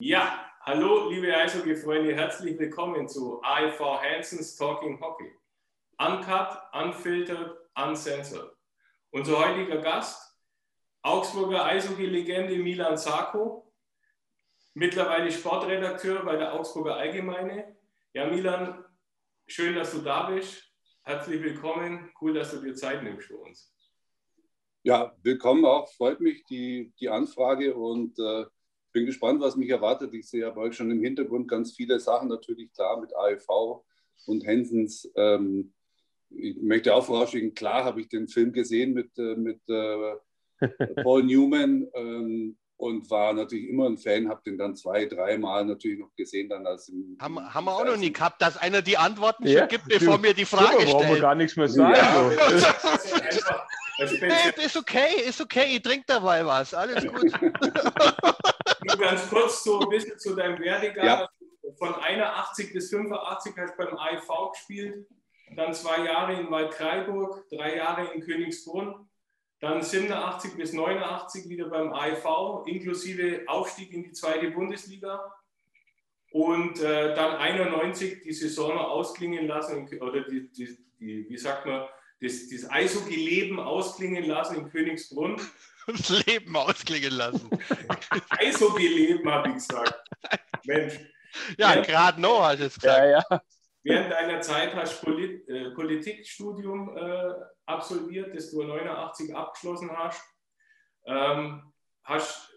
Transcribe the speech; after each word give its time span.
Ja, 0.00 0.48
hallo 0.60 1.10
liebe 1.10 1.36
Eishockey-Freunde, 1.36 2.14
herzlich 2.14 2.56
willkommen 2.56 3.08
zu 3.08 3.42
AIV 3.42 3.80
Hansons 3.80 4.54
Talking 4.54 5.00
Hockey. 5.00 5.32
Uncut, 5.98 6.56
unfiltered, 6.72 7.58
uncensored. 7.74 8.56
Unser 9.10 9.40
heutiger 9.40 9.78
Gast, 9.78 10.38
Augsburger 11.02 11.64
Eishockey-Legende 11.64 12.58
Milan 12.58 12.96
Sarko, 12.96 13.72
mittlerweile 14.74 15.32
Sportredakteur 15.32 16.24
bei 16.24 16.36
der 16.36 16.54
Augsburger 16.54 16.94
Allgemeine. 16.94 17.76
Ja, 18.12 18.28
Milan, 18.28 18.84
schön, 19.48 19.74
dass 19.74 19.90
du 19.90 19.98
da 19.98 20.30
bist. 20.30 20.62
Herzlich 21.02 21.42
willkommen. 21.42 22.12
Cool, 22.20 22.34
dass 22.34 22.52
du 22.52 22.60
dir 22.60 22.76
Zeit 22.76 23.02
nimmst 23.02 23.26
für 23.26 23.38
uns. 23.38 23.74
Ja, 24.84 25.16
willkommen 25.24 25.64
auch. 25.64 25.88
Freut 25.94 26.20
mich 26.20 26.44
die, 26.44 26.92
die 27.00 27.08
Anfrage 27.08 27.74
und 27.74 28.16
äh, 28.20 28.44
bin 28.98 29.06
gespannt, 29.06 29.40
was 29.40 29.56
mich 29.56 29.70
erwartet. 29.70 30.12
Ich 30.14 30.28
sehe 30.28 30.46
aber 30.46 30.72
schon 30.72 30.90
im 30.90 31.02
Hintergrund 31.02 31.48
ganz 31.48 31.72
viele 31.72 32.00
Sachen, 32.00 32.28
natürlich 32.28 32.72
klar 32.72 33.00
mit 33.00 33.14
AEV 33.14 33.84
und 34.26 34.44
Hensens. 34.44 35.08
Ähm, 35.14 35.72
ich 36.30 36.56
möchte 36.60 36.94
auch 36.94 37.04
vorausschicken, 37.04 37.54
klar 37.54 37.84
habe 37.84 38.00
ich 38.00 38.08
den 38.08 38.28
Film 38.28 38.52
gesehen 38.52 38.92
mit, 38.92 39.16
äh, 39.18 39.36
mit 39.36 39.60
äh, 39.68 40.16
Paul 41.02 41.22
Newman 41.22 41.86
ähm, 41.94 42.58
und 42.76 43.08
war 43.10 43.32
natürlich 43.32 43.68
immer 43.68 43.86
ein 43.86 43.98
Fan, 43.98 44.28
habe 44.28 44.42
den 44.44 44.58
dann 44.58 44.74
zwei, 44.74 45.06
dreimal 45.06 45.64
natürlich 45.64 46.00
noch 46.00 46.14
gesehen. 46.16 46.48
Dann 46.48 46.66
als 46.66 46.88
im, 46.88 47.16
haben, 47.20 47.38
haben 47.38 47.64
wir 47.64 47.76
auch 47.76 47.84
noch 47.84 47.96
nie 47.96 48.12
gehabt, 48.12 48.42
dass 48.42 48.56
einer 48.56 48.82
die 48.82 48.98
Antworten 48.98 49.46
ja, 49.46 49.60
schon 49.60 49.68
gibt, 49.68 49.88
bevor 49.88 50.18
mir 50.18 50.34
die 50.34 50.44
Frage 50.44 50.82
stellt. 50.82 50.90
Brauchen 50.90 51.14
wir 51.14 51.20
gar 51.20 51.36
nichts 51.36 51.56
mehr 51.56 51.68
sagen. 51.68 51.94
Ja. 51.94 52.30
nee, 54.20 54.64
ist 54.64 54.76
okay, 54.76 55.22
ist 55.28 55.40
okay, 55.40 55.76
ich 55.76 55.82
trinke 55.82 56.04
dabei 56.08 56.44
was, 56.44 56.74
alles 56.74 57.06
gut. 57.06 57.32
Ganz 58.98 59.28
kurz 59.28 59.64
so 59.64 59.80
ein 59.80 59.88
bisschen 59.88 60.18
zu 60.18 60.34
deinem 60.34 60.58
Werdegang. 60.58 61.06
Ja. 61.06 61.28
Von 61.78 61.94
81 61.94 62.72
bis 62.72 62.90
85 62.90 63.54
hast 63.56 63.78
du 63.78 63.84
beim 63.84 63.96
AIV 63.96 64.52
gespielt, 64.52 65.06
dann 65.54 65.72
zwei 65.74 66.04
Jahre 66.04 66.40
in 66.40 66.50
Waldkraiburg, 66.50 67.48
drei 67.50 67.76
Jahre 67.76 68.12
in 68.12 68.20
Königsbrunn, 68.22 69.08
dann 69.60 69.82
87 69.82 70.56
bis 70.56 70.72
89 70.72 71.48
wieder 71.48 71.68
beim 71.68 71.92
AIV, 71.92 72.66
inklusive 72.66 73.42
Aufstieg 73.46 73.92
in 73.92 74.04
die 74.04 74.12
zweite 74.12 74.50
Bundesliga. 74.50 75.34
Und 76.30 76.80
äh, 76.80 77.14
dann 77.14 77.36
91 77.36 78.22
die 78.22 78.32
Saison 78.32 78.74
noch 78.74 78.90
ausklingen 78.90 79.46
lassen, 79.46 79.88
oder 80.00 80.22
die, 80.22 80.50
die, 80.52 80.78
die, 80.98 81.28
wie 81.28 81.38
sagt 81.38 81.66
man, 81.66 81.86
das, 82.20 82.48
das 82.48 82.70
Eishockey-Leben 82.70 83.60
ausklingen 83.60 84.24
lassen 84.24 84.56
in 84.56 84.70
Königsbrunn. 84.70 85.40
Das 85.86 86.26
Leben 86.26 86.54
ausklingen 86.54 87.12
lassen. 87.12 87.48
Eishockey-Leben, 88.28 89.30
habe 89.30 89.48
ich 89.48 89.54
gesagt. 89.54 89.94
Mensch. 90.64 90.98
Ja, 91.56 91.80
gerade 91.80 92.20
noch 92.20 92.42
hast 92.42 92.60
du 92.60 92.64
es 92.66 92.74
gesagt. 92.74 92.98
Ja, 92.98 93.24
ja. 93.30 93.42
Während 93.84 94.12
deiner 94.12 94.40
Zeit 94.40 94.74
hast 94.74 95.00
du 95.00 95.06
Polit 95.06 95.48
äh, 95.48 95.70
Politikstudium 95.70 96.94
äh, 96.96 97.32
absolviert, 97.64 98.36
das 98.36 98.50
du 98.50 98.62
89 98.62 99.34
abgeschlossen 99.34 99.90
hast. 99.96 100.22
Ähm, 101.06 101.72
hast 102.04 102.50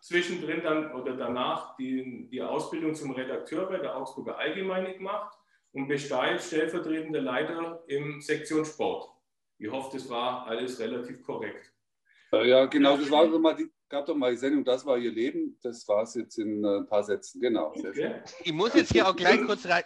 zwischendrin 0.00 0.62
dann 0.62 0.92
oder 0.94 1.16
danach 1.16 1.76
die, 1.76 2.28
die 2.30 2.42
Ausbildung 2.42 2.94
zum 2.94 3.12
Redakteur 3.12 3.66
bei 3.66 3.78
der 3.78 3.96
Augsburger 3.96 4.36
Allgemeine 4.36 4.94
gemacht 4.94 5.32
und 5.74 5.88
da 5.88 6.38
stellvertretender 6.38 7.20
Leiter 7.20 7.82
im 7.88 8.20
Sektion 8.20 8.64
Sport. 8.64 9.10
Ich 9.58 9.70
hoffe, 9.70 9.96
das 9.96 10.08
war 10.08 10.46
alles 10.46 10.78
relativ 10.78 11.22
korrekt. 11.22 11.72
Ja, 12.32 12.66
genau, 12.66 12.96
das 12.96 13.10
war 13.10 13.26
mal 13.26 13.54
die, 13.54 13.70
gab 13.88 14.06
doch 14.06 14.14
mal 14.14 14.32
die 14.32 14.36
Sendung, 14.36 14.64
das 14.64 14.84
war 14.86 14.98
ihr 14.98 15.12
Leben. 15.12 15.58
Das 15.62 15.86
war 15.86 16.02
es 16.02 16.14
jetzt 16.14 16.38
in 16.38 16.64
äh, 16.64 16.78
ein 16.78 16.86
paar 16.86 17.04
Sätzen, 17.04 17.40
genau. 17.40 17.72
Okay. 17.76 18.22
Ich 18.42 18.52
muss 18.52 18.74
jetzt 18.74 18.92
hier 18.92 19.08
auch 19.08 19.14
gleich 19.14 19.40
kurz 19.44 19.66
rein. 19.66 19.84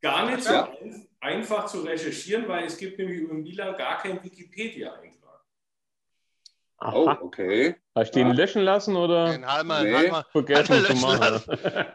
Gar 0.00 0.30
nicht 0.30 0.44
so 0.44 0.52
ja. 0.52 0.72
einfach 1.20 1.66
zu 1.66 1.80
recherchieren, 1.80 2.46
weil 2.48 2.64
es 2.64 2.78
gibt 2.78 2.98
nämlich 2.98 3.18
über 3.18 3.34
Milan 3.34 3.76
gar 3.76 3.98
keinen 3.98 4.22
Wikipedia-Eintrag. 4.22 5.44
Oh, 6.80 7.12
okay. 7.20 7.74
Hast 7.94 8.14
du 8.14 8.20
ihn 8.20 8.30
löschen 8.32 8.62
lassen 8.62 8.94
oder? 8.94 9.32
Den 9.32 9.44
Halmer, 9.44 9.82
nee. 9.82 9.92
Halmer, 9.92 10.24
Vergessen 10.30 10.84
zu 10.84 10.94
machen. 10.94 11.42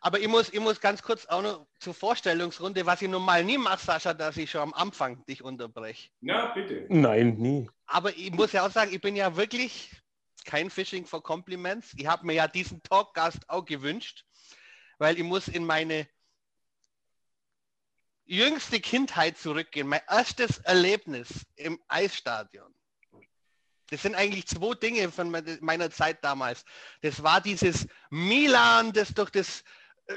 Aber 0.00 0.20
ich 0.20 0.28
muss, 0.28 0.52
ich 0.52 0.60
muss 0.60 0.80
ganz 0.80 1.02
kurz 1.02 1.26
auch 1.26 1.42
noch 1.42 1.66
zur 1.78 1.94
Vorstellungsrunde, 1.94 2.86
was 2.86 3.02
ich 3.02 3.08
normal 3.08 3.44
nie 3.44 3.58
mache, 3.58 3.84
Sascha, 3.84 4.14
dass 4.14 4.36
ich 4.36 4.50
schon 4.50 4.62
am 4.62 4.74
Anfang 4.74 5.24
dich 5.26 5.42
unterbreche. 5.42 6.10
Ja, 6.20 6.46
bitte. 6.46 6.86
Nein, 6.88 7.36
nie. 7.36 7.68
Aber 7.86 8.16
ich 8.16 8.30
muss 8.32 8.52
ja 8.52 8.66
auch 8.66 8.70
sagen, 8.70 8.92
ich 8.92 9.00
bin 9.00 9.16
ja 9.16 9.36
wirklich 9.36 9.90
kein 10.44 10.70
Phishing 10.70 11.06
for 11.06 11.22
Compliments. 11.22 11.92
Ich 11.96 12.06
habe 12.06 12.26
mir 12.26 12.34
ja 12.34 12.48
diesen 12.48 12.82
Talkgast 12.82 13.48
auch 13.48 13.64
gewünscht, 13.64 14.24
weil 14.98 15.16
ich 15.16 15.24
muss 15.24 15.48
in 15.48 15.64
meine 15.64 16.06
jüngste 18.24 18.80
Kindheit 18.80 19.38
zurückgehen. 19.38 19.88
Mein 19.88 20.02
erstes 20.08 20.58
Erlebnis 20.58 21.46
im 21.56 21.80
Eisstadion. 21.88 22.72
Das 23.90 24.02
sind 24.02 24.14
eigentlich 24.14 24.46
zwei 24.46 24.74
Dinge 24.74 25.10
von 25.10 25.30
meiner 25.60 25.90
Zeit 25.90 26.22
damals. 26.22 26.64
Das 27.00 27.22
war 27.22 27.40
dieses 27.40 27.86
Milan, 28.10 28.92
das 28.92 29.14
durch 29.14 29.30
das 29.30 29.64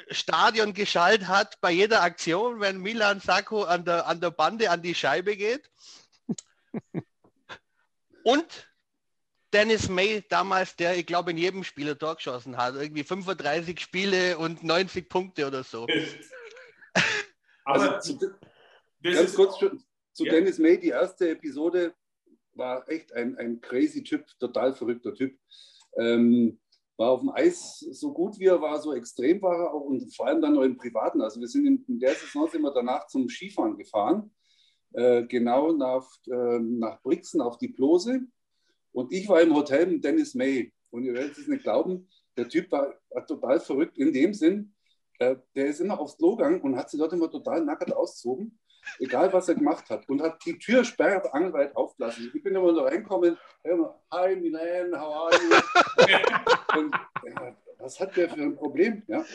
Stadion 0.10 0.74
geschaltet 0.74 1.28
hat 1.28 1.60
bei 1.62 1.72
jeder 1.72 2.02
Aktion, 2.02 2.60
wenn 2.60 2.80
Milan 2.80 3.20
Sacco 3.20 3.64
an 3.64 3.84
der, 3.86 4.08
an 4.08 4.22
der 4.22 4.32
Bande 4.32 4.70
an 4.70 4.82
die 4.82 4.96
Scheibe 4.96 5.36
geht. 5.36 5.70
Und 8.24 8.72
Dennis 9.54 9.90
May 9.90 10.24
damals, 10.30 10.76
der, 10.78 10.98
ich 10.98 11.06
glaube, 11.06 11.32
in 11.32 11.38
jedem 11.38 11.64
Spiel 11.64 11.90
ein 11.90 12.00
Tor 12.00 12.16
geschossen 12.16 12.56
hat. 12.58 12.76
Irgendwie 12.76 13.04
35 13.04 13.80
Spiele 13.80 14.38
und 14.38 14.64
90 14.64 15.10
Punkte 15.10 15.48
oder 15.48 15.64
so. 15.64 15.88
Aber 17.66 17.96
also, 17.96 18.18
zu, 18.18 18.34
ganz 19.04 19.36
kurz 19.36 19.60
zu 19.60 20.26
ja. 20.26 20.32
Dennis 20.32 20.58
May, 20.58 20.80
die 20.80 20.90
erste 20.90 21.32
Episode 21.32 21.94
war 22.54 22.88
echt 22.90 23.12
ein, 23.14 23.38
ein 23.38 23.60
crazy 23.60 24.04
Typ, 24.04 24.26
total 24.40 24.74
verrückter 24.74 25.14
Typ. 25.14 25.38
Ähm, 25.98 26.61
war 27.02 27.12
auf 27.12 27.22
dem 27.22 27.32
Eis 27.32 27.80
so 27.80 28.14
gut 28.14 28.38
wie 28.40 28.46
er 28.46 28.62
war, 28.62 28.80
so 28.80 28.94
extrem 28.94 29.42
war 29.42 29.58
er 29.58 29.74
auch 29.74 29.82
und 29.82 30.16
vor 30.16 30.28
allem 30.28 30.40
dann 30.40 30.54
noch 30.54 30.62
im 30.62 30.78
Privaten. 30.78 31.20
Also 31.22 31.40
wir 31.40 31.48
sind 31.48 31.66
in, 31.66 31.84
in 31.88 32.00
der 32.00 32.14
Saison 32.14 32.48
wir 32.54 32.72
danach 32.72 33.08
zum 33.08 33.28
Skifahren 33.28 33.76
gefahren, 33.76 34.32
äh, 34.94 35.24
genau 35.24 35.72
nach, 35.72 36.08
äh, 36.28 36.60
nach 36.60 37.02
Brixen 37.02 37.42
auf 37.42 37.58
die 37.58 37.70
Plose. 37.70 38.22
Und 38.92 39.12
ich 39.12 39.28
war 39.28 39.42
im 39.42 39.56
Hotel 39.56 39.88
mit 39.88 40.04
Dennis 40.04 40.36
May. 40.36 40.72
Und 40.92 41.04
ihr 41.04 41.14
werdet 41.14 41.38
es 41.38 41.48
nicht 41.48 41.64
glauben, 41.64 42.08
der 42.38 42.48
Typ 42.48 42.72
war, 42.72 42.94
war 43.10 43.26
total 43.26 43.60
verrückt 43.60 43.98
in 43.98 44.14
dem 44.14 44.34
Sinn, 44.34 44.74
äh, 45.18 45.38
der 45.56 45.68
ist 45.68 45.82
immer 45.82 46.00
aufs 46.00 46.18
Klo 46.18 46.36
gegangen 46.36 46.62
und 46.62 46.76
hat 46.76 46.90
sich 46.92 47.00
dort 47.00 47.14
immer 47.14 47.32
total 47.32 47.66
nackert 47.66 47.94
ausgezogen 47.94 48.60
egal 49.00 49.32
was 49.34 49.50
er 49.50 49.56
gemacht 49.56 49.90
hat, 49.90 50.08
und 50.10 50.22
hat 50.22 50.44
die 50.46 50.58
Tür 50.58 50.84
sperrt 50.84 51.34
angelweit 51.34 51.76
aufgelassen. 51.76 52.32
Ich 52.34 52.44
bin 52.44 52.56
immer 52.56 52.74
da 52.74 52.84
reinkommen, 52.84 53.38
immer, 53.64 54.00
hi 54.12 54.36
Milan, 54.36 55.00
how 55.00 55.32
are 55.32 55.36
you? 55.36 56.80
und, 56.80 56.96
ja, 57.26 57.56
was 57.78 58.00
hat 58.00 58.16
der 58.16 58.30
für 58.30 58.42
ein 58.42 58.56
Problem? 58.56 59.04
Ja? 59.08 59.26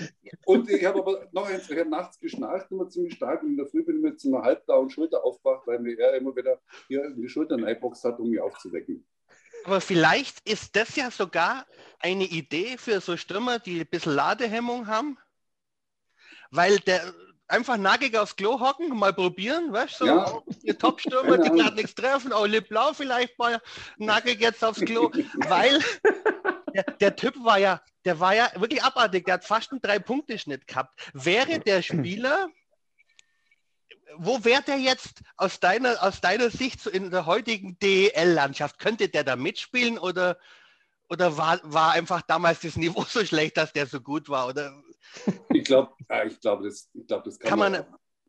Und 0.44 0.70
ich 0.70 0.84
habe 0.84 1.00
aber 1.00 1.26
noch 1.32 1.48
eins, 1.48 1.68
ich 1.68 1.78
habe 1.78 1.90
nachts 1.90 2.18
geschnarcht, 2.18 2.70
immer 2.70 2.88
ziemlich 2.88 3.14
stark, 3.14 3.42
und 3.42 3.50
in 3.50 3.56
der 3.56 3.66
Früh 3.66 3.84
bin 3.84 3.96
ich 3.96 4.02
mit 4.02 4.20
so 4.20 4.34
einer 4.34 4.44
halblauen 4.44 4.90
Schulter 4.90 5.24
aufgewacht, 5.24 5.66
weil 5.66 5.78
mir 5.80 5.98
er 5.98 6.14
immer 6.14 6.34
wieder 6.34 6.60
hier 6.88 7.04
in 7.04 7.20
die 7.20 7.28
Schultern 7.28 7.64
einboxt 7.64 8.04
hat, 8.04 8.18
um 8.18 8.30
mich 8.30 8.40
aufzuwecken. 8.40 9.04
Aber 9.64 9.80
vielleicht 9.80 10.48
ist 10.48 10.76
das 10.76 10.94
ja 10.94 11.10
sogar 11.10 11.66
eine 11.98 12.24
Idee 12.24 12.76
für 12.78 13.00
so 13.00 13.16
Stürmer, 13.16 13.58
die 13.58 13.80
ein 13.80 13.86
bisschen 13.86 14.14
Ladehemmung 14.14 14.86
haben, 14.86 15.18
weil 16.52 16.78
der 16.78 17.12
einfach 17.48 17.76
nackig 17.76 18.16
aufs 18.16 18.36
Klo 18.36 18.60
hocken, 18.60 18.96
mal 18.96 19.12
probieren, 19.12 19.72
weißt 19.72 20.00
du? 20.00 20.06
So, 20.06 20.16
ja. 20.16 20.42
Ihr 20.62 20.78
Topstürmer, 20.78 21.38
die 21.38 21.50
gerade 21.50 21.76
nichts 21.76 21.94
treffen, 21.94 22.32
auch 22.32 22.46
Lipp 22.46 22.68
Blau 22.68 22.92
vielleicht 22.92 23.38
mal 23.38 23.60
nackig 23.98 24.40
jetzt 24.40 24.64
aufs 24.64 24.80
Klo, 24.80 25.10
weil 25.48 25.80
der, 26.74 26.84
der, 27.00 27.16
Typ 27.16 27.34
war 27.44 27.58
ja, 27.58 27.80
der 28.04 28.20
war 28.20 28.34
ja 28.34 28.50
wirklich 28.56 28.82
abartig, 28.82 29.24
der 29.24 29.34
hat 29.34 29.44
fast 29.44 29.70
einen 29.72 29.80
Drei-Punkte-Schnitt 29.80 30.66
gehabt. 30.66 30.98
Wäre 31.12 31.60
der 31.60 31.82
Spieler, 31.82 32.48
wo 34.18 34.44
wäre 34.44 34.62
der 34.62 34.78
jetzt 34.78 35.22
aus 35.36 35.60
deiner, 35.60 36.02
aus 36.02 36.20
deiner 36.20 36.50
Sicht 36.50 36.80
so 36.80 36.90
in 36.90 37.10
der 37.10 37.26
heutigen 37.26 37.78
DEL-Landschaft? 37.78 38.78
Könnte 38.78 39.08
der 39.08 39.24
da 39.24 39.36
mitspielen 39.36 39.98
oder, 39.98 40.38
oder 41.08 41.36
war, 41.36 41.60
war 41.62 41.92
einfach 41.92 42.22
damals 42.22 42.60
das 42.60 42.76
Niveau 42.76 43.04
so 43.04 43.24
schlecht, 43.24 43.56
dass 43.56 43.72
der 43.72 43.86
so 43.86 44.00
gut 44.00 44.28
war? 44.28 44.48
Oder 44.48 44.72
ich 45.50 45.64
glaube, 45.64 45.92
ich 46.26 46.40
glaub, 46.40 46.62
das, 46.62 46.90
ich 46.94 47.06
glaub, 47.06 47.24
das 47.24 47.38
kann, 47.38 47.50
kann 47.50 47.58
man, 47.58 47.72
man, 47.72 47.84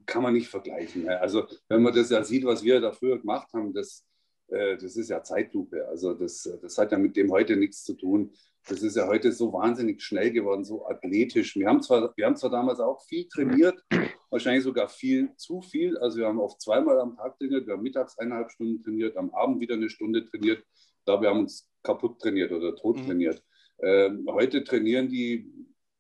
kann 0.06 0.24
man 0.24 0.34
nicht 0.34 0.48
vergleichen. 0.48 1.08
Also 1.10 1.46
wenn 1.68 1.82
man 1.82 1.94
das 1.94 2.10
ja 2.10 2.24
sieht, 2.24 2.46
was 2.46 2.64
wir 2.64 2.80
da 2.82 2.92
früher 2.92 3.20
gemacht 3.20 3.52
haben, 3.54 3.74
das, 3.74 4.06
äh, 4.48 4.78
das 4.78 4.96
ist 4.96 5.10
ja 5.10 5.24
Zeitlupe. 5.24 5.88
Also 5.88 6.14
das, 6.14 6.50
das 6.62 6.78
hat 6.78 6.92
ja 6.92 6.98
mit 6.98 7.16
dem 7.16 7.32
heute 7.32 7.56
nichts 7.56 7.84
zu 7.84 7.94
tun. 7.94 8.34
Das 8.68 8.82
ist 8.82 8.98
ja 8.98 9.08
heute 9.08 9.32
so 9.32 9.54
wahnsinnig 9.54 10.02
schnell 10.02 10.32
geworden, 10.32 10.66
so 10.66 10.86
athletisch. 10.88 11.56
Wir 11.56 11.68
haben 11.68 11.82
zwar, 11.82 12.14
wir 12.16 12.26
haben 12.26 12.36
zwar 12.36 12.50
damals 12.50 12.80
auch 12.80 13.02
viel 13.06 13.28
trainiert, 13.28 13.82
wahrscheinlich 14.30 14.64
sogar 14.64 14.90
viel 14.90 15.34
zu 15.38 15.62
viel. 15.62 15.98
Also 15.98 16.18
wir 16.18 16.28
haben 16.28 16.40
oft 16.40 16.62
zweimal 16.62 17.00
am 17.00 17.16
Tag 17.16 17.38
trainiert, 17.38 17.66
wir 17.66 17.76
haben 17.76 17.84
mittags 17.84 18.18
eineinhalb 18.18 18.52
Stunden 18.52 18.82
trainiert, 18.84 19.16
am 19.16 19.34
Abend 19.34 19.62
wieder 19.62 19.76
eine 19.76 19.90
Stunde 19.90 20.26
trainiert. 20.26 20.66
Da 21.06 21.22
wir 21.22 21.30
haben 21.30 21.40
uns 21.40 21.70
kaputt 21.84 22.20
trainiert 22.20 22.52
oder 22.52 22.76
tot 22.76 22.98
mhm. 22.98 23.06
trainiert. 23.06 23.44
Ähm, 23.82 24.28
heute 24.30 24.64
trainieren 24.64 25.08
die, 25.08 25.50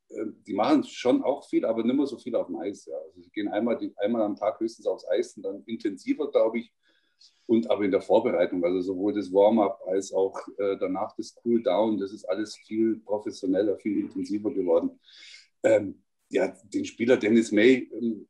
die 0.09 0.53
machen 0.53 0.83
schon 0.83 1.23
auch 1.23 1.47
viel, 1.47 1.65
aber 1.65 1.83
nicht 1.83 1.95
mehr 1.95 2.07
so 2.07 2.17
viel 2.17 2.35
auf 2.35 2.47
dem 2.47 2.57
Eis. 2.57 2.85
Ja. 2.85 2.95
Also 2.97 3.21
sie 3.21 3.29
gehen 3.31 3.47
einmal, 3.49 3.77
einmal 3.97 4.21
am 4.21 4.35
Tag 4.35 4.59
höchstens 4.59 4.87
aufs 4.87 5.07
Eis 5.07 5.35
und 5.35 5.43
dann 5.43 5.63
intensiver, 5.65 6.31
glaube 6.31 6.59
ich. 6.59 6.73
Und 7.45 7.69
aber 7.69 7.83
in 7.83 7.91
der 7.91 8.01
Vorbereitung, 8.01 8.63
also 8.63 8.81
sowohl 8.81 9.13
das 9.13 9.31
Warm-up 9.31 9.81
als 9.87 10.13
auch 10.13 10.37
äh, 10.57 10.77
danach 10.77 11.15
das 11.15 11.35
Cool-Down, 11.43 11.97
das 11.97 12.11
ist 12.11 12.25
alles 12.25 12.55
viel 12.57 12.99
professioneller, 12.99 13.77
viel 13.77 14.01
intensiver 14.01 14.51
geworden. 14.53 14.99
Ähm, 15.63 16.03
ja, 16.29 16.53
den 16.63 16.85
Spieler 16.85 17.17
Dennis 17.17 17.51
May, 17.51 17.89
ähm, 17.93 18.27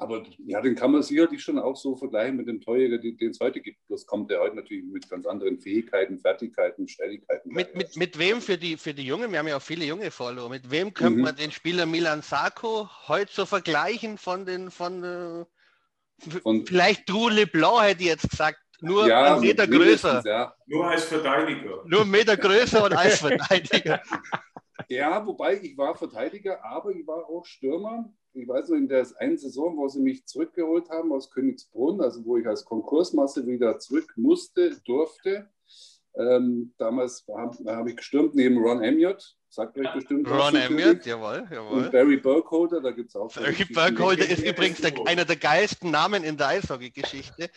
aber 0.00 0.22
ja, 0.46 0.60
den 0.60 0.76
kann 0.76 0.92
man 0.92 1.02
sicherlich 1.02 1.42
schon 1.42 1.58
auch 1.58 1.76
so 1.76 1.96
vergleichen 1.96 2.36
mit 2.36 2.46
dem 2.46 2.60
Torjäger, 2.60 2.98
den, 2.98 3.30
es 3.30 3.40
heute 3.40 3.60
gibt. 3.60 3.84
Bloß 3.88 4.06
kommt 4.06 4.30
der 4.30 4.40
heute 4.40 4.54
natürlich 4.54 4.84
mit 4.84 5.10
ganz 5.10 5.26
anderen 5.26 5.58
Fähigkeiten, 5.58 6.20
Fertigkeiten, 6.20 6.86
Schnelligkeiten. 6.86 7.52
Mit, 7.52 7.74
mit, 7.74 7.96
mit 7.96 8.16
wem 8.16 8.40
für 8.40 8.56
die, 8.56 8.76
für 8.76 8.94
die 8.94 9.02
Jungen, 9.02 9.32
wir 9.32 9.40
haben 9.40 9.48
ja 9.48 9.56
auch 9.56 9.62
viele 9.62 9.84
junge 9.84 10.12
Follower, 10.12 10.48
mit 10.48 10.70
wem 10.70 10.94
könnte 10.94 11.18
mhm. 11.18 11.24
man 11.24 11.34
den 11.34 11.50
Spieler 11.50 11.84
Milan 11.84 12.22
Sarko 12.22 12.88
heute 13.08 13.32
so 13.32 13.44
vergleichen 13.44 14.18
von 14.18 14.46
den, 14.46 14.70
von, 14.70 15.02
äh, 15.02 15.44
von 16.42 16.64
vielleicht 16.64 17.08
Drew 17.08 17.28
LeBlanc 17.28 17.82
hätte 17.82 18.02
ich 18.02 18.08
jetzt 18.08 18.30
gesagt, 18.30 18.58
nur 18.80 19.08
ja, 19.08 19.32
einen 19.34 19.40
Meter 19.40 19.66
größer. 19.66 20.22
Ja. 20.24 20.54
Nur 20.66 20.86
als 20.86 21.04
Verteidiger. 21.06 21.82
Nur 21.86 22.02
einen 22.02 22.10
Meter 22.12 22.36
größer 22.36 22.84
und 22.84 22.92
als 22.92 23.18
Verteidiger. 23.18 24.00
Ja, 24.88 25.26
wobei 25.26 25.60
ich 25.60 25.76
war 25.76 25.94
Verteidiger, 25.94 26.64
aber 26.64 26.90
ich 26.90 27.06
war 27.06 27.28
auch 27.28 27.44
Stürmer. 27.44 28.12
Ich 28.32 28.46
weiß 28.46 28.68
noch, 28.68 28.76
in 28.76 28.88
der 28.88 29.06
einen 29.18 29.36
Saison, 29.36 29.76
wo 29.76 29.88
sie 29.88 30.00
mich 30.00 30.26
zurückgeholt 30.26 30.88
haben 30.90 31.12
aus 31.12 31.30
Königsbrunn, 31.30 32.00
also 32.00 32.24
wo 32.24 32.36
ich 32.36 32.46
als 32.46 32.64
Konkursmasse 32.64 33.46
wieder 33.46 33.78
zurück 33.78 34.12
musste, 34.16 34.76
durfte. 34.84 35.50
Ähm, 36.14 36.74
damals 36.78 37.24
habe 37.28 37.56
hab 37.66 37.86
ich 37.86 37.96
gestürmt 37.96 38.34
neben 38.34 38.58
Ron 38.58 38.82
Emiott, 38.82 39.36
sagt 39.48 39.78
euch 39.78 39.92
bestimmt 39.94 40.28
Ron 40.28 40.56
Emiott, 40.56 41.06
jawohl, 41.06 41.46
jawohl. 41.50 41.84
Und 41.84 41.92
Barry 41.92 42.16
Burkholder, 42.16 42.80
da 42.80 42.90
gibt 42.90 43.10
es 43.10 43.16
auch. 43.16 43.32
Barry 43.34 43.64
Burkholder 43.64 44.28
ist 44.28 44.44
übrigens 44.44 44.80
der, 44.80 44.92
einer 45.06 45.24
der 45.24 45.36
geilsten 45.36 45.90
Namen 45.90 46.24
in 46.24 46.36
der 46.36 46.48
Eishockey-Geschichte. 46.48 47.50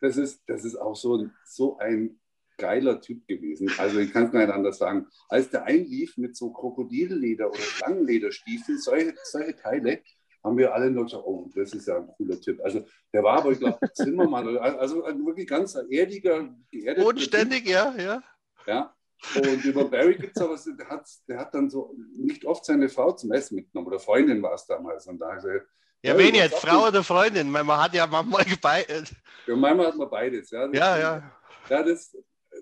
das, 0.00 0.16
ist, 0.16 0.42
das 0.46 0.64
ist 0.64 0.76
auch 0.76 0.96
so, 0.96 1.28
so 1.44 1.78
ein 1.78 2.18
geiler 2.60 3.00
Typ 3.00 3.26
gewesen. 3.26 3.70
Also 3.78 3.98
ich 3.98 4.12
kann 4.12 4.26
es 4.26 4.32
nicht 4.32 4.50
anders 4.50 4.78
sagen. 4.78 5.06
Als 5.28 5.50
der 5.50 5.64
einlief 5.64 6.16
mit 6.16 6.36
so 6.36 6.52
Krokodilleder 6.52 7.48
oder 7.48 7.58
Schlangenlederstiefeln, 7.58 8.78
solche, 8.78 9.14
solche 9.24 9.56
Teile, 9.56 10.02
haben 10.44 10.56
wir 10.56 10.72
alle 10.72 10.90
nur 10.90 11.04
gesagt, 11.04 11.24
oh, 11.26 11.50
das 11.54 11.72
ist 11.74 11.86
ja 11.86 11.96
ein 11.96 12.08
cooler 12.16 12.40
Typ. 12.40 12.60
Also 12.62 12.84
der 13.12 13.22
war 13.22 13.38
aber, 13.38 13.52
ich 13.52 13.58
glaube, 13.58 13.78
Zimmermann, 13.94 14.56
also 14.56 15.04
ein 15.04 15.24
wirklich 15.26 15.48
ganz 15.48 15.76
erdiger, 15.90 16.48
geerdeter 16.70 17.04
Bodenständig, 17.04 17.64
typ. 17.64 17.72
ja, 17.72 17.94
ja. 17.98 18.22
Ja, 18.66 18.94
und 19.36 19.64
über 19.64 19.84
Barry 19.84 20.16
gibt 20.16 20.36
es 20.36 20.42
aber, 20.42 20.58
der 20.78 20.88
hat, 20.88 21.08
der 21.28 21.38
hat 21.38 21.54
dann 21.54 21.68
so 21.68 21.94
nicht 22.16 22.44
oft 22.44 22.64
seine 22.64 22.88
Frau 22.88 23.12
zum 23.12 23.32
Essen 23.32 23.56
mitgenommen 23.56 23.88
oder 23.88 23.98
Freundin 23.98 24.42
war 24.42 24.54
es 24.54 24.66
damals. 24.66 25.06
Und 25.06 25.18
da 25.18 25.34
gesagt, 25.34 25.66
ja, 26.02 26.16
wen 26.16 26.34
jetzt, 26.34 26.56
Frau 26.56 26.88
oder 26.88 27.04
Freundin? 27.04 27.50
Man 27.50 27.68
hat 27.68 27.92
ja 27.94 28.06
manchmal 28.06 28.44
beides. 28.62 29.14
Ja, 29.46 29.56
manchmal 29.56 29.88
hat 29.88 29.96
man 29.96 30.08
beides. 30.08 30.50
Ja, 30.50 30.66
ja. 30.72 30.98
Ja, 30.98 31.32
ja 31.68 31.82
das, 31.82 32.16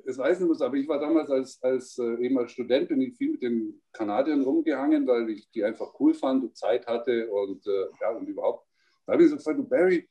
das 0.05 0.19
weiß 0.19 0.41
ich 0.41 0.49
nicht, 0.49 0.63
aber 0.63 0.77
ich 0.77 0.89
war 0.89 0.99
damals 0.99 1.31
als, 1.31 1.63
als 1.63 1.99
äh, 1.99 2.25
eben 2.25 2.39
als 2.39 2.53
Student, 2.53 2.89
bin 2.89 3.01
ich 3.01 3.17
viel 3.17 3.33
mit 3.33 3.43
den 3.43 3.81
Kanadiern 3.93 4.43
rumgehangen, 4.43 5.07
weil 5.07 5.31
ich 5.31 5.51
die 5.51 5.65
einfach 5.65 5.93
cool 6.01 6.15
fand 6.15 6.45
und 6.45 6.57
Zeit 6.57 6.87
hatte 6.87 7.31
und 7.31 7.67
äh, 7.67 7.87
ja, 8.01 8.11
und 8.11 8.29
überhaupt. 8.29 8.67
Da 9.07 9.13
habe 9.15 9.25
ich 9.25 9.31
so 9.31 9.37
gefragt, 9.37 9.59
du 9.59 9.65
Barry, 9.65 10.09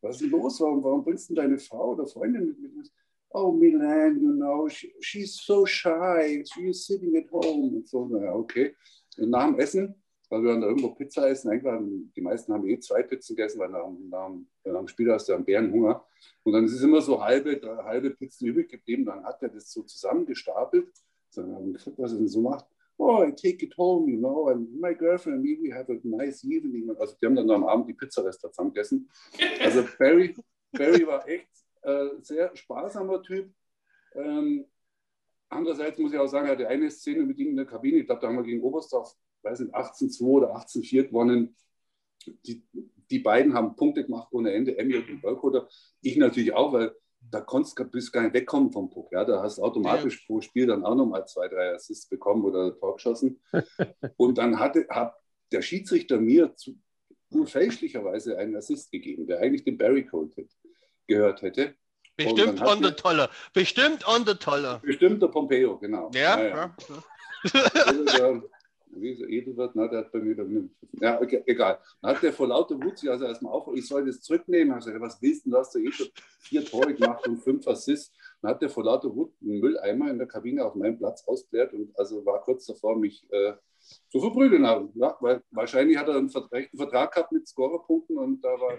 was 0.00 0.16
ist 0.16 0.22
denn 0.22 0.30
los? 0.30 0.60
Warum, 0.60 0.82
warum 0.84 1.04
bringst 1.04 1.30
du 1.30 1.34
deine 1.34 1.58
Frau 1.58 1.92
oder 1.92 2.06
Freundin 2.06 2.46
mit? 2.46 2.58
mit? 2.60 2.90
Oh, 3.30 3.50
Milan, 3.50 4.20
you 4.20 4.32
know, 4.32 4.68
she, 4.68 4.94
she's 5.00 5.42
so 5.44 5.66
shy, 5.66 6.44
she 6.52 6.68
is 6.68 6.86
sitting 6.86 7.16
at 7.16 7.30
home. 7.32 7.76
Und 7.76 7.88
so, 7.88 8.06
naja, 8.06 8.32
okay. 8.32 8.76
Und 9.18 9.30
nach 9.30 9.46
dem 9.46 9.58
Essen, 9.58 9.94
weil 10.34 10.42
wir 10.42 10.50
dann 10.50 10.62
da 10.62 10.66
irgendwo 10.66 10.90
Pizza 10.90 11.28
essen 11.28 11.50
eingeladen, 11.50 12.12
die 12.16 12.20
meisten 12.20 12.52
haben 12.52 12.66
eh 12.66 12.78
zwei 12.80 13.04
Pizzen 13.04 13.36
gegessen, 13.36 13.60
weil 13.60 13.68
nach, 13.68 13.86
nach, 14.10 14.30
nach 14.64 14.80
dem 14.80 14.88
Spiel 14.88 15.12
hast 15.12 15.28
du 15.28 15.32
einen 15.32 15.44
Bärenhunger. 15.44 16.04
Und 16.42 16.52
dann 16.52 16.64
ist 16.64 16.72
es 16.72 16.82
immer 16.82 17.00
so 17.00 17.22
halbe, 17.22 17.60
halbe 17.84 18.10
Pizzen 18.10 18.48
übrig 18.48 18.68
geblieben. 18.68 19.04
Dann 19.04 19.22
hat 19.22 19.40
er 19.42 19.50
das 19.50 19.70
so 19.70 19.84
zusammengestapelt. 19.84 20.88
Dann 21.36 21.54
haben 21.54 21.66
wir 21.66 21.72
gefragt, 21.74 21.98
was 21.98 22.12
er 22.12 22.18
denn 22.18 22.28
so 22.28 22.40
macht. 22.40 22.66
Oh, 22.96 23.22
I 23.22 23.30
take 23.30 23.64
it 23.64 23.76
home, 23.78 24.10
you 24.10 24.18
know, 24.18 24.48
and 24.48 24.80
my 24.80 24.92
girlfriend 24.94 25.36
and 25.36 25.44
me, 25.44 25.56
we 25.60 25.72
have 25.72 25.90
a 25.90 25.98
nice 26.02 26.44
evening. 26.44 26.90
Also 26.98 27.14
die 27.20 27.26
haben 27.26 27.36
dann 27.36 27.50
am 27.50 27.64
Abend 27.64 27.88
die 27.88 27.94
Pizzareste 27.94 28.50
zusammen 28.50 28.72
gegessen. 28.72 29.08
Also 29.60 29.84
Barry, 29.98 30.34
Barry 30.72 31.06
war 31.06 31.28
echt 31.28 31.48
äh, 31.82 32.08
sehr 32.22 32.54
sparsamer 32.56 33.22
Typ. 33.22 33.52
Ähm, 34.14 34.64
andererseits 35.48 35.98
muss 35.98 36.12
ich 36.12 36.18
auch 36.18 36.26
sagen, 36.26 36.46
er 36.46 36.52
hatte 36.52 36.68
eine 36.68 36.90
Szene 36.90 37.24
mit 37.24 37.38
ihm 37.38 37.50
in 37.50 37.56
der 37.56 37.66
Kabine. 37.66 37.98
Ich 37.98 38.06
glaube, 38.06 38.20
da 38.20 38.28
haben 38.28 38.36
wir 38.36 38.44
gegen 38.44 38.62
Oberstdorf, 38.62 39.16
weiß 39.44 39.60
nicht, 39.60 39.74
18-2 39.74 40.22
oder 40.22 40.56
18-4 40.56 41.04
gewonnen. 41.04 41.56
Die, 42.46 42.62
die 43.10 43.18
beiden 43.18 43.54
haben 43.54 43.76
Punkte 43.76 44.04
gemacht 44.04 44.28
ohne 44.32 44.52
Ende, 44.52 44.78
Emmy 44.78 44.96
und 44.96 45.20
Burkholder. 45.20 45.68
Ich 46.00 46.16
natürlich 46.16 46.52
auch, 46.54 46.72
weil 46.72 46.94
da 47.30 47.40
konntest 47.40 47.78
du 47.78 48.10
gar 48.12 48.22
nicht 48.22 48.34
wegkommen 48.34 48.72
vom 48.72 48.90
Puck. 48.90 49.12
Ja? 49.12 49.24
Da 49.24 49.42
hast 49.42 49.58
du 49.58 49.62
automatisch 49.62 50.20
ja. 50.20 50.26
pro 50.26 50.40
Spiel 50.40 50.66
dann 50.66 50.84
auch 50.84 50.94
nochmal 50.94 51.26
zwei, 51.26 51.48
drei 51.48 51.74
Assists 51.74 52.08
bekommen 52.08 52.44
oder 52.44 52.76
Tor 52.78 52.96
geschossen. 52.96 53.40
und 54.16 54.38
dann 54.38 54.58
hatte, 54.58 54.86
hat 54.90 55.14
der 55.52 55.62
Schiedsrichter 55.62 56.18
mir 56.18 56.54
zu, 56.56 56.76
fälschlicherweise 57.46 58.38
einen 58.38 58.56
Assist 58.56 58.92
gegeben, 58.92 59.26
der 59.26 59.40
eigentlich 59.40 59.64
den 59.64 59.76
Barry 59.76 60.06
Code 60.06 60.30
gehört 61.06 61.42
hätte. 61.42 61.74
Bestimmt 62.16 62.60
on 62.62 62.82
the 62.82 62.92
Toller. 62.92 63.28
Bestimmt 63.52 64.06
on 64.06 64.24
the 64.24 64.34
Toller. 64.34 64.78
Bestimmt 64.84 65.20
der 65.20 65.28
Pompeo, 65.28 65.78
genau. 65.78 66.10
Ja, 66.14 66.40
ja. 66.40 66.48
ja. 66.48 66.76
Also, 67.86 68.06
so 68.06 68.42
Edelwert, 68.96 69.72
na, 69.74 69.88
der 69.88 70.00
hat 70.00 70.12
bei 70.12 70.20
mir, 70.20 70.36
ja, 71.00 71.20
okay, 71.20 71.42
egal. 71.46 71.78
Dann 72.00 72.14
hat 72.14 72.22
der 72.22 72.32
vor 72.32 72.48
lauter 72.48 72.82
Wut 72.82 72.98
sich 72.98 73.10
also 73.10 73.24
erstmal 73.24 73.52
auf, 73.52 73.68
ich 73.74 73.86
soll 73.86 74.04
das 74.04 74.20
zurücknehmen. 74.20 74.78
Ich 74.78 74.84
gesagt, 74.84 75.00
was 75.00 75.20
willst 75.20 75.46
du, 75.46 75.50
du 75.50 75.56
hast 75.56 75.74
du 75.74 75.78
eh 75.80 75.90
schon 75.92 76.08
vier 76.40 76.64
Tore 76.64 76.94
gemacht 76.94 77.26
und 77.26 77.38
fünf 77.38 77.66
Assists. 77.66 78.12
Dann 78.40 78.52
hat 78.52 78.62
der 78.62 78.70
vor 78.70 78.84
lauter 78.84 79.14
Wut 79.14 79.32
einen 79.40 79.60
Mülleimer 79.60 80.10
in 80.10 80.18
der 80.18 80.26
Kabine 80.26 80.64
auf 80.64 80.74
meinem 80.74 80.98
Platz 80.98 81.24
ausgeleert 81.26 81.72
und 81.72 81.98
also 81.98 82.24
war 82.24 82.42
kurz 82.42 82.66
davor, 82.66 82.96
mich 82.96 83.26
äh, 83.30 83.54
zu 84.08 84.20
verprügeln. 84.20 84.64
Ja, 84.94 85.16
weil 85.20 85.42
wahrscheinlich 85.50 85.96
hat 85.96 86.08
er 86.08 86.16
einen 86.16 86.30
Vertrag, 86.30 86.68
einen 86.72 86.78
Vertrag 86.78 87.12
gehabt 87.12 87.32
mit 87.32 87.46
Scorerpunkten 87.46 88.18
und 88.18 88.42
da 88.42 88.48
war 88.60 88.76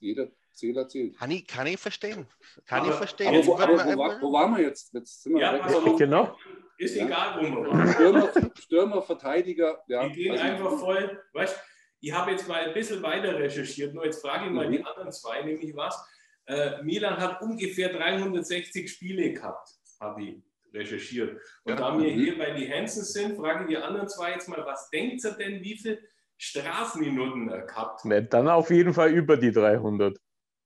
jeder 0.00 0.28
Zähler 0.52 0.88
zählt. 0.88 1.18
Kann 1.18 1.30
ich, 1.30 1.46
kann 1.46 1.66
ich 1.66 1.78
verstehen. 1.78 2.26
Kann 2.66 2.80
aber, 2.80 2.90
ich 2.90 2.94
verstehen. 2.94 3.28
Aber, 3.28 3.46
wo, 3.46 3.58
aber 3.58 3.84
wo, 3.84 3.98
war, 3.98 4.22
wo, 4.22 4.32
waren 4.32 4.56
wir 4.56 4.64
jetzt? 4.64 4.92
Jetzt 4.94 5.22
sind 5.22 5.34
wir 5.34 5.42
ja, 5.42 5.54
weg. 5.54 5.96
Genau. 5.98 6.36
Ist 6.78 6.96
ja. 6.96 7.06
egal, 7.06 7.38
wo 7.38 7.42
wir 7.42 7.70
waren. 7.70 7.92
Stürmer, 7.92 8.32
Stürmer 8.58 9.02
Verteidiger. 9.02 9.82
Ja, 9.88 10.08
die 10.08 10.14
gehen 10.14 10.32
also, 10.32 10.44
einfach 10.44 10.78
voll. 10.78 11.22
Weißt, 11.32 11.60
ich 12.00 12.12
habe 12.12 12.30
jetzt 12.30 12.46
mal 12.48 12.64
ein 12.64 12.74
bisschen 12.74 13.02
weiter 13.02 13.38
recherchiert. 13.38 13.94
Nur 13.94 14.04
jetzt 14.04 14.20
frage 14.20 14.46
ich 14.46 14.52
mal 14.52 14.68
mhm. 14.68 14.72
die 14.72 14.84
anderen 14.84 15.12
zwei, 15.12 15.42
nämlich 15.42 15.74
was. 15.74 15.98
Äh, 16.46 16.82
Milan 16.82 17.18
hat 17.18 17.42
ungefähr 17.42 17.90
360 17.90 18.90
Spiele 18.90 19.32
gehabt, 19.32 19.68
habe 20.00 20.22
ich 20.22 20.42
recherchiert. 20.72 21.40
Und 21.64 21.72
ja. 21.72 21.76
da 21.76 21.98
wir 21.98 22.10
mhm. 22.10 22.20
hier 22.20 22.38
bei 22.38 22.52
die 22.52 22.70
Hansen 22.70 23.04
sind, 23.04 23.36
frage 23.36 23.64
ich 23.64 23.70
die 23.70 23.76
anderen 23.76 24.08
zwei 24.08 24.32
jetzt 24.32 24.48
mal, 24.48 24.64
was 24.64 24.88
denkt 24.90 25.22
ihr 25.24 25.32
denn, 25.32 25.62
wie 25.62 25.76
viele 25.76 25.98
Strafminuten 26.36 27.48
er 27.48 27.66
gehabt? 27.66 28.04
Ne, 28.04 28.22
dann 28.22 28.48
auf 28.48 28.70
jeden 28.70 28.94
Fall 28.94 29.10
über 29.10 29.36
die 29.36 29.50
300. 29.50 30.16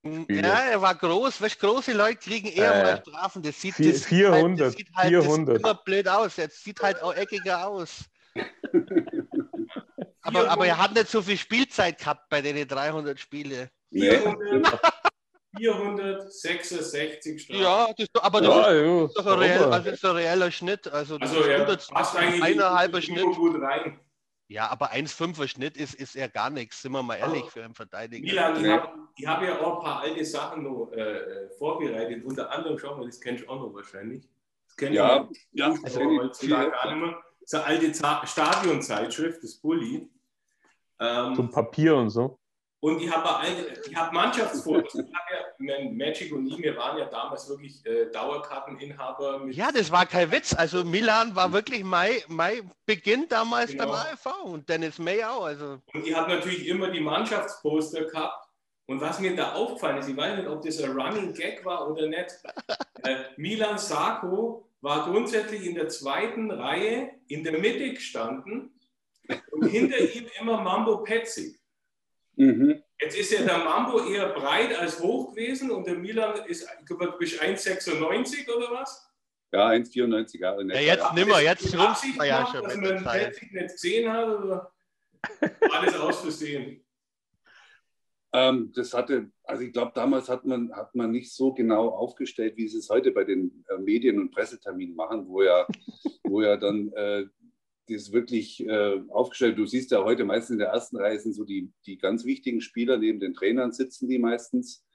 Spiele. 0.05 0.47
Ja, 0.47 0.59
er 0.71 0.81
war 0.81 0.95
groß. 0.95 1.41
Weißt, 1.41 1.59
große 1.59 1.93
Leute 1.93 2.17
kriegen 2.17 2.47
eher 2.47 2.73
äh, 2.73 2.83
mal 2.83 2.97
Strafen. 2.97 3.41
Das 3.41 3.59
sieht, 3.59 3.75
vier, 3.75 3.93
das 3.93 4.05
400, 4.05 4.41
halt, 4.41 4.59
das 4.59 4.73
sieht 4.73 4.95
halt, 4.95 5.09
400. 5.09 5.27
Das 5.27 5.55
sieht 5.55 5.63
immer 5.63 5.75
blöd 5.75 6.07
aus. 6.07 6.37
Jetzt 6.37 6.63
sieht 6.63 6.81
halt 6.81 7.01
auch 7.01 7.13
eckiger 7.13 7.67
aus. 7.67 8.05
aber, 10.21 10.49
aber 10.49 10.67
er 10.67 10.77
hat 10.77 10.93
nicht 10.93 11.07
so 11.07 11.21
viel 11.21 11.37
Spielzeit 11.37 11.99
gehabt 11.99 12.29
bei 12.29 12.41
den 12.41 12.67
300 12.67 13.19
Spiele. 13.19 13.69
400, 13.91 14.81
466 15.55 17.41
Strafen. 17.43 17.61
Ja, 17.61 17.87
das, 17.97 18.07
aber 18.21 18.41
das 18.41 18.49
ja, 18.49 18.71
ist, 19.05 19.15
ja, 19.15 19.23
doch 19.23 19.37
ein, 19.37 19.73
also 19.73 19.89
ist 19.89 20.05
ein 20.05 20.15
reeller 20.15 20.51
Schnitt. 20.51 20.87
Also, 20.87 21.17
das 21.17 21.29
also 21.29 21.43
ist 21.43 21.47
er 21.47 21.93
passt 21.93 22.15
eigentlich 22.17 22.43
eineinhalber 22.43 23.01
Schnitt. 23.01 23.23
gut 23.23 23.61
rein. 23.61 23.99
Ja, 24.47 24.69
aber 24.69 24.91
1,5er 24.91 25.47
Schnitt 25.47 25.77
ist, 25.77 25.95
ist 25.95 26.15
ja 26.15 26.27
gar 26.27 26.49
nichts, 26.49 26.81
sind 26.81 26.91
wir 26.91 27.01
mal 27.01 27.15
ehrlich, 27.15 27.45
für 27.45 27.63
einen 27.63 27.73
Verteidiger. 27.73 28.23
Milan, 28.23 28.63
ich 28.63 28.71
habe 28.71 28.87
hab 29.25 29.41
ja 29.41 29.59
auch 29.59 29.77
ein 29.77 29.83
paar 29.83 30.01
alte 30.01 30.25
Sachen 30.25 30.63
noch 30.63 30.91
äh, 30.91 31.49
vorbereitet. 31.57 32.23
Unter 32.25 32.51
anderem, 32.51 32.77
schau 32.77 32.97
mal, 32.97 33.05
das 33.05 33.19
kennst 33.19 33.43
du 33.43 33.49
auch 33.49 33.59
noch 33.59 33.73
wahrscheinlich. 33.73 34.27
Das 34.67 34.75
kennt 34.75 34.95
ja, 34.95 35.27
ja, 35.53 35.73
also 35.83 36.01
heutzutage 36.01 36.71
gar 36.71 36.93
nicht 36.93 37.05
mehr. 37.05 37.23
Das 37.39 37.53
ist 37.53 37.55
eine 37.55 37.63
alte 37.65 38.27
Stadionzeitschrift, 38.27 39.43
das 39.43 39.55
Bulli. 39.55 40.09
Ähm, 40.99 41.35
Zum 41.35 41.49
Papier 41.49 41.95
und 41.95 42.09
so. 42.09 42.39
Und 42.83 43.01
ich 43.01 43.09
habe 43.09 43.47
hab 43.95 44.11
Mannschaftsfotos. 44.11 44.93
Ich 44.95 45.67
ja, 45.69 45.89
Magic 45.89 46.33
und 46.33 46.47
ich, 46.47 46.57
wir 46.61 46.75
waren 46.75 46.97
ja 46.97 47.05
damals 47.05 47.47
wirklich 47.47 47.85
äh, 47.85 48.11
Dauerkarteninhaber. 48.11 49.45
ja, 49.51 49.71
das 49.71 49.89
war 49.89 50.05
kein 50.05 50.29
Witz. 50.33 50.53
Also 50.53 50.83
Milan 50.83 51.33
war 51.33 51.53
wirklich 51.53 51.85
mein, 51.85 52.17
mein 52.27 52.69
Beginn 52.85 53.25
damals 53.29 53.71
genau. 53.71 53.85
beim 53.85 53.93
AFV 53.93 54.43
und 54.43 54.67
Dennis 54.67 54.99
May 54.99 55.23
auch. 55.23 55.45
Also. 55.45 55.79
Und 55.93 56.05
ich 56.05 56.13
habe 56.13 56.29
natürlich 56.29 56.67
immer 56.67 56.89
die 56.89 56.99
Mannschaftsposter 56.99 58.03
gehabt. 58.03 58.49
Und 58.85 58.99
was 58.99 59.17
mir 59.21 59.33
da 59.33 59.53
aufgefallen 59.53 59.99
ist, 59.99 60.09
ich 60.09 60.17
weiß 60.17 60.39
nicht, 60.39 60.49
ob 60.49 60.61
das 60.61 60.83
ein 60.83 60.91
Running 60.91 61.33
Gag 61.33 61.63
war 61.63 61.89
oder 61.89 62.07
nicht. 62.07 62.37
äh, 63.05 63.15
Milan 63.37 63.77
Sarko 63.77 64.67
war 64.81 65.09
grundsätzlich 65.09 65.65
in 65.65 65.75
der 65.75 65.87
zweiten 65.87 66.51
Reihe 66.51 67.11
in 67.29 67.45
der 67.45 67.57
Mitte 67.57 67.93
gestanden 67.93 68.77
und 69.51 69.67
hinter 69.69 69.99
ihm 69.99 70.27
immer 70.37 70.59
Mambo 70.59 70.97
Petzig. 70.97 71.62
Mhm. 72.35 72.81
Jetzt 72.99 73.17
ist 73.17 73.31
ja 73.31 73.43
der 73.43 73.59
Mambo 73.59 74.05
eher 74.07 74.29
breit 74.29 74.77
als 74.79 74.99
hoch 74.99 75.33
gewesen 75.33 75.71
und 75.71 75.85
der 75.85 75.95
Milan 75.95 76.45
ist, 76.45 76.67
bist 77.19 77.41
1,96 77.41 78.49
oder 78.55 78.71
was? 78.71 79.09
Ja, 79.51 79.69
1,94 79.69 80.39
Jahre. 80.39 80.65
Ja, 80.67 80.79
jetzt 80.79 81.13
nimmer, 81.13 81.39
jetzt 81.41 81.77
rumst 81.77 82.03
du 82.03 82.23
ja 82.23 82.47
schon. 82.47 82.63
Dass 82.63 82.75
man 82.75 83.03
Petzig 83.03 83.51
nicht 83.51 83.71
gesehen 83.73 84.11
hat 84.11 84.27
oder 84.27 84.71
alles 85.71 85.95
aus 85.99 86.21
Versehen? 86.21 86.83
Ähm, 88.35 88.71
das 88.73 88.93
hatte, 88.95 89.29
also 89.43 89.61
ich 89.61 89.71
glaube, 89.71 89.91
damals 89.93 90.27
hat 90.27 90.43
man, 90.43 90.75
hat 90.75 90.95
man 90.95 91.11
nicht 91.11 91.31
so 91.31 91.53
genau 91.53 91.89
aufgestellt, 91.89 92.57
wie 92.57 92.67
sie 92.67 92.79
es 92.79 92.89
heute 92.89 93.11
bei 93.11 93.23
den 93.23 93.63
äh, 93.69 93.77
Medien- 93.77 94.19
und 94.19 94.31
Presseterminen 94.31 94.95
machen, 94.95 95.27
wo 95.27 95.43
ja, 95.43 95.67
wo 96.23 96.41
ja 96.41 96.57
dann 96.57 96.91
äh, 96.93 97.25
das 97.89 98.11
wirklich 98.11 98.65
äh, 98.65 99.01
aufgestellt, 99.09 99.57
du 99.57 99.65
siehst 99.65 99.91
ja 99.91 100.03
heute 100.03 100.25
meistens 100.25 100.53
in 100.53 100.59
der 100.59 100.69
ersten 100.69 100.97
Reihe 100.97 101.19
sind 101.19 101.33
so 101.33 101.43
die, 101.43 101.71
die 101.85 101.97
ganz 101.97 102.25
wichtigen 102.25 102.61
Spieler, 102.61 102.97
neben 102.97 103.19
den 103.19 103.33
Trainern 103.33 103.71
sitzen 103.71 104.07
die 104.07 104.19
meistens. 104.19 104.85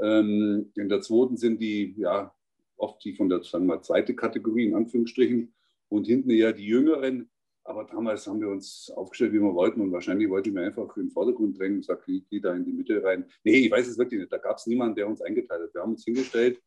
Ähm, 0.00 0.72
in 0.76 0.88
der 0.88 1.00
zweiten 1.00 1.36
sind 1.36 1.60
die, 1.60 1.94
ja, 1.98 2.34
oft 2.76 3.04
die 3.04 3.14
von 3.14 3.28
der, 3.28 3.42
sagen 3.42 3.66
wir, 3.66 3.82
zweite 3.82 4.14
Kategorie, 4.14 4.66
in 4.66 4.74
Anführungsstrichen, 4.74 5.54
und 5.88 6.06
hinten 6.06 6.30
eher 6.30 6.52
die 6.52 6.66
Jüngeren. 6.66 7.30
Aber 7.64 7.84
damals 7.84 8.26
haben 8.26 8.40
wir 8.40 8.48
uns 8.48 8.90
aufgestellt, 8.94 9.32
wie 9.32 9.40
wir 9.40 9.54
wollten. 9.54 9.80
Und 9.80 9.92
wahrscheinlich 9.92 10.30
wollte 10.30 10.48
ich 10.48 10.54
mir 10.54 10.62
einfach 10.62 10.96
in 10.96 11.04
den 11.04 11.10
Vordergrund 11.10 11.58
drängen 11.58 11.74
und 11.76 11.80
gesagt, 11.80 12.04
geh 12.06 12.40
da 12.40 12.54
in 12.54 12.64
die 12.64 12.72
Mitte 12.72 13.02
rein. 13.02 13.26
Nee, 13.44 13.58
ich 13.58 13.70
weiß 13.70 13.86
es 13.86 13.98
wirklich 13.98 14.20
nicht. 14.20 14.32
Da 14.32 14.38
gab 14.38 14.56
es 14.56 14.66
niemanden, 14.66 14.96
der 14.96 15.06
uns 15.06 15.20
eingeteilt 15.20 15.62
hat. 15.62 15.74
Wir 15.74 15.82
haben 15.82 15.92
uns 15.92 16.04
hingestellt. 16.04 16.60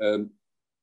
Ähm, 0.00 0.37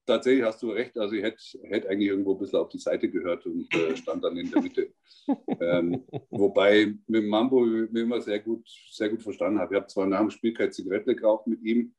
tatsächlich 0.05 0.43
hast 0.43 0.61
du 0.61 0.71
recht. 0.71 0.97
Also 0.97 1.15
ich 1.15 1.23
hätte, 1.23 1.41
hätte 1.63 1.89
eigentlich 1.89 2.09
irgendwo 2.09 2.33
ein 2.33 2.39
bisschen 2.39 2.59
auf 2.59 2.69
die 2.69 2.79
Seite 2.79 3.09
gehört 3.09 3.45
und 3.45 3.73
äh, 3.73 3.95
stand 3.95 4.23
dann 4.23 4.37
in 4.37 4.51
der 4.51 4.61
Mitte. 4.61 4.93
ähm, 5.59 6.03
wobei 6.29 6.93
mit 7.07 7.25
Mambo 7.25 7.61
mir 7.61 8.01
immer 8.01 8.21
sehr 8.21 8.39
gut, 8.39 8.67
sehr 8.91 9.09
gut 9.09 9.21
verstanden 9.21 9.59
habe. 9.59 9.73
Ich 9.73 9.81
habe 9.81 9.87
zwar 9.87 10.05
nach 10.05 10.19
dem 10.19 10.31
Spiel 10.31 10.53
keine 10.53 10.71
Zigarette 10.71 11.15
geraucht 11.15 11.47
mit 11.47 11.61
ihm, 11.63 11.93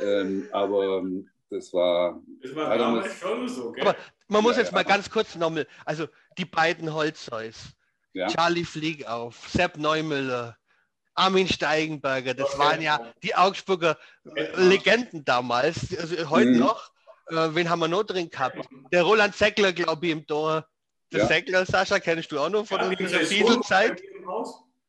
ähm, 0.00 0.48
aber 0.52 1.04
das 1.50 1.72
war. 1.72 2.20
Das 2.42 2.54
war 2.54 2.76
damals 2.76 3.18
schon 3.18 3.48
so, 3.48 3.72
gell? 3.72 3.86
Aber 3.86 3.96
man 4.28 4.42
muss 4.42 4.56
ja, 4.56 4.62
jetzt 4.62 4.72
ja. 4.72 4.78
mal 4.78 4.84
ganz 4.84 5.10
kurz 5.10 5.34
nochmal, 5.36 5.66
also 5.84 6.08
die 6.38 6.44
beiden 6.44 6.92
Holzeus, 6.92 7.74
ja. 8.14 8.28
Charlie 8.28 8.64
Flieg 8.64 9.06
auf, 9.06 9.48
Sepp 9.48 9.76
Neumüller, 9.76 10.56
Armin 11.14 11.46
Steigenberger, 11.46 12.34
das 12.34 12.54
okay. 12.54 12.58
waren 12.58 12.82
ja 12.82 13.12
die 13.22 13.34
Augsburger 13.34 13.98
Legenden 14.56 15.24
damals, 15.24 15.96
also 15.96 16.30
heute 16.30 16.52
mhm. 16.52 16.58
noch. 16.58 16.91
Äh, 17.28 17.54
wen 17.54 17.68
haben 17.68 17.80
wir 17.80 17.88
noch 17.88 18.04
drin 18.04 18.28
gehabt? 18.28 18.58
Der 18.92 19.02
Roland 19.02 19.34
Zeckler, 19.34 19.72
glaube 19.72 20.06
ich, 20.06 20.12
im 20.12 20.26
Tor. 20.26 20.66
Der 21.12 21.20
ja. 21.20 21.26
Zeckler, 21.26 21.66
Sascha, 21.66 21.98
kennst 21.98 22.32
du 22.32 22.38
auch 22.38 22.48
noch 22.48 22.66
von 22.66 22.80
ja, 22.80 22.88
unserer 22.88 23.20
Fieselzeit? 23.20 24.02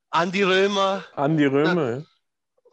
Andi 0.10 0.44
Römer. 0.44 1.04
Andi 1.16 1.46
Römer, 1.46 1.90
ja. 1.90 2.04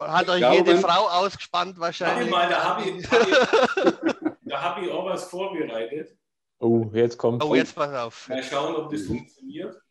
Hat 0.07 0.29
euch 0.29 0.39
glaube, 0.39 0.55
jede 0.55 0.77
Frau 0.77 1.07
ausgespannt 1.09 1.79
wahrscheinlich. 1.79 2.29
Mal, 2.29 2.49
da 2.49 2.63
habe 2.63 2.89
ich, 2.89 3.11
hab 3.11 3.27
ich, 3.27 4.53
hab 4.53 4.81
ich 4.81 4.91
auch 4.91 5.05
was 5.05 5.25
vorbereitet. 5.25 6.17
Oh, 6.59 6.89
jetzt 6.93 7.17
kommt. 7.17 7.43
Oh, 7.43 7.55
jetzt 7.55 7.75
pass 7.75 7.93
auf. 7.93 8.29
Mal 8.29 8.43
schauen, 8.43 8.75
ob 8.75 8.91
das 8.91 9.03
funktioniert. 9.03 9.81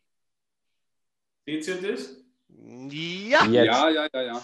Seht 1.45 1.67
ihr 1.67 1.91
das? 1.91 2.15
Ja. 2.47 3.45
Jetzt. 3.45 3.51
Ja, 3.51 3.89
ja, 3.89 4.07
ja, 4.13 4.21
ja. 4.21 4.41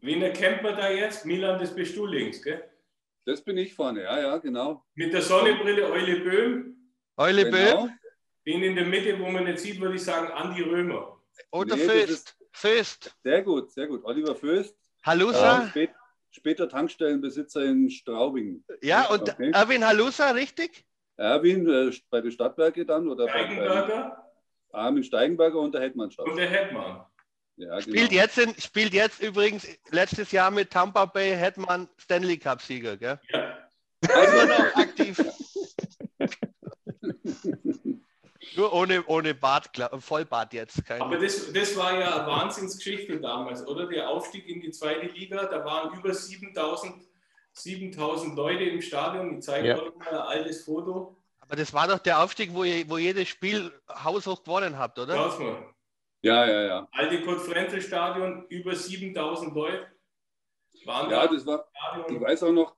Wen 0.00 0.22
erkennt 0.22 0.62
man 0.62 0.76
da 0.76 0.90
jetzt? 0.90 1.26
Milan, 1.26 1.58
das 1.58 1.74
bist 1.74 1.96
du 1.96 2.06
links, 2.06 2.42
gell? 2.42 2.62
Das 3.24 3.42
bin 3.42 3.56
ich 3.58 3.74
vorne, 3.74 4.02
ja, 4.02 4.20
ja, 4.20 4.38
genau. 4.38 4.84
Mit 4.94 5.12
der 5.12 5.22
Sonnenbrille 5.22 5.90
Eule 5.90 6.20
Böhm. 6.20 6.76
Eule 7.16 7.44
genau. 7.44 7.84
Böhm. 7.84 7.98
Den 8.46 8.62
in 8.62 8.74
der 8.74 8.86
Mitte, 8.86 9.18
wo 9.20 9.30
man 9.30 9.44
nicht 9.44 9.58
sieht, 9.58 9.80
würde 9.80 9.96
ich 9.96 10.02
sagen, 10.02 10.32
Andi 10.32 10.62
Römer. 10.62 11.20
Oder 11.52 11.76
nee, 11.76 11.84
Föst. 11.84 12.36
Föst. 12.52 13.14
Sehr 13.22 13.42
gut, 13.42 13.70
sehr 13.70 13.86
gut. 13.86 14.04
Oliver 14.04 14.34
Föst. 14.34 14.76
Halusa. 15.04 15.64
Äh, 15.64 15.68
spät, 15.68 15.90
später 16.30 16.68
Tankstellenbesitzer 16.68 17.64
in 17.64 17.90
Straubing. 17.90 18.64
Ja, 18.82 19.08
und 19.10 19.22
okay. 19.22 19.50
Erwin 19.52 19.84
Halusa, 19.84 20.30
richtig? 20.30 20.84
Erwin 21.16 21.68
äh, 21.68 21.92
bei 22.08 22.20
den 22.22 22.32
Stadtwerke 22.32 22.86
dann 22.86 23.08
oder 23.08 23.28
Steigenberger? 23.28 24.26
Bei, 24.72 24.78
Armin 24.78 25.04
Steigenberger 25.04 25.58
und 25.58 25.74
der 25.74 25.82
Hetmannschaft. 25.82 26.28
Und 26.28 26.36
der 26.36 26.48
Hetman. 26.48 27.04
Ja, 27.60 27.78
genau. 27.78 27.80
spielt, 27.80 28.12
jetzt 28.12 28.38
in, 28.38 28.54
spielt 28.58 28.94
jetzt 28.94 29.20
übrigens 29.20 29.66
letztes 29.90 30.32
Jahr 30.32 30.50
mit 30.50 30.70
Tampa 30.70 31.04
Bay 31.04 31.36
Hetman 31.36 31.88
Stanley 31.98 32.38
Cup 32.38 32.62
Sieger, 32.62 32.96
gell? 32.96 33.20
Ja. 33.28 33.58
Also 34.08 34.46
noch 34.46 34.74
aktiv. 34.76 35.22
Nur 38.56 38.72
ohne, 38.72 39.04
ohne 39.06 39.34
Bart, 39.34 39.70
Vollbart 39.98 40.54
jetzt. 40.54 40.84
Keine. 40.84 41.04
Aber 41.04 41.18
das, 41.18 41.52
das 41.52 41.76
war 41.76 41.98
ja 41.98 42.16
eine 42.16 42.26
Wahnsinnsgeschichte 42.26 43.20
damals, 43.20 43.64
oder? 43.66 43.86
Der 43.86 44.08
Aufstieg 44.08 44.48
in 44.48 44.60
die 44.60 44.70
zweite 44.70 45.06
Liga, 45.06 45.44
da 45.46 45.64
waren 45.64 45.96
über 45.96 46.12
7000 46.12 46.94
7000 47.52 48.36
Leute 48.36 48.64
im 48.64 48.80
Stadion. 48.80 49.38
Ich 49.38 49.44
zeige 49.44 49.68
ja. 49.68 49.78
euch 49.78 49.94
mal 49.96 50.08
ein 50.08 50.38
altes 50.38 50.64
Foto. 50.64 51.16
Aber 51.40 51.56
das 51.56 51.72
war 51.72 51.88
doch 51.88 51.98
der 51.98 52.22
Aufstieg, 52.22 52.54
wo 52.54 52.64
ihr, 52.64 52.88
wo 52.88 52.96
jedes 52.96 53.28
Spiel 53.28 53.72
haushoch 53.88 54.44
gewonnen 54.44 54.78
habt, 54.78 54.98
oder? 54.98 55.14
Ja, 56.22 56.46
ja, 56.46 56.62
ja. 56.62 56.88
Alte 56.92 57.22
Kurt-Frenzel-Stadion, 57.22 58.46
über 58.48 58.74
7000 58.74 59.54
Leute. 59.54 59.86
Waren 60.84 61.10
ja, 61.10 61.26
das 61.26 61.46
war, 61.46 61.68
Stadion. 61.74 62.16
ich 62.16 62.22
weiß 62.22 62.42
auch 62.42 62.52
noch, 62.52 62.76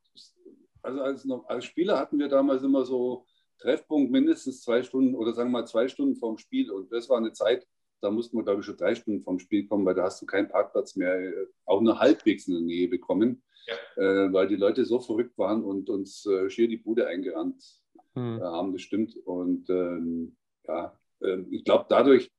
also 0.83 1.01
als, 1.01 1.25
noch, 1.25 1.49
als 1.49 1.65
Spieler 1.65 1.99
hatten 1.99 2.19
wir 2.19 2.29
damals 2.29 2.63
immer 2.63 2.85
so 2.85 3.27
Treffpunkt 3.59 4.11
mindestens 4.11 4.63
zwei 4.63 4.83
Stunden 4.83 5.15
oder 5.15 5.33
sagen 5.33 5.51
wir 5.51 5.61
mal 5.61 5.67
zwei 5.67 5.89
Stunden 5.89 6.17
vorm 6.17 6.39
Spiel. 6.39 6.71
Und 6.71 6.93
das 6.93 7.09
war 7.09 7.19
eine 7.19 7.33
Zeit, 7.33 7.67
da 8.01 8.11
mussten 8.11 8.37
wir, 8.37 8.45
glaube 8.45 8.61
ich, 8.61 8.67
schon 8.67 8.77
drei 8.77 8.95
Stunden 8.95 9.23
vom 9.23 9.39
Spiel 9.39 9.67
kommen, 9.67 9.87
weil 9.87 9.95
da 9.95 10.05
hast 10.05 10.21
du 10.21 10.27
keinen 10.27 10.49
Parkplatz 10.49 10.97
mehr, 10.97 11.21
äh, 11.21 11.47
auch 11.65 11.81
nur 11.81 11.99
halbwegs 11.99 12.49
in 12.49 12.55
der 12.55 12.63
Nähe 12.63 12.89
bekommen, 12.89 13.43
ja. 13.67 14.03
äh, 14.03 14.33
weil 14.33 14.49
die 14.49 14.57
Leute 14.57 14.85
so 14.85 15.01
verrückt 15.01 15.39
waren 15.39 15.63
und 15.63 15.89
uns 15.89 16.27
äh, 16.27 16.51
schier 16.51 16.69
die 16.69 16.77
Bude 16.77 17.07
eingerannt 17.07 17.63
hm. 18.15 18.39
äh, 18.39 18.43
haben. 18.43 18.73
Das 18.73 18.83
stimmt. 18.83 19.17
Und 19.25 19.71
ähm, 19.71 20.37
ja, 20.67 20.99
ähm, 21.23 21.47
ich 21.51 21.65
glaube, 21.65 21.87
dadurch, 21.89 22.31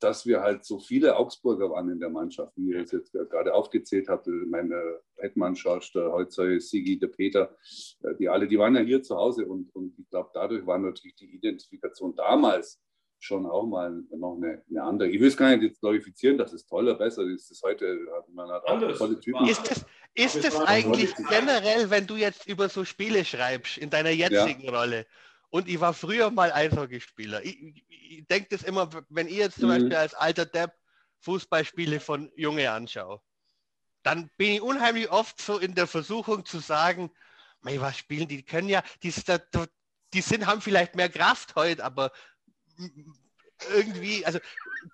dass 0.00 0.24
wir 0.24 0.40
halt 0.40 0.64
so 0.64 0.78
viele 0.78 1.16
Augsburger 1.16 1.70
waren 1.70 1.90
in 1.90 2.00
der 2.00 2.08
Mannschaft, 2.08 2.52
wie 2.56 2.70
ihr 2.70 2.80
es 2.80 2.92
jetzt 2.92 3.12
gerade 3.12 3.52
aufgezählt 3.52 4.08
habt, 4.08 4.26
meine 4.26 5.00
Hetman, 5.16 5.54
Schorsch, 5.54 5.92
der 5.92 6.10
Holzer, 6.12 6.58
Sigi, 6.60 6.98
der 6.98 7.08
Peter, 7.08 7.54
äh, 8.02 8.14
die 8.18 8.28
alle, 8.28 8.48
die 8.48 8.58
waren 8.58 8.74
ja 8.74 8.82
hier 8.82 9.02
zu 9.02 9.16
Hause 9.16 9.46
und, 9.46 9.74
und 9.74 9.98
ich 9.98 10.08
glaube, 10.08 10.30
dadurch 10.32 10.66
war 10.66 10.78
natürlich 10.78 11.16
die 11.16 11.34
Identifikation 11.34 12.14
damals 12.14 12.80
schon 13.20 13.46
auch 13.46 13.66
mal 13.66 14.02
noch 14.10 14.36
eine, 14.36 14.62
eine, 14.68 14.82
andere. 14.82 15.08
Ich 15.08 15.20
will 15.20 15.28
es 15.28 15.36
gar 15.36 15.50
nicht 15.50 15.62
jetzt 15.62 15.80
glorifizieren, 15.80 16.36
dass 16.36 16.52
es 16.52 16.66
toller, 16.66 16.94
besser 16.94 17.22
ist. 17.22 17.50
Das 17.50 17.62
heute 17.62 17.98
man 18.32 18.50
hat 18.50 18.64
auch 18.66 18.96
tolle 18.96 19.18
Typen. 19.18 19.46
Ist 19.46 19.70
das, 19.70 19.86
ist 20.14 20.44
das 20.44 20.60
eigentlich 20.60 21.14
generell, 21.28 21.88
wenn 21.90 22.06
du 22.06 22.16
jetzt 22.16 22.46
über 22.46 22.68
so 22.68 22.84
Spiele 22.84 23.24
schreibst, 23.24 23.78
in 23.78 23.88
deiner 23.88 24.10
jetzigen 24.10 24.64
ja. 24.64 24.78
Rolle, 24.78 25.06
und 25.54 25.68
ich 25.68 25.78
war 25.78 25.94
früher 25.94 26.32
mal 26.32 26.52
Eishockeyspieler. 26.52 27.44
Ich, 27.44 27.56
ich, 27.88 28.26
denke 28.26 28.48
das 28.50 28.64
immer, 28.64 28.90
wenn 29.08 29.28
ich 29.28 29.36
jetzt 29.36 29.60
zum 29.60 29.68
mhm. 29.68 29.74
Beispiel 29.74 29.94
als 29.94 30.14
alter 30.14 30.46
Depp 30.46 30.72
Fußballspiele 31.20 32.00
von 32.00 32.32
Junge 32.34 32.72
anschaue, 32.72 33.20
dann 34.02 34.28
bin 34.36 34.54
ich 34.54 34.60
unheimlich 34.60 35.12
oft 35.12 35.40
so 35.40 35.58
in 35.58 35.76
der 35.76 35.86
Versuchung 35.86 36.44
zu 36.44 36.58
sagen, 36.58 37.12
was 37.60 37.96
spielen 37.96 38.26
die? 38.26 38.42
Können 38.42 38.68
ja, 38.68 38.82
die, 39.04 39.14
die 40.12 40.20
sind, 40.22 40.44
haben 40.44 40.60
vielleicht 40.60 40.96
mehr 40.96 41.08
Kraft 41.08 41.54
heute, 41.54 41.84
aber 41.84 42.10
irgendwie, 43.72 44.26
also 44.26 44.40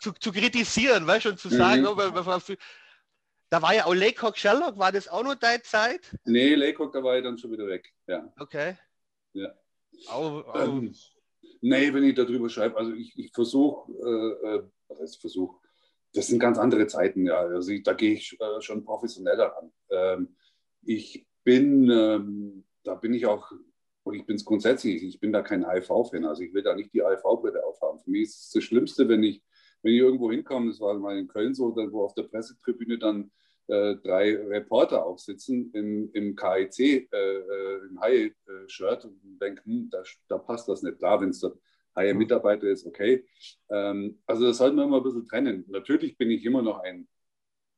zu, 0.00 0.12
zu 0.12 0.30
kritisieren, 0.30 1.06
weißt 1.06 1.24
du, 1.24 1.28
und 1.30 1.40
zu 1.40 1.48
sagen, 1.48 1.80
mhm. 1.80 1.88
oh, 1.88 2.54
da 3.48 3.62
war 3.62 3.74
ja 3.74 3.86
auch 3.86 3.94
Laycock 3.94 4.36
Sherlock, 4.36 4.76
war 4.76 4.92
das 4.92 5.08
auch 5.08 5.24
noch 5.24 5.36
deine 5.36 5.62
Zeit? 5.62 6.14
Nee, 6.24 6.54
Laycock, 6.54 6.92
da 6.92 7.02
war 7.02 7.16
ich 7.16 7.24
dann 7.24 7.38
schon 7.38 7.50
wieder 7.50 7.66
weg, 7.66 7.94
ja. 8.06 8.30
Okay. 8.38 8.76
Ja. 9.32 9.54
Au, 10.08 10.40
au. 10.40 10.58
Ähm, 10.58 10.94
nee, 11.60 11.92
wenn 11.92 12.04
ich 12.04 12.14
darüber 12.14 12.48
schreibe, 12.48 12.76
also 12.76 12.92
ich, 12.92 13.16
ich 13.18 13.32
versuche, 13.32 13.92
äh, 13.92 14.56
äh, 14.56 14.62
was? 14.88 15.20
Das 16.12 16.26
sind 16.26 16.40
ganz 16.40 16.58
andere 16.58 16.86
Zeiten, 16.86 17.26
ja. 17.26 17.38
Also 17.40 17.70
ich, 17.70 17.82
da 17.82 17.92
gehe 17.92 18.14
ich 18.14 18.36
äh, 18.40 18.60
schon 18.60 18.84
professioneller 18.84 19.46
ran. 19.46 19.72
Ähm, 19.90 20.36
ich 20.82 21.26
bin, 21.44 21.88
ähm, 21.90 22.64
da 22.82 22.94
bin 22.94 23.14
ich 23.14 23.26
auch, 23.26 23.50
und 24.02 24.14
ich 24.14 24.26
bin 24.26 24.36
es 24.36 24.44
grundsätzlich, 24.44 25.02
ich 25.02 25.20
bin 25.20 25.32
da 25.32 25.42
kein 25.42 25.64
AIV-Fan, 25.64 26.24
also 26.24 26.42
ich 26.42 26.52
will 26.52 26.62
da 26.62 26.74
nicht 26.74 26.92
die 26.92 27.02
AIV-Brille 27.02 27.64
aufhaben. 27.64 28.00
Für 28.00 28.10
mich 28.10 28.22
ist 28.22 28.46
es 28.46 28.50
das 28.50 28.64
Schlimmste, 28.64 29.08
wenn 29.08 29.22
ich, 29.22 29.42
wenn 29.82 29.92
ich 29.92 30.00
irgendwo 30.00 30.30
hinkomme, 30.30 30.70
das 30.70 30.80
war 30.80 30.98
mal 30.98 31.16
in 31.16 31.28
Köln 31.28 31.54
so, 31.54 31.74
wo 31.76 32.04
auf 32.04 32.14
der 32.14 32.24
Pressetribüne 32.24 32.98
dann 32.98 33.30
äh, 33.68 33.96
drei 33.96 34.36
Reporter 34.36 35.04
aufsitzen 35.04 35.70
im, 35.74 36.10
im 36.12 36.36
KIC, 36.36 36.78
äh, 36.78 37.16
äh, 37.16 37.86
im 37.88 38.00
High-Shirt 38.00 39.04
und 39.04 39.38
denken, 39.40 39.62
hm, 39.64 39.90
da, 39.90 40.02
da, 40.28 40.38
passt 40.38 40.68
das 40.68 40.82
nicht. 40.82 40.98
Klar, 40.98 41.20
wenn 41.20 41.30
es 41.30 41.40
der 41.40 41.52
High-Mitarbeiter 41.96 42.66
ist, 42.68 42.86
okay. 42.86 43.24
Ähm, 43.68 44.20
also 44.26 44.46
das 44.46 44.58
sollten 44.58 44.76
wir 44.76 44.84
immer 44.84 44.98
ein 44.98 45.02
bisschen 45.02 45.26
trennen. 45.26 45.64
Natürlich 45.68 46.16
bin 46.16 46.30
ich 46.30 46.44
immer 46.44 46.62
noch 46.62 46.80
ein 46.80 47.08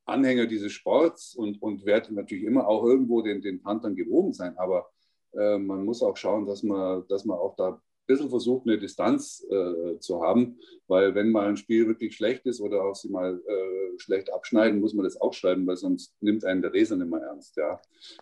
Anhänger 0.05 0.47
dieses 0.47 0.73
Sports 0.73 1.35
und, 1.35 1.61
und 1.61 1.85
werde 1.85 2.13
natürlich 2.13 2.43
immer 2.43 2.67
auch 2.67 2.83
irgendwo 2.85 3.21
den, 3.21 3.41
den 3.41 3.61
Panthern 3.61 3.95
gewogen 3.95 4.33
sein, 4.33 4.57
aber 4.57 4.89
Äh, 5.33 5.57
man 5.57 5.83
muss 5.85 6.01
auch 6.01 6.15
schauen, 6.17 6.45
dass 6.45 6.63
man, 6.63 7.05
dass 7.07 7.25
man 7.25 7.37
auch 7.37 7.55
da 7.55 7.81
bisschen 8.05 8.29
versucht, 8.29 8.67
eine 8.67 8.77
Distanz 8.77 9.45
äh, 9.49 9.99
zu 9.99 10.21
haben, 10.21 10.57
weil 10.87 11.15
wenn 11.15 11.31
mal 11.31 11.47
ein 11.47 11.57
Spiel 11.57 11.87
wirklich 11.87 12.15
schlecht 12.15 12.45
ist 12.45 12.61
oder 12.61 12.83
auch 12.83 12.95
sie 12.95 13.09
mal 13.09 13.41
äh, 13.45 13.99
schlecht 13.99 14.31
abschneiden, 14.31 14.79
muss 14.79 14.93
man 14.93 15.05
das 15.05 15.19
auch 15.19 15.33
schreiben, 15.33 15.65
weil 15.67 15.77
sonst 15.77 16.15
nimmt 16.21 16.45
einen 16.45 16.61
der 16.61 16.71
Leser 16.71 16.95
nicht 16.95 17.09
mehr 17.09 17.21
ernst. 17.21 17.57
Ja. 17.57 17.81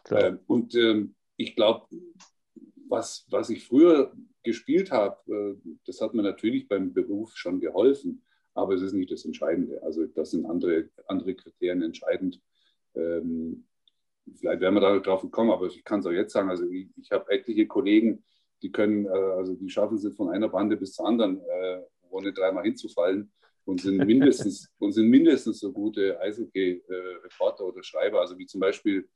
Äh, 0.10 0.38
und 0.48 0.76
ähm, 0.76 1.16
ich 1.38 1.56
glaube, 1.56 1.88
was, 2.88 3.26
was 3.30 3.50
ich 3.50 3.66
früher 3.66 4.14
gespielt 4.44 4.92
habe, 4.92 5.18
äh, 5.28 5.78
das 5.86 6.02
hat 6.02 6.14
mir 6.14 6.24
natürlich 6.24 6.68
beim 6.68 6.94
Beruf 6.94 7.36
schon 7.36 7.60
geholfen, 7.60 8.24
aber 8.54 8.74
es 8.74 8.82
ist 8.82 8.94
nicht 8.94 9.12
das 9.12 9.26
Entscheidende. 9.26 9.82
Also 9.84 10.06
das 10.06 10.32
sind 10.32 10.46
andere, 10.46 10.90
andere 11.08 11.36
Kriterien 11.36 11.82
entscheidend. 11.82 12.42
Ähm, 12.96 13.66
vielleicht 14.36 14.62
werden 14.62 14.76
wir 14.76 15.00
darauf 15.00 15.30
kommen, 15.32 15.52
aber 15.52 15.68
ich 15.68 15.84
kann 15.84 16.02
es 16.02 16.06
auch 16.06 16.12
jetzt 16.12 16.34
sagen. 16.34 16.50
Also 16.50 16.66
ich, 16.70 16.90
ich 16.98 17.12
habe 17.12 17.32
etliche 17.32 17.68
Kollegen, 17.68 18.24
die 18.62 18.72
können, 18.72 19.06
äh, 19.06 19.10
also 19.10 19.56
die 19.56 19.70
schaffen 19.70 19.98
es 19.98 20.16
von 20.16 20.30
einer 20.30 20.50
Bande 20.50 20.78
bis 20.78 20.94
zur 20.94 21.08
anderen, 21.08 21.40
äh, 21.40 21.82
ohne 22.10 22.34
dreimal 22.34 22.64
hinzufallen 22.64 23.32
und 23.66 23.82
sind 23.82 23.98
mindestens, 24.06 24.70
und 24.80 24.92
sind 24.92 25.08
mindestens 25.08 25.60
so 25.60 25.72
gute 25.72 26.20
Eishockey-Reporter 26.20 27.66
oder 27.66 27.84
Schreiber. 27.84 28.22
Also 28.22 28.38
wie 28.38 28.46
zum 28.46 28.60
Beispiel 28.60 29.08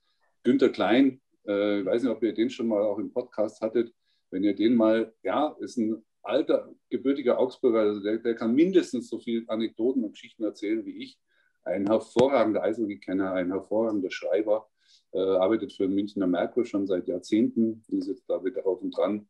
Günter 0.44 0.70
Klein, 0.70 1.22
äh, 1.48 1.80
ich 1.80 1.86
weiß 1.86 2.04
nicht, 2.04 2.12
ob 2.12 2.24
ihr 2.24 2.34
den 2.34 2.50
schon 2.50 2.68
mal 2.68 2.82
auch 2.82 3.00
im 3.00 3.12
Podcast 3.12 3.62
hattet. 3.62 3.94
Wenn 4.32 4.44
ihr 4.44 4.56
den 4.56 4.76
mal, 4.76 5.14
ja, 5.24 5.56
ist 5.60 5.78
ein 5.78 6.04
alter, 6.24 6.74
gebürtiger 6.90 7.40
Augsburger, 7.40 7.82
also 7.82 8.02
der, 8.02 8.18
der 8.18 8.36
kann 8.36 8.56
mindestens 8.56 9.10
so 9.10 9.20
viele 9.20 9.48
Anekdoten 9.48 10.04
und 10.04 10.14
Geschichten 10.14 10.44
erzählen 10.44 10.86
wie 10.86 11.04
ich. 11.04 11.20
Ein 11.64 11.88
hervorragender 11.88 12.64
Eishockey-Kenner, 12.64 13.32
ein 13.34 13.52
hervorragender 13.52 14.12
Schreiber, 14.12 14.68
äh, 15.14 15.20
arbeitet 15.20 15.74
für 15.74 15.88
Münchner 15.88 16.28
Merkur 16.28 16.66
schon 16.66 16.88
seit 16.88 17.08
Jahrzehnten, 17.08 17.84
ist 17.88 18.08
jetzt 18.08 18.30
da 18.30 18.44
wieder 18.44 18.66
auf 18.66 18.82
und 18.82 18.96
dran, 18.96 19.28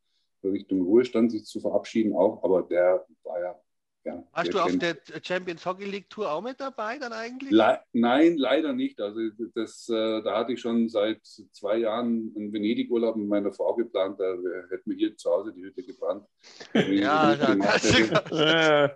Richtung 0.52 0.82
Ruhestand 0.82 1.32
sich 1.32 1.46
zu 1.46 1.60
verabschieden 1.60 2.16
auch, 2.16 2.44
aber 2.44 2.64
der 2.64 3.06
war 3.24 3.40
ja 3.40 3.60
ja, 4.06 4.24
Warst 4.34 4.54
du 4.54 4.60
auf 4.60 4.78
der 4.78 4.98
Champions 5.24 5.66
Hockey 5.66 5.86
League 5.86 6.12
Tour 6.12 6.32
auch 6.32 6.42
mit 6.42 6.60
dabei 6.60 7.00
dann 7.00 7.12
eigentlich? 7.12 7.50
Le 7.50 7.80
Nein, 7.92 8.38
leider 8.38 8.72
nicht. 8.72 9.02
Also 9.02 9.20
das, 9.56 9.90
äh, 9.90 10.22
da 10.22 10.38
hatte 10.38 10.54
ich 10.54 10.62
schon 10.62 10.90
seit 10.90 11.26
zwei 11.26 11.78
Jahren 11.78 12.32
einen 12.36 12.54
Venedig-Urlaub 12.54 13.16
mit 13.16 13.28
meiner 13.28 13.52
Frau 13.52 13.74
geplant. 13.74 14.20
Da 14.20 14.36
hätte 14.70 14.84
mir 14.86 14.96
hier 14.96 15.18
zu 15.18 15.32
Hause 15.32 15.54
die 15.54 15.64
Hütte 15.64 15.82
gebrannt. 15.82 16.24
ja, 16.74 17.36
da 17.36 17.56
kannst 17.56 17.86
du. 17.86 18.96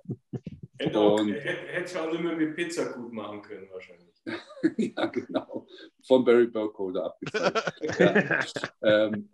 Hätte 0.77 0.99
auch, 0.99 1.19
hätte 1.25 2.01
auch 2.01 2.11
nicht 2.11 2.23
mehr 2.23 2.35
mit 2.35 2.55
Pizza 2.55 2.93
gut 2.93 3.11
machen 3.11 3.41
können, 3.41 3.67
wahrscheinlich. 3.71 4.09
ja, 4.95 5.05
genau. 5.07 5.65
Von 6.07 6.23
Barry 6.23 6.47
Burkholder 6.47 7.05
abgezahlt. 7.05 7.63
ja. 8.83 9.07
ähm, 9.07 9.29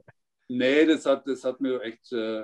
nee, 0.48 0.86
das 0.86 1.06
hat, 1.06 1.28
das 1.28 1.44
hat 1.44 1.60
mir 1.62 1.82
echt 1.82 2.12
äh, 2.12 2.44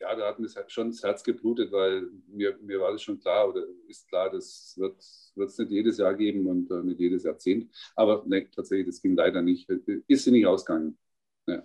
ja, 0.00 0.14
da 0.14 0.28
hat 0.28 0.38
mir 0.38 0.48
schon 0.68 0.90
das 0.90 1.02
Herz 1.02 1.22
geblutet, 1.22 1.70
weil 1.72 2.08
mir, 2.26 2.56
mir 2.62 2.80
war 2.80 2.92
das 2.92 3.02
schon 3.02 3.20
klar 3.20 3.48
oder 3.50 3.64
ist 3.86 4.08
klar, 4.08 4.30
das 4.30 4.74
wird 4.78 4.96
es 4.98 5.58
nicht 5.58 5.70
jedes 5.70 5.98
Jahr 5.98 6.14
geben 6.14 6.46
und 6.46 6.70
äh, 6.70 6.82
nicht 6.82 6.98
jedes 6.98 7.24
Jahrzehnt. 7.24 7.70
Aber 7.94 8.24
ne, 8.26 8.50
tatsächlich, 8.50 8.86
das 8.86 9.02
ging 9.02 9.14
leider 9.14 9.42
nicht. 9.42 9.68
Ist 9.68 10.24
sie 10.24 10.30
nicht 10.30 10.46
ausgegangen. 10.46 10.98
Ja, 11.46 11.62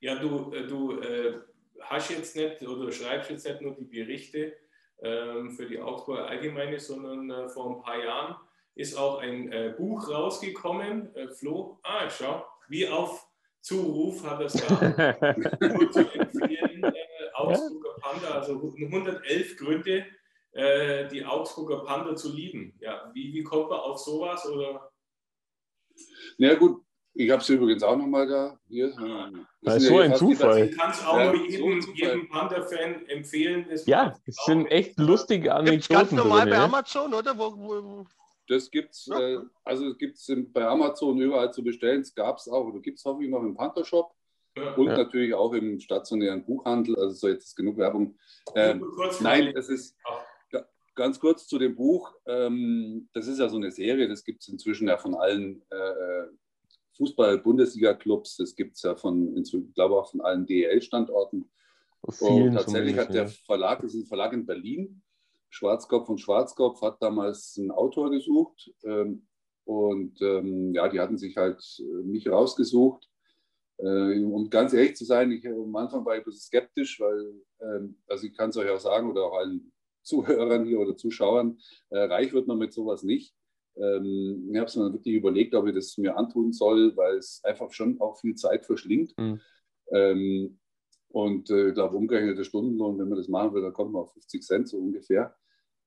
ja 0.00 0.14
du, 0.18 0.50
äh, 0.52 0.66
du 0.66 0.98
äh, 1.00 1.40
hast 1.80 2.10
jetzt 2.10 2.36
nicht 2.36 2.62
oder 2.62 2.90
schreibst 2.90 3.30
jetzt 3.30 3.46
nicht 3.46 3.60
nur 3.60 3.74
die 3.74 3.84
Berichte 3.84 4.54
ähm, 5.02 5.50
für 5.50 5.66
die 5.66 5.78
Augsburger 5.78 6.26
Allgemeine, 6.26 6.80
sondern 6.80 7.30
äh, 7.30 7.48
vor 7.50 7.76
ein 7.76 7.82
paar 7.82 8.02
Jahren 8.02 8.36
ist 8.74 8.96
auch 8.96 9.18
ein 9.18 9.52
äh, 9.52 9.74
Buch 9.76 10.08
rausgekommen. 10.08 11.14
Äh, 11.14 11.28
Flo, 11.28 11.80
ah, 11.82 12.08
schau, 12.08 12.46
wie 12.68 12.88
auf 12.88 13.27
Zuruf 13.60 14.24
hat 14.24 14.40
es 14.40 14.52
da. 14.54 15.12
Gut 15.76 15.92
zu 15.92 16.00
empfehlen 16.00 16.92
Augsburger 17.38 17.94
Panther, 18.00 18.34
also 18.34 18.74
111 18.76 19.56
Gründe, 19.56 20.06
äh, 20.52 21.08
die 21.08 21.24
Augsburger 21.24 21.84
Panther 21.84 22.16
zu 22.16 22.32
lieben. 22.32 22.74
Ja, 22.80 23.10
wie, 23.14 23.32
wie 23.32 23.42
kommt 23.42 23.70
man 23.70 23.78
auf 23.78 23.98
sowas? 23.98 24.46
Oder? 24.46 24.90
Na 26.38 26.48
ja, 26.48 26.54
gut, 26.54 26.82
ich 27.14 27.30
habe 27.30 27.42
es 27.42 27.48
übrigens 27.48 27.82
auch 27.82 27.96
nochmal 27.96 28.26
da. 28.26 28.58
Hier. 28.68 28.92
Das 29.62 29.76
ist 29.76 29.88
so 29.88 29.98
ein 29.98 30.14
Zufall. 30.14 30.68
Du 30.68 30.76
kannst 30.76 31.06
auch 31.06 31.16
ja, 31.16 31.34
jedem, 31.34 31.80
so 31.80 31.92
jedem 31.92 32.28
Panther-Fan 32.28 33.06
empfehlen. 33.06 33.66
ja, 33.86 34.14
das 34.24 34.36
sind 34.46 34.66
echt 34.66 34.98
lustige 34.98 35.54
Anekdoten. 35.54 35.94
Ganz 35.94 36.12
normal 36.12 36.42
drin, 36.42 36.50
bei 36.50 36.58
Amazon, 36.58 37.14
oder? 37.14 37.36
Wo, 37.36 37.56
wo, 37.56 38.06
das 38.48 38.70
gibt 38.70 38.94
es, 38.94 39.06
ja. 39.06 39.20
äh, 39.20 39.38
also 39.64 39.94
gibt 39.94 40.16
es 40.16 40.32
bei 40.52 40.66
Amazon 40.66 41.20
überall 41.20 41.52
zu 41.52 41.62
bestellen. 41.62 42.00
Es 42.00 42.14
gab 42.14 42.38
es 42.38 42.48
auch, 42.48 42.66
oder 42.66 42.80
gibt 42.80 42.98
es 42.98 43.04
hoffentlich 43.04 43.30
noch 43.30 43.42
im 43.42 43.54
Panther-Shop. 43.54 44.12
Und 44.76 44.88
ja. 44.88 44.96
natürlich 44.96 45.34
auch 45.34 45.52
im 45.52 45.78
stationären 45.78 46.44
Buchhandel. 46.44 46.96
Also 46.96 47.14
so 47.14 47.28
jetzt 47.28 47.44
ist 47.44 47.56
genug 47.56 47.76
Werbung. 47.76 48.18
Ähm, 48.56 48.84
nein, 49.20 49.52
das 49.54 49.68
ist 49.68 49.96
ganz 50.98 51.20
kurz 51.20 51.46
zu 51.46 51.58
dem 51.58 51.76
Buch. 51.76 52.12
Ähm, 52.26 53.08
das 53.12 53.28
ist 53.28 53.38
ja 53.38 53.48
so 53.48 53.56
eine 53.56 53.70
Serie, 53.70 54.08
das 54.08 54.24
gibt 54.24 54.42
es 54.42 54.48
inzwischen 54.48 54.88
ja 54.88 54.98
von 54.98 55.14
allen 55.14 55.62
äh, 55.70 56.24
Fußball-Bundesliga-Clubs. 56.96 58.36
Das 58.36 58.56
gibt 58.56 58.76
es 58.76 58.82
ja 58.82 58.96
von, 58.96 59.36
ich 59.36 59.52
glaube 59.74 59.94
auch 59.96 60.10
von 60.10 60.20
allen 60.20 60.44
DEL-Standorten. 60.44 61.48
Und 62.00 62.52
tatsächlich 62.52 62.96
hat 62.98 63.14
der 63.14 63.28
Verlag, 63.28 63.80
das 63.82 63.94
ist 63.94 64.04
ein 64.04 64.06
Verlag 64.06 64.32
in 64.32 64.44
Berlin, 64.44 65.02
Schwarzkopf 65.50 66.08
und 66.08 66.18
Schwarzkopf 66.18 66.82
hat 66.82 67.02
damals 67.02 67.56
einen 67.58 67.70
Autor 67.70 68.10
gesucht. 68.10 68.72
Ähm, 68.84 69.26
und 69.64 70.20
ähm, 70.22 70.74
ja, 70.74 70.88
die 70.88 71.00
hatten 71.00 71.18
sich 71.18 71.36
halt 71.36 71.62
äh, 71.80 72.02
mich 72.02 72.28
rausgesucht 72.28 73.08
äh, 73.78 74.24
um 74.24 74.50
ganz 74.50 74.72
ehrlich 74.72 74.96
zu 74.96 75.04
sein, 75.04 75.30
ich, 75.30 75.46
am 75.46 75.74
Anfang 75.76 76.04
war 76.04 76.14
ich 76.14 76.22
ein 76.22 76.24
bisschen 76.24 76.40
skeptisch, 76.40 77.00
weil, 77.00 77.32
ähm, 77.60 77.96
also 78.08 78.26
ich 78.26 78.36
kann 78.36 78.50
es 78.50 78.56
euch 78.56 78.68
auch 78.68 78.80
sagen 78.80 79.10
oder 79.10 79.24
auch 79.24 79.38
allen 79.38 79.72
Zuhörern 80.02 80.64
hier 80.64 80.80
oder 80.80 80.96
Zuschauern, 80.96 81.58
äh, 81.90 81.98
reich 81.98 82.32
wird 82.32 82.48
man 82.48 82.58
mit 82.58 82.72
sowas 82.72 83.02
nicht. 83.02 83.34
Ähm, 83.76 84.48
ich 84.50 84.56
habe 84.56 84.66
es 84.66 84.76
mir 84.76 84.92
wirklich 84.92 85.14
überlegt, 85.14 85.54
ob 85.54 85.66
ich 85.68 85.74
das 85.74 85.98
mir 85.98 86.16
antun 86.16 86.52
soll, 86.52 86.96
weil 86.96 87.18
es 87.18 87.40
einfach 87.44 87.70
schon 87.72 88.00
auch 88.00 88.18
viel 88.18 88.34
Zeit 88.34 88.66
verschlingt. 88.66 89.12
Mhm. 89.18 89.40
Ähm, 89.92 90.58
und 91.10 91.50
äh, 91.50 91.68
ich 91.68 91.74
glaube, 91.74 91.96
umgerechnete 91.96 92.44
Stundenlohn, 92.44 92.98
wenn 92.98 93.08
man 93.08 93.18
das 93.18 93.28
machen 93.28 93.54
will, 93.54 93.62
dann 93.62 93.72
kommt 93.72 93.92
man 93.92 94.02
auf 94.02 94.12
50 94.12 94.42
Cent 94.42 94.68
so 94.68 94.78
ungefähr. 94.78 95.34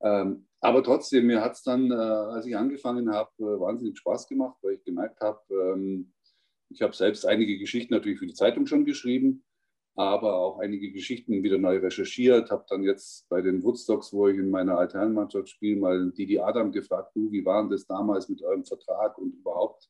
Ähm, 0.02 0.48
aber 0.60 0.84
trotzdem, 0.84 1.28
mir 1.28 1.42
hat 1.42 1.54
es 1.54 1.64
dann, 1.64 1.92
äh, 1.92 1.94
als 1.94 2.46
ich 2.46 2.56
angefangen 2.56 3.12
habe, 3.12 3.32
äh, 3.40 3.60
wahnsinnig 3.60 3.98
Spaß 3.98 4.28
gemacht, 4.28 4.58
weil 4.62 4.74
ich 4.74 4.84
gemerkt 4.84 5.22
habe, 5.22 5.40
ähm, 5.52 6.12
ich 6.70 6.82
habe 6.82 6.96
selbst 6.96 7.26
einige 7.26 7.58
Geschichten 7.60 7.94
natürlich 7.94 8.20
für 8.20 8.28
die 8.28 8.34
Zeitung 8.34 8.66
schon 8.66 8.86
geschrieben, 8.86 9.44
aber 9.96 10.36
auch 10.36 10.60
einige 10.60 10.92
Geschichten 10.92 11.44
wieder 11.44 11.58
neu 11.58 11.78
recherchiert. 11.78 12.50
Habe 12.50 12.66
dann 12.70 12.84
jetzt 12.84 13.28
bei 13.30 13.42
den 13.42 13.62
Woodstocks, 13.62 14.14
wo 14.14 14.28
ich 14.28 14.38
in 14.38 14.50
meiner 14.50 14.78
Altherrenmannschaft 14.78 15.50
spiele, 15.50 15.80
mal 15.80 16.12
Didi 16.12 16.40
Adam 16.40 16.72
gefragt, 16.72 17.16
du, 17.16 17.32
wie 17.32 17.46
war 17.46 17.62
denn 17.62 17.72
das 17.72 17.86
damals 17.86 18.30
mit 18.30 18.42
eurem 18.42 18.64
Vertrag 18.64 19.18
und 19.18 19.34
überhaupt? 19.34 19.90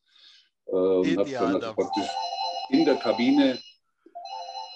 Äh, 0.65 0.71
und 0.71 1.17
habe 1.17 1.31
dann 1.31 1.55
also 1.55 1.73
praktisch 1.73 2.09
in 2.71 2.85
der 2.85 2.95
Kabine 2.95 3.59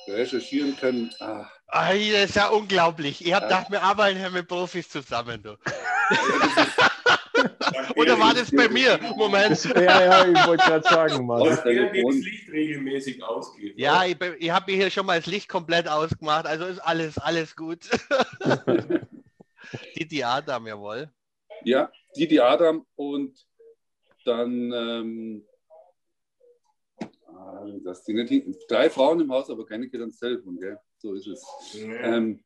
recherchieren 0.07 0.77
können. 0.77 1.11
Ah. 1.19 1.47
Ah, 1.67 1.93
das 1.93 2.29
ist 2.29 2.35
ja 2.35 2.49
unglaublich. 2.49 3.25
Ihr 3.25 3.35
habt 3.35 3.49
gedacht, 3.49 3.71
wir 3.71 3.81
arbeiten 3.81 4.19
hier 4.19 4.29
mit 4.29 4.47
Profis 4.47 4.87
zusammen. 4.89 5.41
Du. 5.41 5.57
Oder 7.95 8.19
war 8.19 8.33
das 8.33 8.51
bei 8.51 8.69
mir? 8.69 8.99
Moment. 9.15 9.63
ja, 9.75 10.03
ja, 10.03 10.27
ich 10.27 10.47
wollte 10.47 10.63
gerade 10.63 10.87
sagen, 10.87 11.25
Mann. 11.25 11.43
Der 11.43 11.55
das 11.55 12.15
Licht 12.15 12.51
regelmäßig 12.51 13.23
ausgeht. 13.23 13.73
Ja, 13.77 14.05
ich, 14.05 14.17
ich 14.39 14.51
habe 14.51 14.71
mir 14.71 14.77
hier 14.77 14.91
schon 14.91 15.05
mal 15.05 15.17
das 15.17 15.27
Licht 15.27 15.49
komplett 15.49 15.87
ausgemacht, 15.87 16.45
also 16.45 16.65
ist 16.65 16.79
alles, 16.79 17.17
alles 17.17 17.55
gut. 17.55 17.79
Didi 19.97 20.23
Adam, 20.23 20.67
jawohl. 20.67 21.09
Ja, 21.63 21.91
Didi 22.15 22.39
Adam 22.39 22.85
und 22.95 23.35
dann 24.25 24.71
ähm, 24.71 25.45
das 27.83 28.03
Ding, 28.03 28.55
drei 28.67 28.89
Frauen 28.89 29.21
im 29.21 29.31
Haus, 29.31 29.49
aber 29.49 29.65
keine 29.65 29.87
geht 29.87 30.01
ans 30.01 30.19
Telefon, 30.19 30.59
gell? 30.59 30.77
So 30.97 31.13
ist 31.13 31.27
es. 31.27 31.43
Ja. 31.73 32.17
Ähm, 32.17 32.43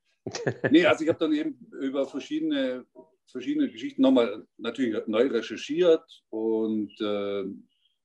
nee, 0.71 0.86
also 0.86 1.04
ich 1.04 1.10
habe 1.10 1.19
dann 1.19 1.34
eben 1.34 1.58
über 1.80 2.06
verschiedene 2.06 2.86
verschiedene 3.32 3.69
Geschichten 3.69 4.02
nochmal 4.02 4.45
natürlich 4.58 4.95
neu 5.08 5.28
recherchiert 5.28 6.04
und 6.30 6.91
äh, 6.99 7.43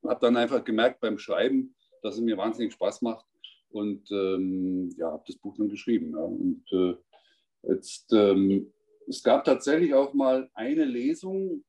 habe 0.07 0.20
dann 0.20 0.37
einfach 0.37 0.64
gemerkt 0.64 1.01
beim 1.01 1.18
Schreiben, 1.18 1.75
dass 2.03 2.16
es 2.16 2.20
mir 2.20 2.37
wahnsinnig 2.37 2.75
Spaß 2.75 3.03
macht 3.03 3.25
und 3.70 4.11
ähm, 4.11 4.90
ja, 4.97 5.11
habe 5.11 5.25
das 5.27 5.37
Buch 5.37 5.57
dann 5.57 5.68
geschrieben. 5.68 6.12
Ja. 6.12 6.18
Und 6.18 6.64
äh, 6.73 7.70
jetzt, 7.70 8.12
ähm, 8.12 8.73
es 9.09 9.23
gab 9.23 9.44
tatsächlich 9.44 9.94
auch 9.94 10.14
mal 10.14 10.51
eine 10.55 10.85
Lesung, 10.85 11.64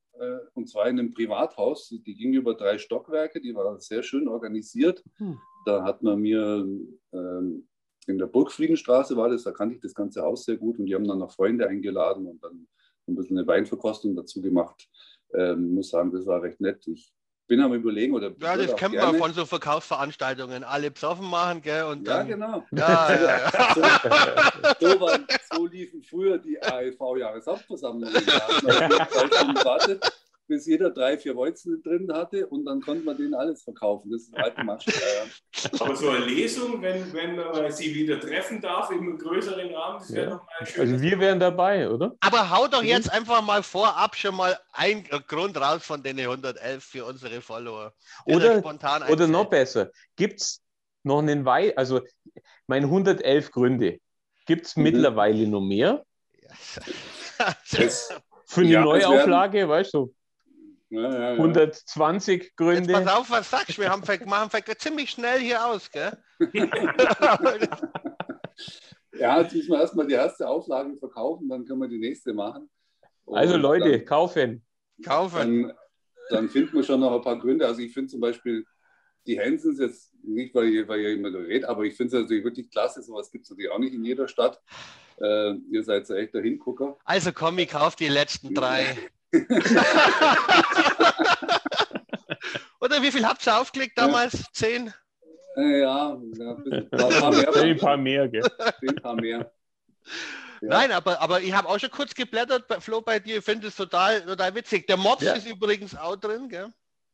und 0.54 0.70
zwar 0.70 0.88
in 0.88 1.00
einem 1.00 1.14
Privathaus, 1.14 1.90
die 1.90 2.16
ging 2.16 2.34
über 2.34 2.54
drei 2.54 2.78
Stockwerke, 2.78 3.42
die 3.42 3.54
war 3.54 3.80
sehr 3.80 4.04
schön 4.04 4.28
organisiert. 4.28 5.04
Hm. 5.18 5.40
Da 5.66 5.84
hat 5.84 6.04
man 6.04 6.22
mir 6.22 6.68
ähm, 7.12 7.68
in 8.08 8.18
der 8.18 8.28
Burgfriedenstraße 8.28 9.18
war 9.18 9.30
das, 9.30 9.44
da 9.44 9.52
kannte 9.52 9.76
ich 9.76 9.82
das 9.82 9.94
ganze 9.94 10.22
Haus 10.22 10.46
sehr 10.46 10.58
gut 10.58 10.78
und 10.80 10.86
die 10.86 10.96
haben 10.96 11.08
dann 11.08 11.20
noch 11.20 11.32
Freunde 11.32 11.68
eingeladen 11.68 12.28
und 12.28 12.44
dann 12.44 12.68
ein 13.08 13.16
bisschen 13.16 13.38
eine 13.38 13.48
Weinverkostung 13.48 14.16
dazu 14.16 14.42
gemacht. 14.42 14.88
Ähm, 15.34 15.74
muss 15.74 15.90
sagen, 15.90 16.12
das 16.12 16.26
war 16.26 16.42
recht 16.42 16.62
nett. 16.62 16.86
Ich 16.88 17.12
bin 17.48 17.62
am 17.62 17.74
überlegen 17.74 18.14
oder. 18.14 18.32
Ja, 18.40 18.56
das 18.58 18.76
kennen 18.76 18.94
wir 18.94 19.14
von 19.16 19.34
so 19.34 19.46
Verkaufsveranstaltungen. 19.46 20.64
Alle 20.64 20.92
besoffen 20.92 21.30
machen, 21.30 21.62
gell? 21.62 21.84
Und 21.84 22.08
dann, 22.08 22.28
ja, 22.28 22.36
genau. 22.36 22.64
Ja, 22.72 23.14
ja, 23.14 23.22
ja. 23.22 23.74
so, 24.80 24.90
so, 24.90 25.02
waren, 25.02 25.28
so, 25.52 25.66
liefen 25.68 26.04
früher 26.04 26.38
die 26.38 26.62
AEV-Jahreshauptversammlungen. 26.62 28.14
Ja 28.26 30.00
bis 30.48 30.66
jeder 30.66 30.92
drei, 30.92 31.18
vier 31.18 31.34
Bolzen 31.34 31.82
drin 31.82 32.12
hatte 32.12 32.48
und 32.48 32.66
dann 32.66 32.82
konnte 32.82 33.04
man 33.04 33.18
denen 33.18 33.34
alles 33.34 33.64
verkaufen. 33.64 34.12
Das 34.12 34.24
ist 34.24 34.36
alte 34.36 34.64
Masche. 34.64 34.92
Aber 35.80 35.96
so 35.96 36.10
eine 36.10 36.26
Lesung, 36.26 36.82
wenn, 36.82 37.12
wenn 37.14 37.36
man 37.36 37.72
sie 37.72 37.94
wieder 37.94 38.20
treffen 38.20 38.62
darf 38.62 38.92
im 38.92 39.18
größeren 39.18 39.74
Rahmen, 39.74 40.00
das 40.00 40.14
wäre 40.14 40.26
ja. 40.26 40.32
doch 40.36 40.46
mal 40.46 40.66
schön. 40.66 40.82
Also 40.82 41.02
wir 41.02 41.20
wären 41.20 41.40
dabei, 41.40 41.90
oder? 41.90 42.16
Aber 42.20 42.50
hau 42.50 42.68
doch 42.68 42.84
jetzt 42.84 43.12
einfach 43.12 43.42
mal 43.42 43.64
vorab 43.64 44.16
schon 44.16 44.36
mal 44.36 44.58
ein 44.74 45.04
Grund 45.28 45.58
raus 45.58 45.84
von 45.86 46.04
den 46.04 46.20
111 46.20 46.84
für 46.84 47.06
unsere 47.06 47.42
Follower. 47.42 47.94
Oder, 48.26 48.64
oder 49.10 49.28
noch 49.28 49.46
besser, 49.50 49.92
gibt 50.16 50.42
es 50.42 50.62
noch 51.04 51.20
einen 51.20 51.46
Weil, 51.46 51.74
also 51.76 52.02
meine 52.68 52.86
111 52.86 53.52
Gründe, 53.52 54.00
gibt 54.46 54.66
es 54.66 54.76
mhm. 54.76 54.84
mittlerweile 54.84 55.48
noch 55.48 55.62
mehr? 55.62 56.04
Das, 57.72 58.10
für 58.46 58.62
eine 58.62 58.70
ja, 58.70 58.82
Neuauflage, 58.82 59.68
weißt 59.68 59.94
du? 59.94 60.14
Ja, 60.96 61.32
ja, 61.32 61.32
120 61.34 62.56
Gründe. 62.56 62.94
Jetzt 62.94 63.06
pass 63.06 63.16
auf, 63.16 63.30
was 63.30 63.50
sagst 63.50 63.78
du? 63.78 63.82
Wir 63.82 63.90
haben, 63.90 64.04
machen 64.26 64.50
ziemlich 64.78 65.10
schnell 65.10 65.40
hier 65.40 65.66
aus, 65.66 65.92
gell? 65.92 66.18
ja, 69.14 69.42
jetzt 69.42 69.54
müssen 69.54 69.72
wir 69.72 69.80
erstmal 69.80 70.08
die 70.08 70.14
erste 70.14 70.48
Auflage 70.48 70.96
verkaufen, 70.96 71.50
dann 71.50 71.66
können 71.66 71.82
wir 71.82 71.90
die 71.90 72.00
nächste 72.00 72.34
machen. 72.34 72.70
Und 73.26 73.38
also 73.38 73.58
Leute, 73.58 73.92
dann, 73.92 74.06
kaufen. 74.06 74.66
Kaufen. 75.04 75.64
Dann, 75.64 75.74
dann 76.30 76.50
finden 76.50 76.74
wir 76.74 76.84
schon 76.84 77.00
noch 77.02 77.14
ein 77.14 77.22
paar 77.22 77.40
Gründe. 77.40 77.66
Also 77.66 77.82
ich 77.82 77.94
finde 77.94 78.12
zum 78.12 78.22
Beispiel 78.22 78.66
die 79.28 79.40
Hansens 79.40 79.80
jetzt 79.80 80.14
nicht, 80.24 80.54
weil 80.56 80.70
ihr, 80.70 80.88
weil 80.88 81.00
ihr 81.02 81.14
immer 81.14 81.34
redet, 81.34 81.66
aber 81.66 81.84
ich 81.84 81.96
finde 81.96 82.16
es 82.16 82.24
natürlich 82.24 82.44
wirklich 82.44 82.70
klasse. 82.70 83.02
Sowas 83.02 83.32
gibt 83.32 83.46
es 83.46 83.50
natürlich 83.50 83.72
auch 83.72 83.80
nicht 83.80 83.94
in 83.94 84.06
jeder 84.06 84.28
Stadt. 84.28 84.62
Äh, 85.20 85.56
ihr 85.72 85.84
seid 85.84 86.06
so 86.08 86.14
echt 86.14 86.34
der 86.34 86.42
Hingucker. 86.42 86.98
Also 87.06 87.32
komm, 87.32 87.58
ich 87.58 87.70
kaufe 87.70 87.98
die 87.98 88.08
letzten 88.08 88.54
drei. 88.54 88.98
Oder 92.80 93.02
wie 93.02 93.12
viel 93.12 93.26
habt 93.26 93.46
ihr 93.48 93.60
aufgelegt 93.60 93.98
damals? 93.98 94.44
Zehn? 94.54 94.94
Ja, 95.56 96.18
ja 96.34 96.52
ein 96.66 96.90
paar 96.90 97.32
mehr. 97.32 97.56
Ein 97.56 97.78
paar 97.78 97.98
mehr, 97.98 98.28
gell? 98.28 98.44
Ein 98.82 98.96
paar 98.96 99.16
mehr. 99.16 99.52
Ja. 100.62 100.70
Nein, 100.70 100.92
aber, 100.92 101.22
aber 101.22 101.42
ich 101.42 101.54
habe 101.54 101.68
auch 101.68 101.80
schon 101.80 101.92
kurz 101.92 102.14
geblättert, 102.14 102.66
Flo, 102.82 103.02
bei 103.02 103.20
dir. 103.20 103.38
Ich 103.38 103.46
finde 103.46 103.68
es 103.68 103.76
total, 103.76 104.22
total 104.22 104.56
witzig. 104.56 104.88
Der 104.88 104.98
Mops 104.98 105.24
ja. 105.24 105.34
ist 105.34 105.48
übrigens 105.48 105.96
auch 105.96 106.16
drin, 106.16 106.50
gell? 106.50 106.74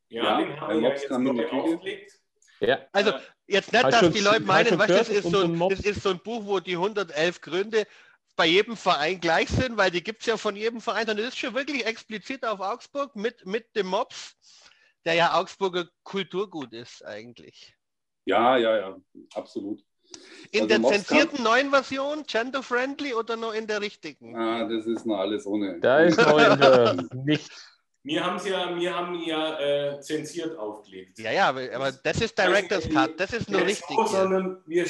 Ja, 0.10 0.24
ja 0.24 0.46
den 0.46 0.62
haben 0.62 0.82
wir 0.82 0.90
jetzt 0.90 1.10
neu 1.10 1.50
aufgelegt. 1.50 2.20
Ja. 2.60 2.80
Also 2.92 3.14
jetzt 3.48 3.74
nicht, 3.74 3.84
dass 3.84 4.12
die 4.12 4.20
Leute 4.20 4.42
meinen, 4.42 4.78
weißt, 4.78 4.90
das, 4.90 5.10
ist 5.10 5.32
so 5.32 5.42
ein, 5.42 5.70
das 5.70 5.80
ist 5.80 6.04
so 6.04 6.12
ein 6.12 6.20
Buch, 6.20 6.46
wo 6.46 6.60
die 6.60 6.76
111 6.76 7.42
Gründe 7.42 7.88
bei 8.42 8.48
jedem 8.48 8.76
Verein 8.76 9.22
gleich 9.22 9.50
sind, 9.50 9.78
weil 9.78 9.92
die 9.92 10.04
gibt 10.04 10.22
es 10.22 10.26
ja 10.26 10.36
von 10.36 10.56
jedem 10.56 10.82
Verein. 10.82 11.08
Und 11.08 11.20
das 11.20 11.28
ist 11.28 11.38
schon 11.38 11.54
wirklich 11.54 11.86
explizit 11.86 12.44
auf 12.44 12.60
Augsburg 12.60 13.16
mit, 13.16 13.46
mit 13.46 13.76
dem 13.76 13.86
Mops, 13.86 14.36
der 15.06 15.14
ja 15.14 15.40
Augsburger 15.40 15.86
Kulturgut 16.04 16.74
ist 16.74 17.06
eigentlich. 17.06 17.76
Ja, 18.26 18.58
ja, 18.58 18.78
ja, 18.78 18.98
absolut. 19.36 19.84
In 20.50 20.62
also 20.62 20.68
der 20.70 20.80
Mops 20.80 20.96
zensierten 20.96 21.36
kann... 21.36 21.44
neuen 21.44 21.70
Version, 21.70 22.24
gender-friendly 22.24 23.14
oder 23.14 23.36
noch 23.36 23.54
in 23.54 23.68
der 23.68 23.80
richtigen? 23.80 24.36
Ah, 24.36 24.68
das 24.68 24.88
ist 24.88 25.06
noch 25.06 25.20
alles 25.20 25.46
ohne. 25.46 25.80
Da 25.80 26.00
ist 26.00 26.18
noch 26.18 26.40
in 26.40 26.60
der 26.60 26.96
nicht. 27.24 27.52
Wir 28.04 28.26
haben 28.26 28.44
ja, 28.44 28.76
wir 28.76 28.96
haben 28.96 29.22
ja 29.22 29.60
äh, 29.60 30.02
zensiert 30.02 30.58
aufgelegt. 30.58 31.20
Ja, 31.20 31.32
ja, 31.32 31.50
aber 31.50 31.92
das 31.92 32.20
ist 32.20 32.36
Director's 32.36 32.90
Cut, 32.90 33.20
das 33.20 33.34
ist 33.34 33.52
nur 33.52 33.62
richtig. 33.62 33.96
Auch, 33.96 34.08
sondern 34.08 34.64
wir, 34.66 34.86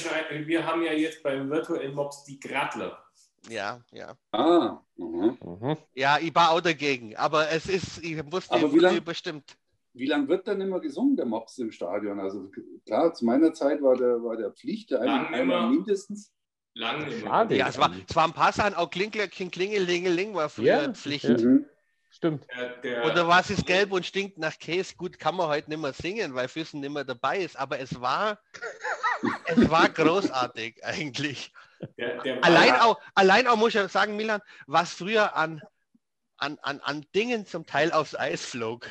wir 0.47 0.65
haben 0.65 0.83
ja 0.83 0.93
jetzt 0.93 1.21
beim 1.21 1.49
Virtual 1.49 1.89
Mobs 1.89 2.23
die 2.23 2.39
Gradler. 2.39 3.03
Ja, 3.49 3.81
ja. 3.91 4.15
Ah. 4.31 4.79
Mhm. 4.95 5.37
mhm. 5.41 5.77
Ja, 5.93 6.19
ich 6.19 6.33
war 6.35 6.51
auch 6.51 6.61
dagegen, 6.61 7.15
aber 7.15 7.49
es 7.49 7.67
ist, 7.67 8.03
ich 8.03 8.17
wusste 8.31 8.55
aber 8.55 8.71
wie 8.71 8.79
lang, 8.79 9.03
bestimmt. 9.03 9.57
Wie 9.93 10.05
lange 10.05 10.27
wird 10.27 10.47
dann 10.47 10.61
immer 10.61 10.79
gesungen, 10.79 11.15
der 11.15 11.25
Mops 11.25 11.57
im 11.57 11.71
Stadion? 11.71 12.19
Also 12.19 12.49
klar, 12.85 13.13
zu 13.13 13.25
meiner 13.25 13.53
Zeit 13.53 13.81
war 13.81 13.95
der, 13.95 14.23
war 14.23 14.37
der 14.37 14.51
Pflicht, 14.51 14.91
der 14.91 15.01
eine, 15.01 15.27
einmal 15.29 15.69
mindestens. 15.69 16.31
Lange 16.73 17.09
immer. 17.09 17.51
Ja, 17.51 17.67
es 17.67 17.77
war, 17.77 17.91
es 18.07 18.15
war 18.15 18.25
ein 18.25 18.33
paar 18.33 18.53
Sachen, 18.53 18.75
auch 18.75 18.89
Klinglerchen, 18.89 19.51
Klingelingeling 19.51 20.33
war 20.33 20.47
früher 20.47 20.83
ja, 20.83 20.93
Pflicht. 20.93 21.25
Ja. 21.25 21.37
Mhm. 21.37 21.65
Stimmt. 22.11 22.45
Der, 22.55 22.69
der, 22.81 23.05
Oder 23.05 23.27
was 23.27 23.49
ist 23.49 23.65
gelb 23.65 23.91
und 23.91 24.05
stinkt 24.05 24.37
nach 24.37 24.57
Käse? 24.59 24.95
Gut, 24.95 25.17
kann 25.17 25.35
man 25.35 25.47
heute 25.47 25.69
nicht 25.69 25.81
mehr 25.81 25.93
singen, 25.93 26.33
weil 26.35 26.47
Füssen 26.47 26.81
nicht 26.81 26.93
mehr 26.93 27.05
dabei 27.05 27.39
ist, 27.39 27.57
aber 27.57 27.79
es 27.79 27.99
war, 27.99 28.37
es 29.45 29.69
war 29.69 29.89
großartig 29.89 30.75
eigentlich. 30.83 31.51
Der, 31.97 32.21
der 32.21 32.43
allein, 32.43 32.75
auch, 32.75 32.99
allein 33.15 33.47
auch 33.47 33.57
muss 33.57 33.75
ich 33.75 33.91
sagen, 33.91 34.15
Milan, 34.15 34.41
was 34.67 34.93
früher 34.93 35.35
an, 35.35 35.61
an, 36.37 36.57
an, 36.61 36.79
an 36.81 37.05
Dingen 37.15 37.45
zum 37.45 37.65
Teil 37.65 37.91
aufs 37.91 38.15
Eis 38.15 38.45
flog. 38.45 38.87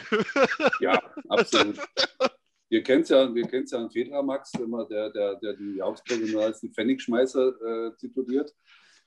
Ja, 0.80 1.00
absolut. 1.28 1.78
Wir 2.68 2.82
kennen 2.84 3.02
es 3.02 3.08
ja, 3.08 3.34
wir 3.34 3.48
ja 3.50 3.78
an 3.78 3.90
Fedra 3.90 4.22
Max, 4.22 4.52
immer 4.54 4.86
der, 4.86 5.10
der, 5.10 5.34
der 5.36 5.54
die 5.54 5.82
Augsburger 5.82 6.26
nur 6.26 6.44
als 6.44 6.62
einen 6.62 6.72
Pfennigschmeißer 6.72 7.48
äh, 7.48 7.96
tituliert. 7.96 8.54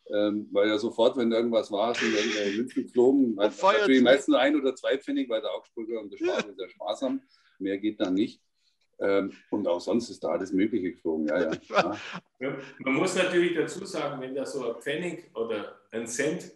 Ähm, 0.10 0.50
weil 0.52 0.68
ja 0.68 0.78
sofort, 0.78 1.16
wenn 1.16 1.32
irgendwas 1.32 1.72
war, 1.72 1.96
sind 1.96 2.14
irgendwelche 2.14 2.58
Münzen 2.58 2.84
geflogen. 2.84 3.36
Natürlich 3.36 4.02
meistens 4.02 4.28
nur 4.28 4.40
ein 4.40 4.56
oder 4.60 4.76
zwei 4.76 4.98
Pfennig, 4.98 5.30
weil 5.30 5.42
der 5.42 5.52
Augsburger 5.52 6.02
und 6.02 6.12
der 6.12 6.18
Schwabe 6.18 6.54
sehr 6.54 6.70
Spaß 6.70 7.04
haben. 7.04 7.22
Mehr 7.58 7.78
geht 7.78 8.02
da 8.02 8.12
nicht. 8.12 8.42
Ähm, 9.00 9.34
und 9.50 9.68
auch 9.68 9.80
sonst 9.80 10.10
ist 10.10 10.24
da 10.24 10.30
alles 10.30 10.52
Mögliche 10.52 10.92
geflogen. 10.92 11.28
Ja, 11.28 11.52
ja. 11.70 11.98
ja. 12.40 12.58
Man 12.80 12.94
muss 12.96 13.16
natürlich 13.16 13.56
dazu 13.56 13.86
sagen, 13.86 14.22
wenn 14.22 14.36
da 14.36 14.46
so 14.46 14.74
ein 14.74 14.82
Pfennig 14.82 15.32
oder 15.36 15.80
ein 15.92 16.08
Cent, 16.08 16.52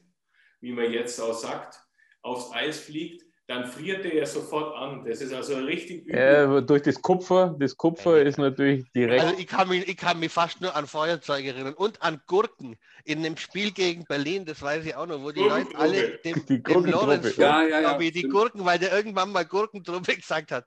wie 0.62 0.72
man 0.72 0.92
jetzt 0.92 1.20
auch 1.20 1.34
sagt, 1.34 1.80
aufs 2.22 2.52
Eis 2.54 2.80
fliegt, 2.80 3.28
dann 3.48 3.66
friert 3.66 4.04
der 4.04 4.14
ja 4.14 4.26
sofort 4.26 4.76
an. 4.76 5.06
Das 5.06 5.22
ist 5.22 5.34
also 5.34 5.56
richtig 5.56 6.06
übel. 6.06 6.60
Äh, 6.60 6.62
durch 6.64 6.82
das 6.82 7.02
Kupfer, 7.02 7.56
das 7.58 7.78
Kupfer 7.78 8.22
ist 8.22 8.38
natürlich 8.38 8.92
direkt. 8.92 9.24
Also 9.24 9.40
ich 9.40 9.48
kann, 9.48 9.70
mich, 9.70 9.88
ich 9.88 9.96
kann 9.96 10.20
mich 10.20 10.34
fast 10.34 10.60
nur 10.60 10.76
an 10.76 10.86
Feuerzeuge 10.86 11.50
erinnern 11.50 11.74
und 11.74 12.02
an 12.02 12.20
Gurken 12.28 12.76
in 13.06 13.20
einem 13.20 13.38
Spiel 13.38 13.72
gegen 13.72 14.04
Berlin, 14.04 14.44
das 14.44 14.62
weiß 14.62 14.86
ich 14.86 14.96
auch 14.96 15.08
noch, 15.08 15.24
wo 15.24 15.32
die 15.32 15.40
Leute 15.40 15.78
alle 15.78 16.18
dem, 16.26 16.46
die 16.46 16.62
dem 16.62 16.86
Lorenz, 16.86 17.38
ja, 17.38 17.64
ja, 17.64 17.80
ja, 17.80 17.98
die 17.98 18.24
Gurken, 18.24 18.66
weil 18.66 18.80
der 18.80 18.92
irgendwann 18.92 19.32
mal 19.32 19.46
Gurkentruppe 19.46 20.16
gesagt 20.18 20.52
hat. 20.52 20.66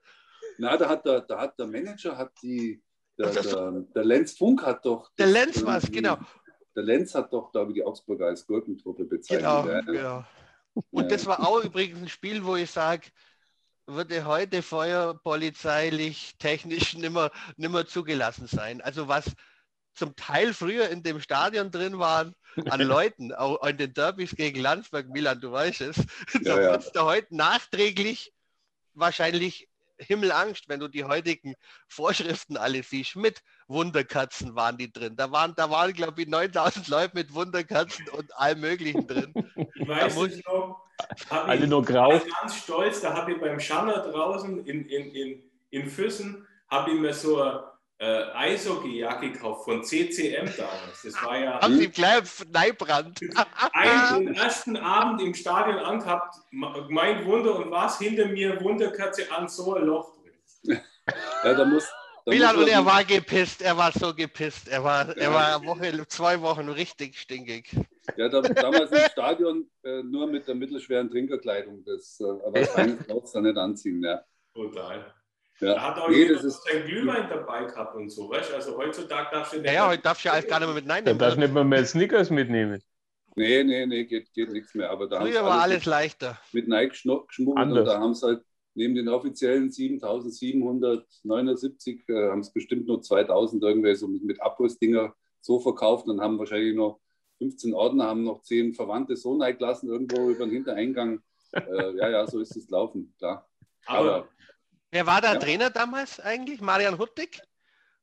Na, 0.61 0.77
da 0.77 0.91
hat 0.91 1.07
der, 1.07 1.23
da 1.23 1.41
hat 1.41 1.59
der 1.59 1.67
Manager, 1.67 2.19
hat 2.19 2.33
die, 2.43 2.83
der, 3.19 3.31
der, 3.31 3.71
der 3.95 4.05
Lenz 4.05 4.37
Funk 4.37 4.63
hat 4.63 4.85
doch. 4.85 5.11
Der 5.19 5.27
Lenz 5.27 5.65
war 5.65 5.79
es, 5.79 5.91
genau. 5.91 6.19
Der 6.77 6.83
Lenz 6.83 7.15
hat 7.15 7.33
doch 7.33 7.51
da 7.51 7.67
wie 7.67 7.73
die 7.73 7.83
Augsburger 7.83 8.27
als 8.27 8.47
Gurkentruppe 8.47 9.05
bezeichnet. 9.05 9.41
Genau, 9.41 9.67
ja. 9.67 9.81
genau. 9.81 10.25
Und 10.91 11.05
ja. 11.05 11.09
das 11.09 11.25
war 11.25 11.41
auch 11.49 11.65
übrigens 11.65 12.03
ein 12.03 12.09
Spiel, 12.09 12.45
wo 12.45 12.57
ich 12.57 12.71
sage, 12.71 13.09
würde 13.87 14.27
heute 14.27 14.61
feuerpolizeilich, 14.61 16.37
technisch 16.39 16.95
nimmer, 16.95 17.31
nimmer 17.57 17.87
zugelassen 17.87 18.47
sein. 18.47 18.83
Also 18.83 19.09
was 19.09 19.33
zum 19.95 20.15
Teil 20.15 20.53
früher 20.53 20.91
in 20.91 21.03
dem 21.03 21.21
Stadion 21.21 21.71
drin 21.71 21.99
waren, 21.99 22.35
an 22.67 22.81
Leuten, 22.83 23.33
auch 23.33 23.67
in 23.67 23.79
den 23.79 23.95
Derbys 23.95 24.37
gegen 24.37 24.61
Landsberg, 24.61 25.09
Milan, 25.09 25.41
du 25.41 25.53
weißt 25.53 25.81
es, 25.81 25.97
ja, 26.35 26.55
da 26.55 26.61
ja. 26.61 26.79
da 26.93 27.05
heute 27.07 27.35
nachträglich 27.35 28.35
wahrscheinlich 28.93 29.70
Himmelangst, 30.01 30.69
wenn 30.69 30.81
du 30.81 30.89
die 30.89 31.05
heutigen 31.05 31.55
Vorschriften 31.89 32.57
alle 32.57 32.83
siehst. 32.83 33.17
Mit 33.17 33.43
Wunderkatzen 33.69 34.55
waren 34.55 34.77
die 34.77 34.93
drin. 34.93 35.17
Da 35.17 35.31
waren, 35.31 35.55
da 35.57 35.71
waren 35.71 35.93
glaube 35.93 36.23
ich, 36.23 36.29
9000 36.29 36.89
Leute 36.89 37.13
mit 37.15 37.35
Wunderkatzen 37.35 38.09
und 38.09 38.35
allem 38.37 38.61
Möglichen 38.61 39.07
drin. 39.07 39.33
Ich 39.75 39.89
weiß 39.89 40.15
da 40.15 40.25
es 40.25 40.45
noch. 40.45 40.83
Alle 41.31 41.67
nur 41.67 41.83
grau. 41.83 42.15
Ich 42.15 42.35
ganz 42.41 42.57
stolz, 42.57 43.01
da 43.01 43.15
habe 43.15 43.33
ich 43.33 43.41
beim 43.41 43.59
Schanner 43.59 43.99
draußen 43.99 44.67
in, 44.67 44.87
in, 44.87 45.11
in, 45.13 45.43
in 45.71 45.89
Füssen, 45.89 46.47
habe 46.69 46.91
ich 46.91 47.01
mir 47.01 47.15
so 47.15 47.41
eine 47.41 47.70
äh, 48.01 48.33
Eishockey-Jacke 48.33 49.31
gekauft 49.31 49.65
von 49.65 49.85
CCM 49.85 50.47
damals. 50.57 51.03
Das 51.05 51.23
war 51.23 51.39
ja. 51.39 51.61
Haben 51.61 51.79
Sie 51.79 51.89
gleich 51.89 52.23
Neibrand. 52.51 53.21
Einen 53.73 54.27
den 54.27 54.35
ersten 54.35 54.77
Abend 54.79 55.21
im 55.21 55.35
Stadion 55.35 55.79
angehabt, 55.79 56.37
mein 56.51 57.25
Wunder 57.27 57.57
und 57.57 57.71
was 57.71 57.99
hinter 57.99 58.27
mir 58.27 58.59
Wunderkatze 58.63 59.31
an 59.31 59.49
so 59.49 59.75
ein 59.75 59.85
Loch 59.85 60.15
drin. 60.65 60.81
ja, 61.45 61.55
da 61.55 61.65
muss. 61.67 61.89
Da 62.25 62.33
Milan 62.33 62.57
und 62.57 62.69
er 62.69 62.85
war 62.85 63.05
gepisst, 63.05 63.63
er 63.63 63.77
war 63.77 63.93
so 63.93 64.15
gepisst. 64.15 64.69
Er 64.69 64.85
war, 64.85 65.17
er 65.17 65.33
war 65.33 65.65
Woche, 65.65 66.07
zwei 66.09 66.41
Wochen 66.41 66.69
richtig 66.69 67.19
stinkig. 67.19 67.71
Ja, 68.17 68.29
da, 68.29 68.41
damals 68.43 68.91
im 68.93 69.11
Stadion 69.11 69.71
äh, 69.83 70.03
nur 70.03 70.27
mit 70.27 70.47
der 70.47 70.55
mittelschweren 70.55 71.11
Trinkerkleidung. 71.11 71.85
Das, 71.85 72.21
äh, 72.21 72.25
aber 72.25 72.61
das 72.61 73.07
brauchst 73.07 73.35
du 73.35 73.41
nicht 73.41 73.57
anziehen. 73.57 74.03
Ja. 74.03 74.23
Total. 74.55 75.15
Ja. 75.61 75.75
Da 75.75 75.83
hat 75.83 75.99
auch 75.99 76.09
nee, 76.09 76.17
jeder 76.17 76.41
Glühwein 76.87 77.29
dabei 77.29 77.65
gehabt 77.65 77.95
und 77.95 78.09
so, 78.09 78.31
weißt 78.31 78.55
Also 78.55 78.79
heutzutage 78.79 79.29
darfst 79.31 79.53
du 79.53 79.59
nicht. 79.59 79.67
Ja, 79.67 79.73
ja 79.73 79.89
heute 79.89 80.03
darfst 80.03 80.25
du 80.25 80.29
ja 80.29 80.35
alles 80.35 80.47
gar 80.47 80.59
nicht 80.59 80.69
mehr 80.69 80.75
mit 80.75 80.87
Nein 80.87 81.05
nehmen. 81.05 81.19
Da 81.19 81.27
darfst 81.27 81.37
du 81.37 81.43
nicht 81.43 81.53
mehr, 81.53 81.65
mehr 81.65 81.85
Snickers 81.85 82.31
mitnehmen. 82.31 82.83
Nee, 83.37 83.63
nee, 83.63 83.87
nee, 83.87 84.05
geht, 84.05 84.33
geht 84.33 84.51
nichts 84.51 84.75
mehr. 84.75 84.91
Aber 84.91 85.07
da 85.07 85.21
Früher 85.21 85.45
war 85.45 85.61
alles 85.61 85.85
leichter. 85.85 86.41
Mit 86.53 86.67
Nike 86.67 86.91
geschmuggelt 86.91 87.39
und 87.39 87.85
da 87.85 88.01
haben 88.01 88.15
sie 88.15 88.27
halt 88.27 88.43
neben 88.75 88.95
den 88.95 89.09
offiziellen 89.09 89.71
7779 89.71 92.09
äh, 92.09 92.31
haben 92.31 92.41
es 92.41 92.53
bestimmt 92.53 92.87
nur 92.87 93.03
2000 93.03 93.63
irgendwie 93.63 93.95
so 93.95 94.09
mit, 94.09 94.25
mit 94.25 94.43
Abrissdinger 94.43 95.15
so 95.41 95.61
verkauft 95.61 96.07
und 96.07 96.21
haben 96.21 96.39
wahrscheinlich 96.39 96.75
noch 96.75 97.01
15 97.39 97.73
Ordner, 97.75 98.07
haben 98.07 98.25
noch 98.25 98.43
10 98.43 98.75
Verwandte 98.75 99.17
so 99.17 99.39
gelassen 99.39 99.89
irgendwo 99.89 100.31
über 100.31 100.45
den 100.45 100.53
Hintereingang. 100.53 101.21
Äh, 101.53 101.97
ja, 101.97 102.11
ja, 102.11 102.27
so 102.27 102.41
ist 102.41 102.57
es 102.57 102.69
laufen, 102.69 103.15
klar. 103.19 103.49
Aber, 103.87 104.15
Aber 104.15 104.29
wer 104.91 105.07
war 105.07 105.21
der 105.21 105.35
ja. 105.35 105.39
Trainer 105.39 105.71
damals 105.71 106.21
eigentlich? 106.21 106.61
Marian 106.61 106.99
Huttig? 106.99 107.41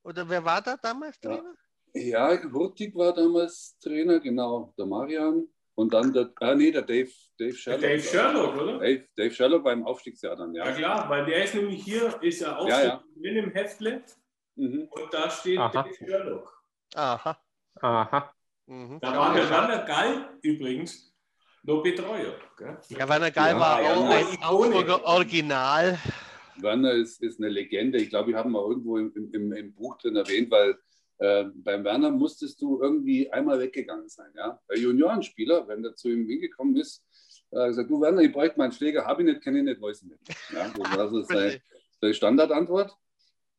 Oder 0.03 0.27
wer 0.29 0.43
war 0.43 0.61
da 0.61 0.77
damals 0.77 1.19
Trainer? 1.19 1.53
Ja, 1.93 2.31
ja 2.31 2.43
Hurtig 2.51 2.95
war 2.95 3.13
damals 3.13 3.77
Trainer, 3.79 4.19
genau, 4.19 4.73
der 4.77 4.85
Marian. 4.85 5.47
Und 5.75 5.93
dann 5.93 6.11
der, 6.11 6.31
ah 6.39 6.55
nee, 6.55 6.71
der 6.71 6.81
Dave, 6.81 7.11
Dave 7.37 7.53
Sherlock. 7.53 7.81
Dave 7.81 8.01
Sherlock, 8.01 8.55
oder? 8.55 8.79
Dave, 8.79 9.05
Dave 9.15 9.31
Sherlock 9.31 9.63
beim 9.63 9.85
Aufstiegsjahr 9.85 10.35
dann, 10.35 10.55
ja. 10.55 10.65
Ja 10.65 10.71
klar, 10.71 11.09
weil 11.09 11.25
der 11.25 11.43
ist 11.43 11.53
nämlich 11.53 11.83
hier, 11.83 12.17
ist 12.23 12.39
ja 12.39 12.57
auch 12.57 12.67
ja, 12.67 12.83
ja. 12.83 13.03
drin 13.15 13.35
im 13.35 13.51
Heftle. 13.51 14.03
Mhm. 14.55 14.87
Und 14.89 15.13
da 15.13 15.29
steht 15.29 15.59
Aha. 15.59 15.83
Dave 15.83 15.93
Sherlock. 15.93 16.63
Aha. 16.95 17.37
Aha. 17.81 18.33
Mhm. 18.65 18.99
Da 19.01 19.17
war 19.17 19.33
der 19.33 19.49
Werner 19.49 19.83
Gall 19.83 20.39
übrigens 20.41 21.13
noch 21.63 21.83
Betreuer. 21.83 22.33
Gell? 22.57 22.77
Ja, 22.89 23.09
Werner 23.09 23.31
Gall 23.31 23.51
ja, 23.51 23.59
war 23.59 23.79
auch 23.81 24.09
ein 24.09 24.43
Augsburger 24.43 25.03
Original. 25.03 25.99
Werner 26.61 26.93
ist, 26.93 27.21
ist 27.21 27.39
eine 27.39 27.49
Legende. 27.49 27.97
Ich 27.97 28.09
glaube, 28.09 28.29
wir 28.29 28.37
haben 28.37 28.51
mal 28.51 28.67
irgendwo 28.67 28.97
im, 28.97 29.13
im, 29.33 29.51
im 29.51 29.73
Buch 29.73 29.97
drin 29.97 30.15
erwähnt, 30.15 30.51
weil 30.51 30.77
äh, 31.19 31.45
beim 31.55 31.83
Werner 31.83 32.11
musstest 32.11 32.61
du 32.61 32.81
irgendwie 32.81 33.31
einmal 33.31 33.59
weggegangen 33.59 34.09
sein. 34.09 34.31
Ja? 34.35 34.59
Bei 34.67 34.75
Juniorenspieler, 34.75 35.67
wenn 35.67 35.83
der 35.83 35.95
zu 35.95 36.09
ihm 36.09 36.27
hingekommen 36.27 36.75
ist, 36.75 37.03
äh, 37.51 37.67
gesagt, 37.67 37.89
du 37.89 38.01
Werner, 38.01 38.21
ich 38.21 38.31
bräuchte 38.31 38.57
meinen 38.57 38.71
Schläger, 38.71 39.05
habe 39.05 39.23
ich 39.23 39.29
nicht, 39.29 39.41
kenne 39.41 39.59
ich 39.59 39.65
nicht, 39.65 39.81
weiß 39.81 40.03
ich 40.03 40.09
nicht. 40.09 40.21
Ja? 40.53 40.71
Das 40.75 40.97
war 40.97 41.09
so 41.09 41.21
seine, 41.23 41.59
seine 41.99 42.13
Standardantwort. 42.13 42.95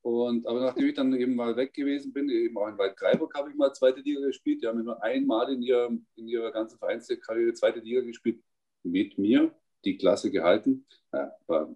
Und, 0.03 0.47
aber 0.47 0.61
nachdem 0.61 0.87
ich 0.87 0.95
dann 0.95 1.13
eben 1.15 1.35
mal 1.35 1.57
weg 1.57 1.75
gewesen 1.75 2.13
bin, 2.13 2.31
eben 2.31 2.57
auch 2.57 2.69
in 2.69 2.79
Waldkraiburg 2.79 3.35
habe 3.35 3.51
ich 3.51 3.57
mal 3.57 3.73
zweite 3.73 4.01
Liga 4.01 4.21
gespielt. 4.21 4.63
Die 4.63 4.67
haben 4.67 4.83
nur 4.83 5.03
einmal 5.03 5.53
in 5.53 5.61
ihrer, 5.61 5.91
in 6.15 6.29
ihrer 6.29 6.53
ganzen 6.53 6.79
Vereinskarriere 6.79 7.53
zweite 7.53 7.81
Liga 7.81 8.01
gespielt 8.01 8.41
mit 8.85 9.19
mir, 9.19 9.53
die 9.85 9.97
Klasse 9.97 10.31
gehalten. 10.31 10.87
Ja, 11.13 11.33
aber, 11.47 11.75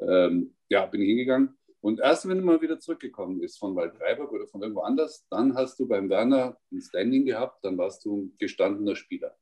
ähm, 0.00 0.54
ja 0.68 0.86
bin 0.86 1.02
ich 1.02 1.08
hingegangen. 1.08 1.56
Und 1.80 2.00
erst 2.00 2.26
wenn 2.26 2.42
man 2.42 2.62
wieder 2.62 2.80
zurückgekommen 2.80 3.42
ist 3.42 3.58
von 3.58 3.76
Waldfreiburg 3.76 4.32
oder 4.32 4.46
von 4.46 4.62
irgendwo 4.62 4.80
anders, 4.80 5.26
dann 5.28 5.54
hast 5.54 5.78
du 5.78 5.86
beim 5.86 6.08
Werner 6.08 6.56
ein 6.72 6.80
Standing 6.80 7.26
gehabt, 7.26 7.62
dann 7.62 7.76
warst 7.76 8.04
du 8.06 8.22
ein 8.22 8.36
gestandener 8.38 8.96
Spieler. 8.96 9.36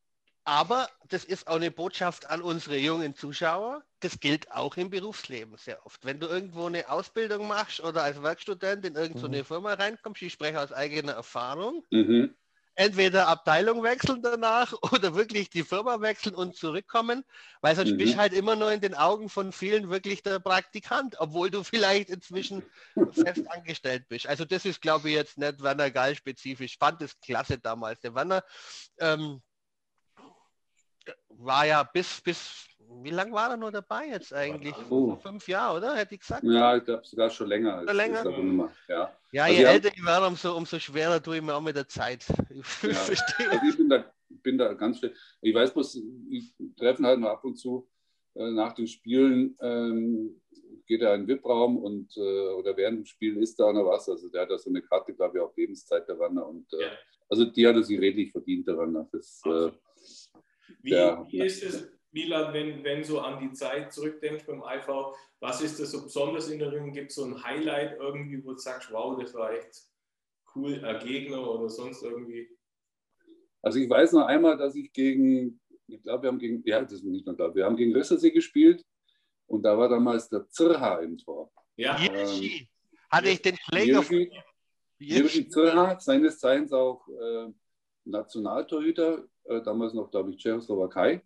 Aber 0.44 0.88
das 1.08 1.24
ist 1.24 1.46
auch 1.46 1.54
eine 1.54 1.70
Botschaft 1.70 2.28
an 2.28 2.42
unsere 2.42 2.76
jungen 2.76 3.14
Zuschauer. 3.14 3.84
Das 4.00 4.18
gilt 4.18 4.50
auch 4.50 4.76
im 4.76 4.90
Berufsleben 4.90 5.56
sehr 5.56 5.86
oft. 5.86 6.04
Wenn 6.04 6.18
du 6.18 6.26
irgendwo 6.26 6.66
eine 6.66 6.90
Ausbildung 6.90 7.46
machst 7.46 7.78
oder 7.78 8.02
als 8.02 8.20
Werkstudent 8.20 8.84
in 8.84 8.96
irgendeine 8.96 9.38
mhm. 9.38 9.44
Firma 9.44 9.74
reinkommst, 9.74 10.20
ich 10.22 10.32
spreche 10.32 10.60
aus 10.60 10.72
eigener 10.72 11.12
Erfahrung, 11.12 11.84
mhm 11.92 12.34
entweder 12.74 13.28
Abteilung 13.28 13.82
wechseln 13.82 14.22
danach 14.22 14.72
oder 14.92 15.14
wirklich 15.14 15.50
die 15.50 15.62
Firma 15.62 16.00
wechseln 16.00 16.34
und 16.34 16.56
zurückkommen, 16.56 17.24
weil 17.60 17.76
sonst 17.76 17.92
mhm. 17.92 17.96
bist 17.98 18.14
du 18.14 18.18
halt 18.18 18.32
immer 18.32 18.56
nur 18.56 18.72
in 18.72 18.80
den 18.80 18.94
Augen 18.94 19.28
von 19.28 19.52
vielen 19.52 19.90
wirklich 19.90 20.22
der 20.22 20.38
Praktikant, 20.38 21.16
obwohl 21.18 21.50
du 21.50 21.62
vielleicht 21.64 22.10
inzwischen 22.10 22.62
fest 23.12 23.50
angestellt 23.50 24.08
bist. 24.08 24.26
Also 24.26 24.44
das 24.44 24.64
ist, 24.64 24.80
glaube 24.80 25.08
ich, 25.08 25.14
jetzt 25.14 25.38
nicht 25.38 25.62
Werner 25.62 25.90
Gall 25.90 26.14
spezifisch. 26.14 26.72
Ich 26.72 26.78
fand 26.78 27.00
das 27.00 27.18
klasse 27.20 27.58
damals. 27.58 28.00
Der 28.00 28.14
Werner 28.14 28.44
ähm, 28.98 29.42
war 31.28 31.66
ja 31.66 31.82
bis, 31.82 32.20
bis 32.20 32.68
wie 33.02 33.10
lange 33.10 33.32
war 33.32 33.50
er 33.50 33.56
nur 33.56 33.70
dabei 33.70 34.08
jetzt 34.08 34.32
eigentlich? 34.32 34.74
Oh. 34.90 35.16
Fünf 35.16 35.48
Jahre, 35.48 35.78
oder? 35.78 35.94
Hätte 35.96 36.14
ich 36.14 36.20
gesagt. 36.20 36.44
Ja, 36.44 36.76
ich 36.76 36.84
glaube 36.84 37.04
sogar 37.04 37.30
schon 37.30 37.48
länger. 37.48 37.78
Als 37.78 37.92
länger? 37.92 38.70
Ja, 38.88 39.16
ja 39.32 39.44
also 39.44 39.56
je 39.56 39.64
älter 39.64 39.90
ich 39.94 40.04
werde, 40.04 40.26
umso, 40.26 40.56
umso 40.56 40.78
schwerer 40.78 41.22
tue 41.22 41.36
ich 41.36 41.42
mir 41.42 41.54
auch 41.54 41.60
mit 41.60 41.76
der 41.76 41.88
Zeit. 41.88 42.26
Ich 42.50 42.82
ja. 42.82 42.94
verstehe. 42.94 43.50
Also 43.50 43.66
ich 43.68 43.76
bin 43.76 43.88
da, 43.88 44.04
bin 44.28 44.58
da 44.58 44.72
ganz 44.74 44.98
schlecht. 44.98 45.16
Ich 45.40 45.54
weiß 45.54 45.72
bloß, 45.72 46.00
ich 46.30 46.54
treffen 46.76 47.06
halt 47.06 47.20
nur 47.20 47.30
ab 47.30 47.44
und 47.44 47.56
zu 47.56 47.88
äh, 48.34 48.50
nach 48.50 48.74
den 48.74 48.86
Spielen. 48.86 49.56
Ähm, 49.60 50.40
geht 50.86 51.00
er 51.02 51.14
in 51.14 51.26
den 51.26 51.28
VIP-Raum 51.28 51.78
und 51.78 52.16
äh, 52.16 52.48
oder 52.50 52.76
während 52.76 52.98
dem 52.98 53.06
Spiel 53.06 53.36
ist 53.38 53.58
da 53.58 53.72
noch 53.72 53.86
was. 53.86 54.08
Also 54.08 54.28
der 54.28 54.42
hat 54.42 54.50
da 54.50 54.58
so 54.58 54.70
eine 54.70 54.82
Karte, 54.82 55.14
glaube 55.14 55.38
ich, 55.38 55.42
auf 55.42 55.56
Lebenszeit 55.56 56.08
der 56.08 56.18
Wanner. 56.18 56.46
Und 56.46 56.72
äh, 56.74 56.82
ja. 56.82 56.90
also 57.28 57.44
die 57.44 57.66
hat 57.66 57.76
er 57.76 57.82
sich 57.82 57.98
redlich 58.00 58.30
verdient, 58.32 58.66
der 58.68 58.76
Wanner. 58.76 59.08
Das, 59.12 59.40
äh, 59.46 59.70
wie, 60.82 60.90
der, 60.90 61.26
wie 61.30 61.40
ist 61.40 61.62
es? 61.62 61.88
Milan, 62.12 62.52
wenn, 62.52 62.84
wenn 62.84 63.02
so 63.02 63.20
an 63.20 63.40
die 63.40 63.52
Zeit 63.52 63.92
zurückdenkst 63.92 64.46
beim 64.46 64.62
IV, 64.62 65.16
was 65.40 65.60
ist 65.62 65.80
das 65.80 65.90
so 65.90 66.02
besonders 66.02 66.48
in 66.48 66.60
Erinnerung? 66.60 66.92
Gibt 66.92 67.10
es 67.10 67.16
so 67.16 67.24
ein 67.24 67.42
Highlight 67.42 67.98
irgendwie, 67.98 68.44
wo 68.44 68.52
du 68.52 68.58
sagst, 68.58 68.92
wow, 68.92 69.18
das 69.18 69.34
war 69.34 69.52
echt 69.52 69.82
cool, 70.54 70.84
ein 70.84 71.04
Gegner 71.04 71.48
oder 71.48 71.68
sonst 71.68 72.02
irgendwie? 72.02 72.48
Also 73.62 73.78
ich 73.78 73.88
weiß 73.88 74.12
noch 74.12 74.26
einmal, 74.26 74.56
dass 74.56 74.74
ich 74.74 74.92
gegen, 74.92 75.60
ich 75.86 76.02
glaube, 76.02 76.24
wir 76.24 76.28
haben 76.28 76.38
gegen, 76.38 76.62
ja, 76.66 76.82
das 76.82 76.92
ist 76.92 77.04
nicht 77.04 77.24
mehr 77.24 77.34
klar, 77.34 77.54
wir 77.54 77.64
haben 77.64 77.76
gegen 77.76 77.94
Rissersee 77.94 78.30
gespielt 78.30 78.84
und 79.46 79.62
da 79.62 79.76
war 79.78 79.88
damals 79.88 80.28
der 80.28 80.48
Zirha 80.48 80.98
im 80.98 81.16
Tor. 81.16 81.50
Ja, 81.76 81.98
ähm, 81.98 82.66
hatte 83.10 83.28
ich 83.28 83.40
den 83.40 83.56
Schläger 83.56 84.04
Jirgi 84.98 85.48
Zirha, 85.48 85.98
seines 85.98 86.38
Zeichens 86.38 86.72
auch 86.72 87.08
äh, 87.08 87.48
Nationaltorhüter, 88.04 89.24
äh, 89.44 89.60
damals 89.62 89.94
noch, 89.94 90.10
glaube 90.10 90.30
ich, 90.30 90.36
Tschechoslowakei. 90.36 91.22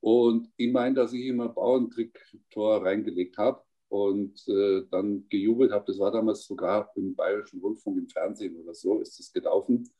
Und 0.00 0.50
ich 0.56 0.72
meine, 0.72 0.94
dass 0.94 1.12
ich 1.12 1.26
immer 1.26 1.48
Bauerntrick-Tor 1.48 2.84
reingelegt 2.84 3.36
habe 3.36 3.62
und 3.88 4.46
äh, 4.48 4.82
dann 4.90 5.26
gejubelt 5.28 5.72
habe. 5.72 5.84
Das 5.86 5.98
war 5.98 6.10
damals 6.10 6.44
sogar 6.44 6.90
im 6.94 7.14
Bayerischen 7.14 7.60
Rundfunk 7.60 7.98
im 7.98 8.08
Fernsehen 8.08 8.56
oder 8.56 8.74
so, 8.74 9.00
ist 9.00 9.18
das 9.18 9.32
gelaufen. 9.32 9.90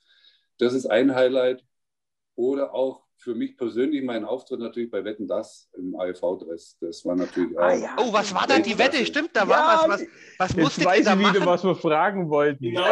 Das 0.58 0.74
ist 0.74 0.86
ein 0.86 1.14
Highlight. 1.14 1.64
Oder 2.36 2.72
auch 2.72 3.02
für 3.16 3.34
mich 3.34 3.56
persönlich 3.56 4.04
mein 4.04 4.24
Auftritt 4.24 4.60
natürlich 4.60 4.90
bei 4.90 5.04
Wetten 5.04 5.26
Das 5.26 5.68
im 5.76 5.98
AEV-Dress. 5.98 6.78
Das 6.80 7.04
war 7.04 7.16
natürlich 7.16 7.58
ah, 7.58 7.74
ja. 7.74 7.96
Oh, 7.98 8.12
was 8.12 8.32
war 8.32 8.46
da 8.46 8.60
die 8.60 8.78
Wette? 8.78 9.04
Stimmt, 9.04 9.30
da 9.32 9.48
war 9.48 9.58
ja, 9.58 9.88
was. 9.88 10.00
Was, 10.00 10.08
was 10.38 10.56
musste 10.56 10.84
weiß 10.84 11.06
ich 11.08 11.18
wieder, 11.18 11.44
was 11.44 11.64
wir 11.64 11.74
fragen 11.74 12.30
wollten. 12.30 12.62
Genau. 12.62 12.84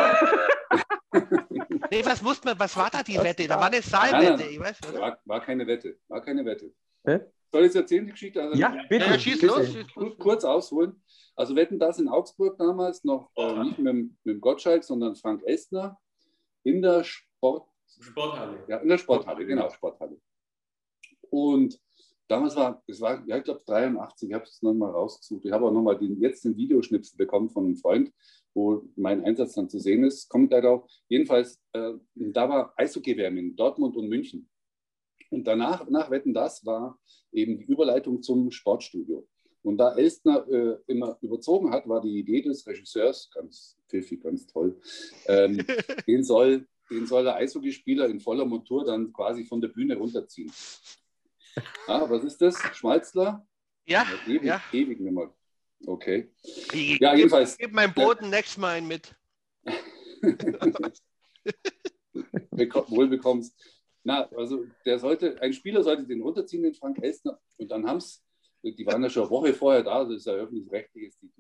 nee, 1.93 2.05
was, 2.05 2.23
musste 2.23 2.49
man, 2.49 2.59
was 2.59 2.77
war 2.77 2.91
da 2.91 3.05
die 3.05 3.19
Wette? 3.19 3.47
Da 3.47 3.57
war 3.57 3.67
eine 3.67 3.81
Saalwette. 3.81 4.43
Ich 4.45 4.59
weiß, 4.59 4.79
war, 4.99 5.17
war 5.25 5.41
keine 5.41 5.65
Wette. 5.65 5.97
War 6.09 6.21
keine 6.21 6.45
Wette. 6.45 6.73
Hä? 7.07 7.21
Soll 7.53 7.63
ich 7.63 7.69
es 7.69 7.75
erzählen, 7.77 8.05
die 8.05 8.13
Geschichte? 8.13 8.43
Also, 8.43 8.57
ja, 8.57 8.77
bitte. 8.89 9.07
Ja, 9.07 9.19
schieß 9.19 9.43
los. 9.43 9.77
Kurz, 9.95 10.19
kurz 10.19 10.45
ausholen. 10.45 11.03
Also 11.37 11.55
wetten 11.55 11.79
das 11.79 11.99
in 11.99 12.09
Augsburg 12.09 12.59
damals 12.59 13.05
noch 13.05 13.31
äh, 13.37 13.63
nicht 13.63 13.79
mit, 13.79 13.95
mit 13.95 14.11
dem 14.25 14.41
Gottschalk, 14.41 14.83
sondern 14.83 15.17
Frank 15.17 15.43
Estner 15.45 15.99
in 16.65 16.83
der 16.83 17.05
Sport, 17.05 17.69
Sporthalle. 18.01 18.65
Ja, 18.69 18.79
in 18.79 18.89
der 18.89 18.99
Sporthalle, 18.99 19.47
genau, 19.47 19.71
Sporthalle. 19.71 20.21
Und 21.31 21.79
damals 22.29 22.57
war, 22.57 22.83
es 22.87 23.01
war, 23.01 23.23
ja, 23.27 23.37
ich 23.39 23.45
glaube 23.45 23.63
83, 23.67 24.29
ich 24.29 24.35
habe 24.35 24.45
es 24.45 24.63
nochmal 24.63 24.91
rausgesucht. 24.91 25.45
Ich 25.45 25.53
habe 25.53 25.67
auch 25.67 25.73
nochmal 25.73 25.99
den, 25.99 26.21
jetzt 26.21 26.45
den 26.45 26.57
Videoschnipsel 26.57 27.17
bekommen 27.17 27.51
von 27.51 27.67
einem 27.67 27.77
Freund, 27.77 28.13
wo 28.55 28.83
mein 28.97 29.25
Einsatz 29.25 29.55
dann 29.55 29.69
zu 29.69 29.79
sehen 29.79 30.05
ist. 30.05 30.29
Kommt 30.29 30.51
leider 30.51 30.71
auch. 30.71 30.89
Jedenfalls, 31.09 31.61
äh, 31.73 31.93
da 32.15 32.49
war 32.49 32.75
Eishockey-WM 32.77 33.37
in 33.37 33.57
Dortmund 33.57 33.97
und 33.97 34.09
München. 34.09 34.49
Und 35.31 35.47
danach, 35.47 35.89
nach 35.89 36.11
Wetten, 36.11 36.35
das 36.35 36.65
war 36.65 36.99
eben 37.33 37.59
die 37.59 37.65
Überleitung 37.65 38.23
zum 38.23 38.51
Sportstudio. 38.51 39.27
Und 39.63 39.79
da 39.79 39.97
Elstner 39.97 40.47
äh, 40.49 40.77
immer 40.87 41.19
überzogen 41.23 41.73
hat, 41.73 41.89
war 41.89 42.01
die 42.01 42.19
Idee 42.19 42.41
des 42.41 42.65
Regisseurs, 42.67 43.29
ganz 43.35 43.77
pfiffig, 43.89 44.23
ganz 44.23 44.47
toll, 44.47 44.81
ähm, 45.27 45.59
den, 46.07 46.23
soll, 46.23 46.69
den 46.89 47.07
soll 47.07 47.25
der 47.25 47.35
Eishockeyspieler 47.35 48.07
in 48.07 48.21
voller 48.21 48.45
Montur 48.45 48.85
dann 48.85 49.13
quasi 49.13 49.45
von 49.45 49.61
der 49.61 49.69
Bühne 49.69 49.97
runterziehen. 49.97 50.53
Ah, 51.89 52.09
was 52.09 52.23
ist 52.23 52.41
das? 52.41 52.57
Schmalzler? 52.75 53.45
Ja. 53.87 54.07
Ewig, 54.27 54.45
ja. 54.45 54.63
ewig 54.73 55.01
nicht 55.01 55.13
mehr. 55.13 55.35
Okay. 55.85 56.31
Ich, 56.73 56.99
ja, 57.01 57.15
jedenfalls. 57.15 57.59
Gib 57.59 57.73
meinem 57.73 57.93
Boden 57.93 58.25
ja. 58.25 58.31
nächstes 58.31 58.59
Mal 58.59 58.81
mit. 58.83 59.15
Wohl 62.89 63.09
bekommst. 63.09 63.55
Na, 64.07 64.29
also 64.37 64.65
der 64.85 65.01
sollte, 65.01 65.43
ein 65.43 65.53
Spieler 65.53 65.83
sollte 65.83 66.07
den 66.07 66.23
runterziehen, 66.23 66.63
den 66.63 66.75
Frank 66.75 67.03
Elstner. 67.03 67.41
Und 67.57 67.73
dann 67.73 67.85
haben 67.89 67.97
es, 67.97 68.25
die 68.63 68.87
waren 68.87 69.03
ja 69.03 69.11
schon 69.11 69.25
eine 69.25 69.33
Woche 69.33 69.53
vorher 69.53 69.83
da, 69.83 70.05
das 70.05 70.19
ist 70.19 70.27
ja 70.27 70.35
öffentlich-rechtliches, 70.35 71.19
die, 71.19 71.33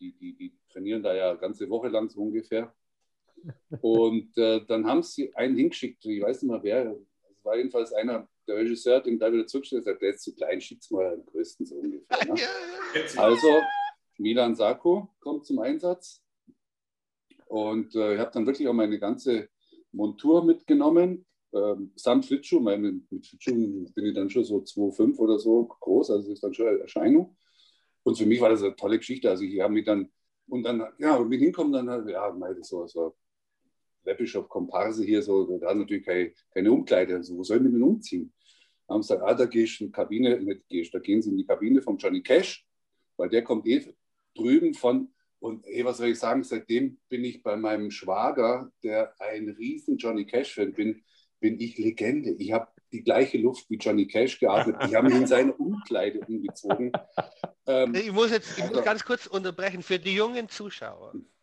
die, 0.00 0.12
die, 0.18 0.36
die, 0.36 0.58
trainieren 0.72 1.04
da 1.04 1.14
ja 1.14 1.30
eine 1.30 1.38
ganze 1.38 1.70
Woche 1.70 1.86
lang 1.86 2.08
so 2.08 2.22
ungefähr. 2.22 2.74
Und 3.80 4.36
äh, 4.36 4.60
dann 4.66 4.88
haben 4.88 5.04
sie 5.04 5.32
einen 5.36 5.54
hingeschickt, 5.54 6.04
ich 6.04 6.20
weiß 6.20 6.42
nicht 6.42 6.50
mehr 6.50 6.62
wer, 6.64 6.96
es 7.30 7.44
war 7.44 7.56
jedenfalls 7.56 7.92
einer, 7.92 8.28
der 8.48 8.56
Regisseur 8.56 8.96
hat 8.96 9.06
ihm 9.06 9.20
da 9.20 9.32
wieder 9.32 9.46
zurückgestellt 9.46 9.82
und 9.82 9.84
gesagt, 9.84 10.02
der 10.02 10.10
ist 10.10 10.22
zu 10.24 10.34
klein, 10.34 10.60
schickt's 10.60 10.90
mal 10.90 11.14
am 11.14 11.24
größten 11.26 11.64
so 11.64 11.76
ungefähr. 11.76 12.24
Ne? 12.26 12.34
Also 13.18 13.48
Milan 14.18 14.56
Sarko 14.56 15.14
kommt 15.20 15.46
zum 15.46 15.60
Einsatz 15.60 16.24
und 17.46 17.94
äh, 17.94 18.14
ich 18.14 18.20
habe 18.20 18.32
dann 18.32 18.46
wirklich 18.46 18.66
auch 18.66 18.72
meine 18.72 18.98
ganze 18.98 19.48
Montur 19.92 20.44
mitgenommen, 20.44 21.24
ähm, 21.52 21.92
samt 21.96 22.26
Schlittschuh, 22.26 22.60
meine, 22.60 23.00
mit 23.10 23.26
Schlittschuhen 23.26 23.92
bin 23.94 24.06
ich 24.06 24.14
dann 24.14 24.30
schon 24.30 24.44
so 24.44 24.58
2,5 24.58 25.18
oder 25.18 25.38
so 25.38 25.64
groß, 25.64 26.10
also 26.10 26.32
ist 26.32 26.42
dann 26.42 26.54
schon 26.54 26.68
eine 26.68 26.80
Erscheinung. 26.80 27.36
Und 28.02 28.16
für 28.16 28.26
mich 28.26 28.40
war 28.40 28.50
das 28.50 28.62
eine 28.62 28.76
tolle 28.76 28.98
Geschichte. 28.98 29.28
Also 29.28 29.44
ich 29.44 29.60
habe 29.60 29.74
mich 29.74 29.84
dann, 29.84 30.10
und 30.48 30.62
dann, 30.62 30.84
ja, 30.98 31.16
und 31.16 31.28
bin 31.28 31.40
hinkommen, 31.40 31.72
dann, 31.72 32.08
ja, 32.08 32.30
das 32.30 32.68
so, 32.68 32.86
so 32.86 33.14
läppisch 34.04 34.36
auf 34.36 34.48
Komparse 34.48 35.04
hier, 35.04 35.22
so, 35.22 35.58
da 35.58 35.70
hat 35.70 35.76
natürlich 35.76 36.04
keine, 36.04 36.32
keine 36.52 36.72
Umkleide. 36.72 37.16
Also, 37.16 37.36
wo 37.36 37.44
soll 37.44 37.58
ich 37.58 37.62
mich 37.64 37.72
denn 37.72 37.82
umziehen? 37.82 38.32
Da 38.86 38.94
haben 38.94 39.02
sie 39.02 39.14
gesagt, 39.14 39.30
ah, 39.30 39.34
da 39.34 39.46
gehst 39.46 39.80
du 39.80 39.84
in 39.84 39.88
die 39.88 39.92
Kabine, 39.92 40.40
nicht 40.40 40.68
gehst, 40.68 40.94
da 40.94 40.98
gehen 40.98 41.22
sie 41.22 41.30
in 41.30 41.36
die 41.36 41.46
Kabine 41.46 41.82
von 41.82 41.96
Johnny 41.96 42.22
Cash, 42.22 42.66
weil 43.16 43.28
der 43.28 43.44
kommt 43.44 43.66
eh 43.66 43.84
drüben 44.34 44.74
von, 44.74 45.12
und 45.38 45.64
hey, 45.66 45.84
was 45.84 45.98
soll 45.98 46.08
ich 46.08 46.18
sagen, 46.18 46.42
seitdem 46.42 46.98
bin 47.08 47.24
ich 47.24 47.42
bei 47.42 47.56
meinem 47.56 47.90
Schwager, 47.90 48.72
der 48.82 49.14
ein 49.20 49.48
riesen 49.48 49.96
Johnny 49.96 50.26
Cash-Fan 50.26 50.72
bin, 50.74 51.02
bin 51.40 51.58
ich 51.58 51.78
Legende. 51.78 52.30
Ich 52.32 52.52
habe 52.52 52.68
die 52.92 53.02
gleiche 53.02 53.38
Luft 53.38 53.68
wie 53.70 53.76
Johnny 53.76 54.06
Cash 54.06 54.38
geatmet. 54.38 54.76
Ich 54.86 54.94
habe 54.94 55.08
mich 55.08 55.16
in 55.16 55.26
seine 55.26 55.52
Umkleide 55.52 56.20
umgezogen. 56.20 56.92
Ähm, 57.66 57.94
ich 57.94 58.12
muss 58.12 58.30
jetzt 58.30 58.58
ich 58.58 58.70
muss 58.70 58.84
ganz 58.84 59.04
kurz 59.04 59.26
unterbrechen 59.26 59.82
für 59.82 59.98
die 59.98 60.14
jungen 60.14 60.48
Zuschauer. 60.48 61.14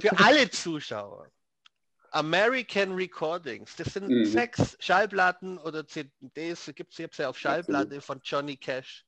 für 0.00 0.18
alle 0.18 0.50
Zuschauer. 0.50 1.30
American 2.10 2.94
Recordings, 2.94 3.76
das 3.76 3.92
sind 3.92 4.08
mhm. 4.08 4.24
sechs 4.24 4.76
Schallplatten 4.80 5.58
oder 5.58 5.86
CDs, 5.86 6.70
gibt 6.74 6.98
es 6.98 7.18
ja 7.18 7.28
auf 7.28 7.38
Schallplatte 7.38 8.00
von 8.00 8.20
Johnny 8.24 8.56
Cash 8.56 9.04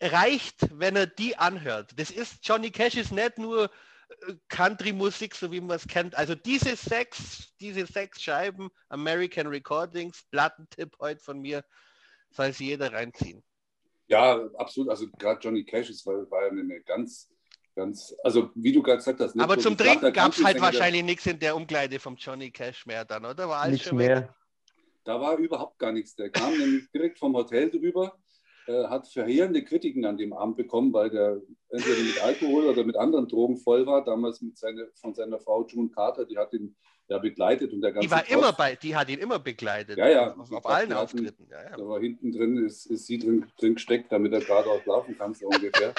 reicht, 0.00 0.66
wenn 0.78 0.96
er 0.96 1.06
die 1.06 1.36
anhört. 1.36 1.92
Das 1.96 2.10
ist, 2.10 2.38
Johnny 2.42 2.70
Cash 2.70 2.96
ist 2.96 3.12
nicht 3.12 3.38
nur 3.38 3.70
Country-Musik, 4.48 5.34
so 5.34 5.50
wie 5.50 5.60
man 5.60 5.76
es 5.76 5.86
kennt. 5.86 6.14
Also 6.14 6.34
diese 6.34 6.76
sechs, 6.76 7.52
diese 7.60 7.86
sechs 7.86 8.22
Scheiben, 8.22 8.70
American 8.88 9.46
Recordings, 9.46 10.24
Plattentipp 10.30 10.96
heute 11.00 11.20
von 11.20 11.40
mir, 11.40 11.64
soll 12.30 12.52
sich 12.52 12.68
jeder 12.68 12.92
reinziehen. 12.92 13.42
Ja, 14.08 14.44
absolut. 14.56 14.90
Also 14.90 15.06
gerade 15.18 15.40
Johnny 15.40 15.64
Cash 15.64 15.90
ist, 15.90 16.04
war, 16.06 16.28
war 16.30 16.48
eine 16.48 16.80
ganz, 16.82 17.30
ganz, 17.76 18.14
also 18.24 18.50
wie 18.54 18.72
du 18.72 18.82
gerade 18.82 18.98
gesagt 18.98 19.20
hast. 19.20 19.38
Aber 19.38 19.58
zum 19.58 19.76
Trinken 19.76 20.12
gab 20.12 20.32
es 20.32 20.42
halt 20.42 20.60
wahrscheinlich 20.60 21.04
nichts 21.04 21.26
in 21.26 21.38
der 21.38 21.54
Umkleide 21.54 21.98
vom 21.98 22.16
Johnny 22.16 22.50
Cash 22.50 22.86
mehr 22.86 23.04
dann, 23.04 23.24
oder? 23.24 23.48
War 23.48 23.60
alles 23.60 23.80
nicht 23.80 23.92
mehr. 23.92 24.22
Weg? 24.22 24.30
Da 25.04 25.20
war 25.20 25.36
überhaupt 25.38 25.78
gar 25.78 25.92
nichts. 25.92 26.14
Der 26.14 26.30
kam 26.30 26.50
nämlich 26.58 26.90
direkt 26.90 27.18
vom 27.18 27.34
Hotel 27.34 27.70
drüber 27.70 28.18
äh, 28.70 28.86
hat 28.86 29.08
verheerende 29.08 29.64
Kritiken 29.64 30.04
an 30.04 30.16
dem 30.16 30.32
Abend 30.32 30.56
bekommen, 30.56 30.92
weil 30.92 31.10
der 31.10 31.40
entweder 31.70 32.02
mit 32.02 32.22
Alkohol 32.22 32.66
oder 32.66 32.84
mit 32.84 32.96
anderen 32.96 33.26
Drogen 33.26 33.56
voll 33.56 33.84
war. 33.86 34.04
Damals 34.04 34.40
mit 34.42 34.56
seine, 34.56 34.88
von 34.94 35.14
seiner 35.14 35.40
Frau 35.40 35.66
June 35.66 35.90
Carter, 35.90 36.24
die 36.24 36.38
hat 36.38 36.52
ihn 36.52 36.76
ja 37.08 37.18
begleitet 37.18 37.72
und 37.72 37.80
der 37.80 37.92
ganze 37.92 38.06
Die 38.06 38.12
war 38.12 38.20
Post, 38.20 38.32
immer 38.32 38.52
bei, 38.52 38.76
die 38.76 38.94
hat 38.94 39.08
ihn 39.08 39.18
immer 39.18 39.40
begleitet. 39.40 39.98
Ja, 39.98 40.08
ja. 40.08 40.36
Auf, 40.36 40.52
auf 40.52 40.66
allen 40.66 40.92
Auftritten. 40.92 41.48
Ja, 41.50 41.62
ja. 41.62 41.76
Da 41.76 41.88
war 41.88 42.00
hinten 42.00 42.30
drin, 42.30 42.64
ist, 42.64 42.86
ist 42.86 43.06
sie 43.06 43.18
drin, 43.18 43.46
drin 43.58 43.74
gesteckt, 43.74 44.12
damit 44.12 44.32
er 44.32 44.40
gerade 44.40 44.70
auch 44.70 44.84
laufen 44.86 45.18
kann, 45.18 45.34
so 45.34 45.46
ungefähr. 45.46 45.92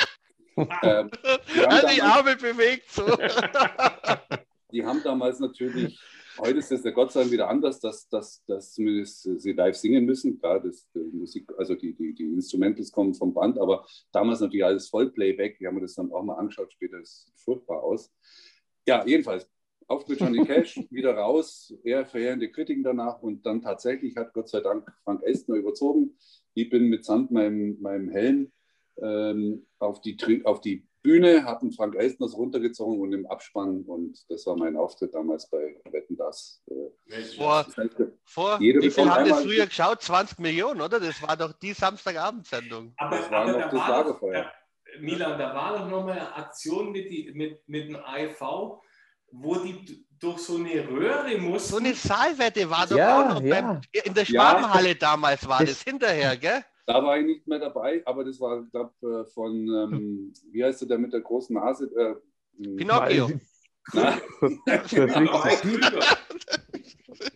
ähm, 0.83 1.11
die, 1.53 1.95
die 1.95 2.01
Arme 2.01 2.35
bewegt 2.37 2.89
so. 2.89 3.05
die 4.71 4.85
haben 4.85 5.01
damals 5.03 5.39
natürlich 5.39 5.99
Heute 6.37 6.59
ist 6.59 6.71
es 6.71 6.83
ja 6.83 6.91
Gott 6.91 7.11
sei 7.11 7.21
Dank 7.21 7.31
wieder 7.31 7.49
anders, 7.49 7.79
dass, 7.79 8.07
dass, 8.07 8.43
dass 8.45 8.73
zumindest 8.73 9.23
sie 9.41 9.51
live 9.53 9.75
singen 9.75 10.05
müssen. 10.05 10.39
Klar, 10.39 10.61
das, 10.61 10.89
die 10.93 10.99
Musik, 10.99 11.51
also 11.57 11.75
die, 11.75 11.93
die, 11.93 12.13
die 12.13 12.25
Instrumentals 12.25 12.91
kommen 12.91 13.13
vom 13.13 13.33
Band, 13.33 13.59
aber 13.59 13.85
damals 14.11 14.39
natürlich 14.39 14.65
alles 14.65 14.89
Vollplayback. 14.89 15.59
Wir 15.59 15.67
haben 15.67 15.81
das 15.81 15.95
dann 15.95 16.11
auch 16.11 16.23
mal 16.23 16.35
angeschaut 16.35 16.71
später, 16.71 16.99
das 16.99 17.23
sieht 17.25 17.39
furchtbar 17.39 17.83
aus. 17.83 18.11
Ja, 18.87 19.05
jedenfalls, 19.05 19.49
Auftritt 19.87 20.21
Johnny 20.21 20.45
Cash, 20.45 20.79
wieder 20.89 21.15
raus, 21.15 21.73
eher 21.83 22.05
verheerende 22.05 22.49
Kritiken 22.49 22.83
danach 22.83 23.21
und 23.21 23.45
dann 23.45 23.61
tatsächlich 23.61 24.15
hat 24.15 24.33
Gott 24.33 24.47
sei 24.47 24.61
Dank 24.61 24.89
Frank 25.03 25.23
Estner 25.23 25.55
überzogen. 25.55 26.17
Ich 26.53 26.69
bin 26.69 26.87
mitsamt 26.87 27.31
meinem, 27.31 27.77
meinem 27.81 28.09
Helm 28.09 28.51
ähm, 29.01 29.67
auf, 29.79 30.01
die, 30.01 30.45
auf 30.45 30.61
die 30.61 30.87
Bühne, 31.01 31.45
hatten 31.45 31.71
Frank 31.71 31.95
Elstners 31.95 32.35
runtergezogen 32.35 32.99
und 32.99 33.13
im 33.13 33.25
Abspann 33.25 33.83
und 33.83 34.17
das 34.29 34.45
war 34.45 34.55
mein 34.55 34.75
Auftritt 34.77 35.13
damals 35.13 35.49
bei 35.49 35.75
Wetten 35.89 36.15
das. 36.15 36.61
Äh, 36.67 37.21
vor, 37.35 37.63
das 37.63 37.77
heißt, 37.77 37.95
vor 38.23 38.59
wie 38.59 38.91
viel 38.91 39.09
haben 39.09 39.27
das 39.27 39.41
früher 39.41 39.65
geschaut? 39.65 40.01
20 40.01 40.39
Millionen, 40.39 40.81
oder? 40.81 40.99
Das 40.99 41.21
war 41.21 41.35
doch 41.35 41.53
die 41.53 41.73
Samstagabendsendung. 41.73 42.93
Aber, 42.97 43.17
das 43.17 43.31
war 43.31 43.41
aber 43.41 43.51
noch 43.51 43.59
da 43.59 43.65
das 43.65 43.73
war 43.79 43.89
Lagerfeuer. 43.89 44.43
Doch, 44.43 45.01
Milan, 45.01 45.39
da 45.39 45.55
war 45.55 45.77
doch 45.77 45.87
noch 45.87 46.05
mal 46.05 46.11
eine 46.11 46.35
Aktion 46.35 46.91
mit, 46.91 47.09
die, 47.09 47.31
mit, 47.33 47.67
mit 47.67 47.89
dem 47.89 47.95
AIV, 47.95 48.41
wo 49.31 49.55
die 49.55 50.05
durch 50.19 50.39
so 50.39 50.57
eine 50.57 50.87
Röhre 50.87 51.37
mussten. 51.37 51.71
So 51.71 51.77
eine 51.77 51.93
Saalwette 51.93 52.69
war 52.69 52.85
doch 52.85 52.97
ja, 52.97 53.21
auch 53.21 53.29
noch 53.29 53.41
ja. 53.41 53.61
beim, 53.61 53.81
in 53.91 54.13
der 54.13 54.25
Schwabenhalle 54.25 54.89
ja. 54.89 54.95
damals 54.95 55.47
war 55.47 55.63
das 55.65 55.81
hinterher, 55.81 56.37
gell? 56.37 56.63
Da 56.85 57.03
war 57.03 57.17
ich 57.19 57.25
nicht 57.25 57.47
mehr 57.47 57.59
dabei, 57.59 58.01
aber 58.05 58.23
das 58.23 58.39
war, 58.39 58.63
glaube 58.63 58.93
äh, 59.01 59.25
von, 59.31 59.53
ähm, 59.53 60.33
wie 60.51 60.63
heißt 60.63 60.89
der 60.89 60.97
mit 60.97 61.13
der 61.13 61.21
großen 61.21 61.55
Nase? 61.55 61.85
Äh, 61.95 62.15
hm. 62.63 62.75
Pinocchio. 62.75 63.29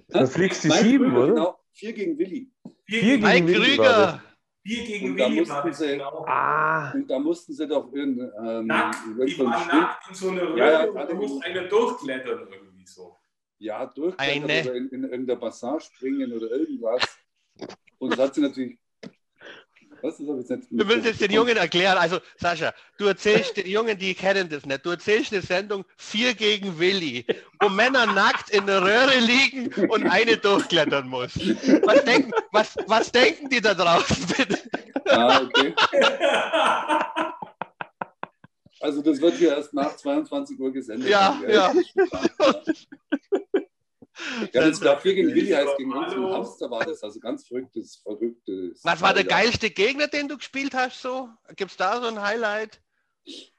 Da 0.09 0.25
fliegst 0.25 0.63
du 0.63 0.71
sieben, 0.71 1.15
oder? 1.15 1.33
Genau, 1.33 1.59
vier 1.73 1.93
gegen 1.93 2.17
Willi. 2.17 2.51
Vier 2.85 3.01
gegen 3.01 3.23
Mike 3.23 3.53
Krüger. 3.53 4.21
Vier 4.63 4.83
gegen 4.85 5.11
und 5.11 5.17
Willi 5.17 5.49
war 5.49 5.63
das 5.63 5.77
sie, 5.77 5.87
genau. 5.87 6.25
Ah. 6.27 6.91
Und 6.91 7.09
da 7.09 7.19
mussten 7.19 7.53
sie 7.53 7.67
doch 7.67 7.91
in, 7.93 8.19
ähm, 8.19 8.67
nackt, 8.67 8.97
die 9.05 9.39
waren 9.39 9.67
nackt 9.67 10.09
in 10.09 10.15
so 10.15 10.29
eine 10.29 10.41
Röhre 10.41 10.57
ja, 10.57 10.71
ja, 10.71 10.89
und 10.89 10.95
da 10.95 11.13
musste 11.13 11.45
einer 11.45 11.63
durchklettern 11.63 12.47
irgendwie 12.51 12.85
so. 12.87 13.17
Ja, 13.59 13.85
durchklettern 13.85 14.49
eine. 14.49 14.61
oder 14.63 14.75
in, 14.75 14.89
in, 14.89 15.03
in 15.03 15.27
der 15.27 15.35
Passage 15.35 15.85
springen 15.85 16.31
oder 16.31 16.49
irgendwas. 16.51 17.01
Und 17.99 18.11
das 18.13 18.19
hat 18.19 18.35
sie 18.35 18.41
natürlich 18.41 18.79
was 20.05 20.19
ist 20.19 20.29
das 20.29 20.49
jetzt? 20.49 20.67
Du 20.71 20.87
willst 20.87 21.05
jetzt 21.05 21.21
den 21.21 21.31
Jungen 21.31 21.57
erklären. 21.57 21.97
Also, 21.97 22.19
Sascha, 22.37 22.73
du 22.97 23.05
erzählst 23.05 23.57
den 23.57 23.67
Jungen, 23.67 23.97
die 23.97 24.13
kennen 24.13 24.47
das 24.49 24.65
nicht. 24.65 24.85
Du 24.85 24.91
erzählst 24.91 25.33
eine 25.33 25.41
Sendung 25.41 25.83
4 25.97 26.35
gegen 26.35 26.77
Willi, 26.79 27.25
wo 27.59 27.69
Männer 27.69 28.05
nackt 28.05 28.51
in 28.51 28.65
der 28.67 28.81
Röhre 28.81 29.19
liegen 29.19 29.89
und 29.89 30.07
eine 30.07 30.37
durchklettern 30.37 31.07
muss. 31.07 31.33
Was 31.83 32.03
denken, 32.03 32.31
was, 32.51 32.75
was 32.87 33.11
denken 33.11 33.49
die 33.49 33.61
da 33.61 33.73
draußen 33.73 34.25
bitte? 34.37 34.59
Ah, 35.09 35.41
okay. 35.41 35.73
Also 38.81 39.01
das 39.01 39.19
wird 39.19 39.35
hier 39.35 39.55
erst 39.55 39.73
nach 39.73 39.95
22 39.95 40.59
Uhr 40.59 40.71
gesendet. 40.71 41.09
Ja, 41.09 41.41
ja. 41.47 41.73
Ja, 44.53 44.67
das 44.67 44.81
war 44.83 44.99
4 44.99 45.15
gegen 45.15 45.33
Willi 45.33 45.51
heißt 45.51 45.77
gegen 45.77 45.93
uns 45.93 46.13
im 46.13 46.29
Hamster 46.29 46.69
war 46.71 46.85
das, 46.85 47.03
also 47.03 47.19
ganz 47.19 47.47
verrücktes, 47.47 47.97
verrücktes. 47.97 48.81
Was 48.83 49.01
war 49.01 49.13
der 49.13 49.25
geilste 49.25 49.69
Gegner, 49.69 50.07
den 50.07 50.27
du 50.27 50.37
gespielt 50.37 50.73
hast 50.73 51.01
so? 51.01 51.29
Gibt 51.55 51.71
es 51.71 51.77
da 51.77 52.01
so 52.01 52.07
ein 52.07 52.21
Highlight? 52.21 52.81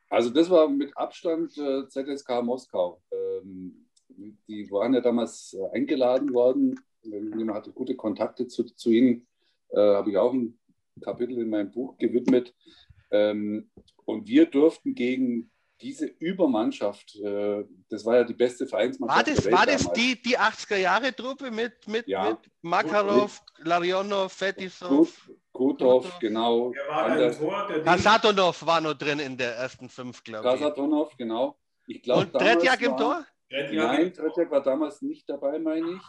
Also 0.09 0.31
das 0.31 0.49
war 0.49 0.69
mit 0.69 0.97
Abstand 0.97 1.57
äh, 1.59 1.89
ZSK 1.89 2.43
Moskau. 2.43 3.03
Ähm, 3.11 3.87
die 4.49 4.71
waren 4.71 4.95
ja 4.95 5.01
damals 5.01 5.55
äh, 5.55 5.77
eingeladen 5.77 6.33
worden. 6.33 6.79
Jemand 7.03 7.55
hatte 7.55 7.73
gute 7.73 7.97
Kontakte 7.97 8.47
zu, 8.47 8.65
zu 8.65 8.91
ihnen. 8.91 9.27
Äh, 9.71 9.79
Habe 9.79 10.11
ich 10.11 10.17
auch 10.17 10.33
ein 10.33 10.59
Kapitel 11.01 11.39
in 11.39 11.51
meinem 11.51 11.71
Buch 11.71 11.97
gewidmet. 11.99 12.55
Ähm, 13.11 13.71
und 14.05 14.27
wir 14.27 14.47
durften 14.47 14.95
gegen 14.95 15.51
diese 15.81 16.07
Übermannschaft, 16.07 17.17
äh, 17.17 17.65
das 17.89 18.05
war 18.05 18.17
ja 18.17 18.25
die 18.25 18.35
beste 18.35 18.67
Vereinsmannschaft. 18.67 19.27
War 19.27 19.35
das, 19.35 19.53
war 19.53 19.67
das 19.67 19.93
die, 19.93 20.21
die 20.21 20.39
80er-Jahre-Truppe 20.39 21.51
mit, 21.51 21.87
mit, 21.87 22.07
ja. 22.09 22.31
mit 22.31 22.39
Makarov, 22.63 23.43
Larionov, 23.59 24.33
Fetisov? 24.33 25.31
Kutov, 25.53 26.19
genau. 26.19 26.73
Der 26.73 26.89
war 26.89 27.17
der 27.17 27.33
Tor, 27.33 27.67
der 27.69 27.83
Kasatonov 27.83 28.67
war 28.67 28.81
noch 28.81 28.95
drin 28.95 29.19
in 29.19 29.37
der 29.37 29.57
ersten 29.57 29.89
fünf, 29.89 30.23
glaube 30.23 30.47
ich. 30.47 30.61
Kasatonov, 30.61 31.17
genau. 31.17 31.57
Ich 31.87 32.03
glaub, 32.03 32.21
Und 32.21 32.33
Tretjak 32.33 32.83
im 32.83 32.97
Tor? 32.97 33.25
Nein, 33.51 34.13
Tretjak 34.13 34.51
war 34.51 34.63
damals 34.63 35.03
nicht 35.03 35.29
dabei, 35.29 35.59
meine 35.59 35.93
ich. 35.93 36.03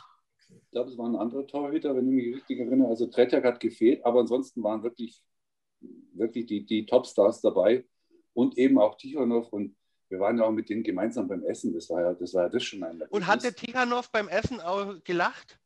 Ich 0.50 0.72
glaube, 0.72 0.90
es 0.90 0.98
war 0.98 1.08
ein 1.08 1.16
anderer 1.16 1.46
Torhüter, 1.46 1.96
wenn 1.96 2.08
ich 2.08 2.14
mich 2.14 2.36
richtig 2.36 2.60
erinnere. 2.60 2.90
Also 2.90 3.08
Tretjak 3.08 3.44
hat 3.44 3.60
gefehlt, 3.60 4.06
aber 4.06 4.22
ansonsten 4.22 4.64
waren 4.64 4.82
wirklich, 4.84 5.22
wirklich 6.14 6.46
die, 6.46 6.66
die 6.66 6.86
Topstars 6.86 7.42
dabei 7.42 7.86
und 8.38 8.56
eben 8.56 8.78
auch 8.78 8.96
Tichonov 8.98 9.52
und 9.52 9.76
wir 10.10 10.20
waren 10.20 10.38
ja 10.38 10.44
auch 10.44 10.52
mit 10.52 10.70
denen 10.70 10.84
gemeinsam 10.84 11.28
beim 11.28 11.44
Essen. 11.44 11.74
Das 11.74 11.90
war 11.90 12.02
ja 12.02 12.14
das, 12.14 12.36
war 12.36 12.44
ja 12.44 12.50
das 12.50 12.64
schon 12.64 12.84
ein 12.84 13.02
Und 13.10 13.26
hat 13.26 13.44
der 13.44 13.56
Tichonov 13.56 14.12
beim 14.12 14.28
Essen 14.28 14.62
auch 14.62 15.04
gelacht? 15.04 15.60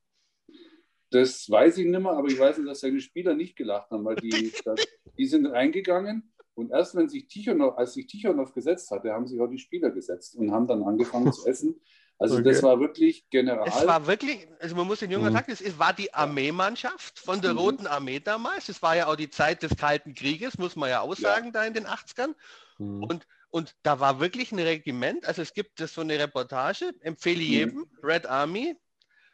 Das 1.10 1.50
weiß 1.50 1.80
ich 1.80 1.86
nicht 1.86 2.00
mehr, 2.00 2.14
aber 2.14 2.30
ich 2.30 2.40
weiß 2.40 2.58
nicht, 2.58 2.70
dass 2.70 2.80
seine 2.80 3.02
Spieler 3.02 3.36
nicht 3.36 3.58
gelacht 3.58 3.92
haben, 3.92 4.06
weil 4.06 4.16
die, 4.16 4.54
das, 4.66 4.80
die 5.18 5.26
sind 5.26 5.48
reingegangen 5.48 6.32
und 6.54 6.72
erst 6.72 6.96
wenn 6.96 7.10
sich 7.10 7.28
Tichonov, 7.28 7.78
als 7.78 7.94
sich 7.94 8.08
Tichonov 8.08 8.54
gesetzt 8.54 8.90
hatte, 8.90 9.12
haben 9.12 9.28
sich 9.28 9.42
auch 9.42 9.50
die 9.50 9.60
Spieler 9.60 9.92
gesetzt 9.92 10.38
und 10.38 10.52
haben 10.52 10.68
dann 10.68 10.84
angefangen 10.84 11.34
zu 11.34 11.46
essen. 11.46 11.76
Also 12.22 12.36
okay. 12.36 12.44
das 12.44 12.62
war 12.62 12.80
wirklich 12.80 13.28
general. 13.32 13.68
Es 13.68 13.88
war 13.88 14.06
wirklich, 14.06 14.48
also 14.60 14.76
man 14.76 14.86
muss 14.86 15.00
den 15.00 15.10
Jungen 15.10 15.34
mhm. 15.34 15.38
sagen, 15.38 15.52
es 15.52 15.80
war 15.80 15.92
die 15.92 16.14
Armeemannschaft 16.14 17.18
von 17.18 17.42
der 17.42 17.54
mhm. 17.54 17.58
Roten 17.58 17.88
Armee 17.88 18.20
damals. 18.20 18.70
Es 18.70 18.84
war 18.84 18.96
ja 18.96 19.08
auch 19.08 19.16
die 19.16 19.32
Zeit 19.32 19.64
des 19.64 19.76
Kalten 19.76 20.14
Krieges, 20.14 20.60
muss 20.60 20.76
man 20.76 20.92
ja 20.92 21.02
auch 21.02 21.16
sagen, 21.16 21.48
ja. 21.48 21.52
da 21.52 21.66
in 21.66 21.74
den 21.74 21.88
80ern. 21.88 22.36
Mhm. 22.78 23.04
Und, 23.06 23.28
und 23.50 23.76
da 23.82 24.00
war 24.00 24.20
wirklich 24.20 24.52
ein 24.52 24.60
Regiment, 24.60 25.26
also 25.26 25.42
es 25.42 25.56
gibt 25.56 25.80
so 25.80 26.02
eine 26.02 26.20
Reportage, 26.20 26.94
empfehle 27.02 27.42
mhm. 27.42 27.50
jedem, 27.50 27.86
Red 28.04 28.28
Army, 28.28 28.76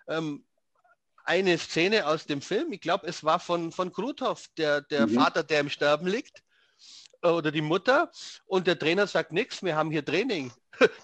ähm, 0.07 0.45
eine 1.25 1.57
Szene 1.57 2.07
aus 2.07 2.25
dem 2.25 2.41
Film, 2.41 2.71
ich 2.71 2.79
glaube, 2.79 3.05
es 3.05 3.21
war 3.25 3.41
von, 3.41 3.73
von 3.73 3.91
Kruthoff, 3.91 4.47
der, 4.57 4.79
der 4.79 5.07
mhm. 5.07 5.15
Vater, 5.15 5.43
der 5.43 5.59
im 5.59 5.69
Sterben 5.69 6.07
liegt. 6.07 6.41
Oder 7.21 7.51
die 7.51 7.61
Mutter 7.61 8.11
und 8.45 8.67
der 8.67 8.77
Trainer 8.77 9.07
sagt 9.07 9.31
nichts, 9.31 9.63
wir 9.63 9.75
haben 9.75 9.91
hier 9.91 10.05
Training. 10.05 10.51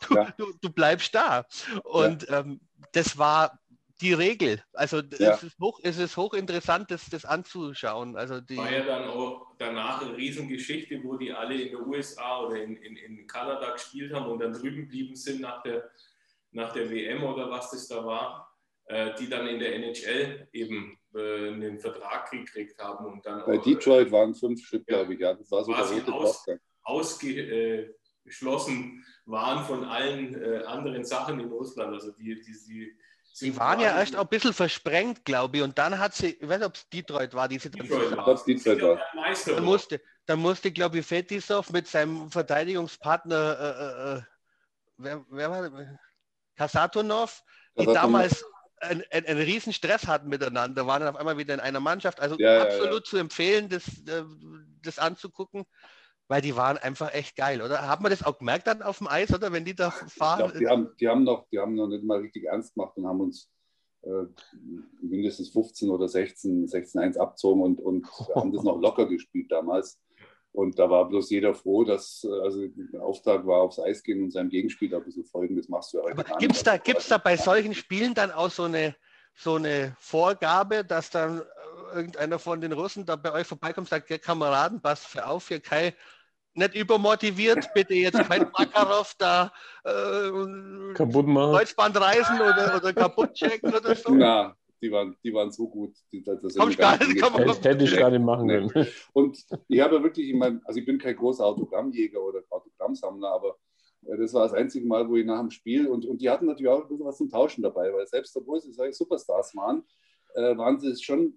Du, 0.08 0.16
ja. 0.16 0.32
du, 0.38 0.54
du 0.62 0.70
bleibst 0.70 1.16
da. 1.16 1.48
Und 1.84 2.30
ja. 2.30 2.42
ähm, 2.42 2.62
das 2.92 3.18
war 3.18 3.60
die 4.02 4.14
Regel. 4.14 4.62
Also 4.74 4.98
ja. 4.98 5.34
es, 5.34 5.44
ist 5.44 5.60
hoch, 5.60 5.80
es 5.82 5.98
ist 5.98 6.18
hochinteressant, 6.18 6.92
das, 6.92 7.10
das 7.10 7.26
anzuschauen. 7.26 8.16
Also 8.16 8.42
die 8.42 8.58
war 8.58 8.72
ja 8.72 8.84
dann 8.84 9.10
auch 9.10 9.48
danach 9.58 10.02
eine 10.02 10.16
Riesengeschichte, 10.16 11.04
wo 11.04 11.16
die 11.16 11.32
alle 11.32 11.56
in 11.60 11.70
den 11.70 11.88
USA 11.88 12.42
oder 12.42 12.62
in, 12.62 12.76
in, 12.78 12.98
in 12.98 13.26
Kanada 13.28 13.72
gespielt 13.72 14.14
haben 14.14 14.28
und 14.28 14.40
dann 14.40 14.54
drüben 14.54 14.82
geblieben 14.82 15.16
sind 15.16 15.42
nach 15.42 15.64
der, 15.64 15.90
nach 16.52 16.74
der 16.74 16.90
WM 16.92 17.24
oder 17.24 17.50
was 17.50 17.72
das 17.72 17.88
da 17.88 18.06
war, 18.06 18.54
äh, 18.86 19.16
die 19.16 19.30
dann 19.30 19.48
in 19.48 19.60
der 19.60 19.76
NHL 19.76 20.48
eben 20.52 21.00
äh, 21.16 21.50
einen 21.50 21.80
Vertrag 21.80 22.32
gekriegt 22.32 22.80
haben 22.80 23.06
und 23.06 23.24
dann 23.26 23.46
Bei 23.46 23.60
auch, 23.60 23.64
Detroit 23.64 24.12
waren 24.12 24.34
fünf 24.34 24.66
Stück, 24.66 24.84
ja, 24.88 24.96
glaube 24.98 25.14
ich, 25.14 25.20
ja. 25.20 25.34
Das 25.34 25.52
war 25.52 25.64
so 25.64 25.74
der 25.74 25.86
rote 25.86 26.14
aus, 26.14 26.46
Ausgeschlossen 26.84 29.06
waren 29.26 29.64
von 29.66 29.86
allen 29.86 30.42
äh, 30.42 30.64
anderen 30.66 31.06
Sachen 31.06 31.40
in 31.40 31.50
Russland. 31.50 31.94
Also 31.94 32.12
die, 32.12 32.42
die, 32.42 32.56
die 32.68 32.98
Sie 33.36 33.58
waren 33.58 33.80
ja 33.80 33.98
erst 33.98 34.16
auch 34.16 34.22
ein 34.22 34.28
bisschen 34.28 34.54
versprengt, 34.54 35.26
glaube 35.26 35.58
ich, 35.58 35.64
und 35.64 35.76
dann 35.80 35.98
hat 35.98 36.14
sie, 36.14 36.38
ich 36.40 36.48
weiß 36.48 36.60
nicht, 36.60 36.68
ob 36.68 36.76
es 36.76 36.88
Detroit 36.90 37.34
war, 37.34 37.48
die 37.48 37.58
sie 37.58 37.72
dann 37.72 37.88
Detroit, 37.88 38.16
war. 38.16 38.44
Detroit 38.46 38.84
war. 38.84 39.00
Dann 39.48 39.64
musste, 39.64 40.00
dann 40.28 40.38
musste, 40.40 40.72
glaube 40.72 41.00
ich, 41.00 41.06
Fetisov 41.06 41.72
mit 41.72 41.88
seinem 41.88 42.30
Verteidigungspartner, 42.30 43.58
äh, 43.60 43.66
äh, 43.66 44.18
äh 44.18 44.22
wer, 44.98 45.26
wer 45.30 45.50
war 45.50 45.68
das? 45.68 45.88
Kasatonov, 46.56 47.42
die 47.76 47.88
damals 47.88 48.46
einen, 48.84 49.04
einen, 49.12 49.42
riesen 49.42 49.74
Stress 49.74 50.08
hatten 50.08 50.30
miteinander, 50.30 50.86
waren 50.88 51.02
dann 51.02 51.14
auf 51.14 51.20
einmal 51.20 51.38
wieder 51.38 51.54
in 51.54 51.60
einer 51.60 51.80
Mannschaft. 51.80 52.20
Also 52.20 52.38
ja, 52.38 52.64
absolut 52.64 52.90
ja, 52.90 52.96
ja. 52.98 53.04
zu 53.04 53.18
empfehlen, 53.18 53.70
das, 53.70 53.88
äh, 54.08 54.24
das 54.82 55.00
anzugucken, 55.00 55.66
weil 56.28 56.42
die 56.42 56.56
waren 56.56 56.78
einfach 56.78 57.14
echt 57.14 57.36
geil, 57.36 57.62
oder? 57.62 57.88
Hat 57.88 58.02
man 58.02 58.12
das 58.12 58.24
auch 58.24 58.38
gemerkt 58.38 58.68
dann 58.68 58.82
auf 58.82 59.00
dem 59.00 59.08
Eis, 59.08 59.34
oder 59.34 59.52
wenn 59.52 59.66
die 59.66 59.76
da 59.76 59.92
fahren? 59.92 60.40
Glaub, 60.40 60.60
die, 60.60 60.68
haben, 60.68 60.90
die, 61.00 61.08
haben 61.08 61.24
noch, 61.24 61.48
die 61.52 61.60
haben 61.60 61.76
noch 61.76 61.88
nicht 61.88 62.04
mal 62.04 62.20
richtig 62.20 62.46
ernst 62.46 62.76
gemacht 62.76 62.98
und 62.98 63.08
haben 63.08 63.22
uns 63.22 63.50
äh, 64.04 64.26
mindestens 65.02 65.50
15 65.50 65.90
oder 65.90 66.08
16, 66.08 66.68
16-1 66.68 67.18
abzogen 67.18 67.62
und, 67.62 67.80
und 67.80 68.08
haben 68.36 68.52
das 68.52 68.64
noch 68.64 68.80
locker 68.80 69.06
gespielt 69.08 69.52
damals. 69.52 70.00
Und 70.54 70.78
da 70.78 70.88
war 70.88 71.10
bloß 71.10 71.32
jeder 71.32 71.56
froh, 71.56 71.84
dass 71.84 72.26
also 72.44 72.68
der 72.68 73.02
Auftrag 73.02 73.46
war, 73.48 73.62
aufs 73.62 73.80
Eis 73.80 74.04
gehen 74.04 74.22
und 74.24 74.32
seinem 74.32 74.50
Gegenspieler 74.50 74.98
ein 74.98 75.04
bisschen 75.04 75.26
folgen. 75.26 75.56
Das 75.56 75.68
machst 75.68 75.94
du 75.94 75.98
ja 75.98 76.04
heute 76.04 76.24
Gibt 76.38 76.56
es 76.56 76.64
da, 76.64 76.78
gibt's 76.78 77.08
da 77.08 77.18
bei 77.18 77.36
solchen 77.36 77.74
Spielen 77.74 78.14
dann 78.14 78.32
auch 78.32 78.52
so 78.52 78.64
eine, 78.64 78.96
so 79.34 79.56
eine 79.56 79.96
Vorgabe, 80.00 80.86
dass 80.86 81.10
dann 81.10 81.42
irgendeiner 81.92 82.38
von 82.38 82.62
den 82.62 82.72
Russen 82.72 83.04
da 83.06 83.16
bei 83.16 83.32
euch 83.32 83.48
vorbeikommt 83.48 83.86
und 83.86 83.90
sagt, 83.90 84.12
ja, 84.12 84.20
Kameraden, 84.20 84.80
passt 84.80 85.08
für 85.08 85.26
auf, 85.26 85.48
hier 85.48 85.60
Kai, 85.60 85.96
nicht 86.54 86.76
übermotiviert, 86.76 87.68
bitte 87.74 87.96
jetzt 87.96 88.20
kein 88.28 88.52
Makarov 88.52 89.16
da 89.18 89.52
äh, 89.84 90.94
kaputt 90.94 91.26
machen. 91.26 91.56
Kreuzband 91.56 92.00
reißen 92.00 92.40
oder, 92.40 92.76
oder 92.78 92.94
kaputt 92.94 93.34
checken 93.34 93.74
oder 93.74 93.96
so. 93.96 94.14
Na, 94.14 94.56
die 94.84 94.92
waren, 94.92 95.16
die 95.24 95.34
waren 95.34 95.52
so 95.52 95.68
gut. 95.68 95.96
Die, 96.12 96.22
das 96.24 96.56
gar 96.56 96.68
nicht, 96.68 96.80
kann 97.20 97.34
man 97.34 97.50
hätte 97.50 97.84
ich 97.84 97.98
gar 97.98 98.12
nicht 98.12 98.24
machen 98.24 98.48
können. 98.48 98.88
Und 99.14 99.44
ich 99.68 99.80
habe 99.80 100.04
wirklich, 100.04 100.30
ich 100.30 100.36
meine, 100.36 100.62
also 100.66 100.80
ich 100.80 100.86
bin 100.86 100.98
kein 100.98 101.16
großer 101.16 101.46
Autogrammjäger 101.46 102.22
oder 102.22 102.42
Autogrammsammler, 102.50 103.30
aber 103.30 103.58
äh, 104.06 104.18
das 104.18 104.34
war 104.34 104.44
das 104.44 104.54
einzige 104.54 104.86
Mal, 104.86 105.08
wo 105.10 105.16
ich 105.16 105.26
nach 105.26 105.40
dem 105.40 105.50
Spiel 105.50 105.88
und, 105.88 106.06
und 106.06 106.22
die 106.22 106.30
hatten 106.30 106.46
natürlich 106.46 106.70
auch 106.70 106.84
ein 106.84 106.88
bisschen 106.90 107.06
was 107.06 107.18
zum 107.18 107.30
Tauschen 107.30 107.64
dabei, 107.64 107.94
weil 107.94 108.06
selbst 108.08 108.36
obwohl 108.36 108.60
sie 108.60 108.74
solche 108.74 108.94
Superstars 108.94 109.56
waren, 109.56 109.84
äh, 110.36 110.58
waren 110.58 110.80
sie 110.80 110.96
schon 111.02 111.34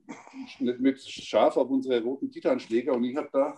mit, 0.59 0.81
mit 0.81 1.01
scharf 1.01 1.57
auf 1.57 1.71
unsere 1.71 2.03
roten 2.03 2.31
Titanschläger 2.31 2.95
und 2.95 3.05
ich 3.05 3.17
habe 3.17 3.29
da, 3.33 3.57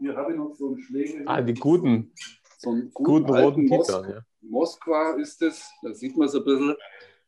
hier 0.00 0.16
habe 0.16 0.32
ich 0.32 0.38
noch 0.38 0.54
so 0.54 0.68
einen 0.68 0.80
Schläger. 0.80 1.22
Ah, 1.26 1.40
die 1.40 1.54
guten. 1.54 2.12
So 2.58 2.70
einen 2.70 2.90
guten, 2.92 3.24
guten 3.24 3.34
roten 3.38 3.66
Titan, 3.66 4.10
ja. 4.10 4.20
Moskwa 4.40 5.12
ist 5.12 5.40
es, 5.42 5.70
da 5.82 5.94
sieht 5.94 6.16
man 6.16 6.26
es 6.26 6.34
ein 6.34 6.44
bisschen. 6.44 6.76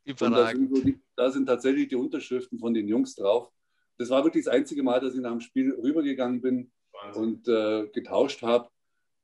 Da 0.04 0.48
sind, 0.48 0.74
so 0.74 0.82
die, 0.82 0.98
da 1.16 1.30
sind 1.30 1.46
tatsächlich 1.46 1.88
die 1.88 1.96
Unterschriften 1.96 2.58
von 2.58 2.74
den 2.74 2.88
Jungs 2.88 3.14
drauf. 3.14 3.50
Das 3.98 4.08
war 4.10 4.24
wirklich 4.24 4.44
das 4.44 4.54
einzige 4.54 4.82
Mal, 4.82 5.00
dass 5.00 5.14
ich 5.14 5.20
nach 5.20 5.30
dem 5.30 5.40
Spiel 5.40 5.72
rübergegangen 5.74 6.40
bin 6.40 6.70
Wahnsinn. 6.92 7.22
und 7.22 7.48
äh, 7.48 7.86
getauscht 7.88 8.42
habe, 8.42 8.68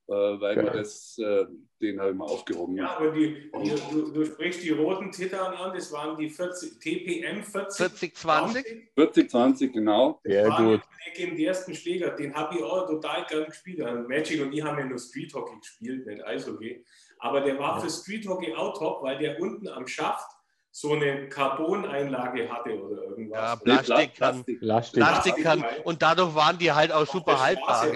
äh, 0.09 0.13
weil 0.13 0.57
ja. 0.57 0.71
das, 0.71 1.19
äh, 1.19 1.47
den 1.81 1.99
habe 1.99 2.11
ich 2.11 2.17
mal 2.17 2.27
aufgehoben. 2.27 2.77
Ja, 2.77 2.97
aber 2.97 3.11
die, 3.11 3.51
die, 3.65 3.75
du, 3.91 4.13
du, 4.13 4.25
sprichst 4.25 4.63
die 4.63 4.71
roten 4.71 5.11
Titan 5.11 5.55
an, 5.55 5.75
das 5.75 5.91
waren 5.93 6.17
die 6.17 6.29
40, 6.29 6.79
TPM 6.79 7.43
40, 7.43 7.87
4020. 7.87 8.91
4020, 8.95 9.73
genau. 9.73 10.21
Das 10.23 10.35
ja, 10.35 10.57
gut. 10.59 10.83
Den 11.17 11.39
ersten 11.39 11.75
Schläger, 11.75 12.11
den 12.11 12.35
habe 12.35 12.57
ich 12.57 12.63
auch 12.63 12.87
total 12.87 13.25
gern 13.27 13.47
gespielt. 13.47 13.79
Magic 14.07 14.43
und 14.43 14.53
ich 14.53 14.63
haben 14.63 14.79
ja 14.79 14.85
nur 14.85 14.99
Street 14.99 15.33
Hockey 15.33 15.59
gespielt, 15.59 16.07
nicht 16.07 16.23
Eishockey. 16.23 16.85
Aber 17.19 17.41
der 17.41 17.59
war 17.59 17.81
für 17.81 17.89
Street 17.89 18.29
Hockey 18.29 18.55
auch 18.55 18.79
top, 18.79 19.03
weil 19.03 19.17
der 19.19 19.41
unten 19.41 19.69
am 19.69 19.87
Schaft 19.87 20.36
so 20.79 20.93
eine 20.93 21.27
Carbon-Einlage 21.31 22.51
hatte 22.53 22.79
oder 22.79 23.05
irgendwas. 23.05 23.39
Ja, 23.39 23.57
Plastik 23.57 24.15
kann. 24.15 24.45
Plastik. 24.45 25.03
Plastik 25.03 25.43
kann. 25.43 25.65
Und 25.85 26.03
dadurch 26.03 26.35
waren 26.35 26.59
die 26.59 26.71
halt 26.71 26.93
auch 26.93 27.07
super 27.07 27.43
haltbar. 27.43 27.87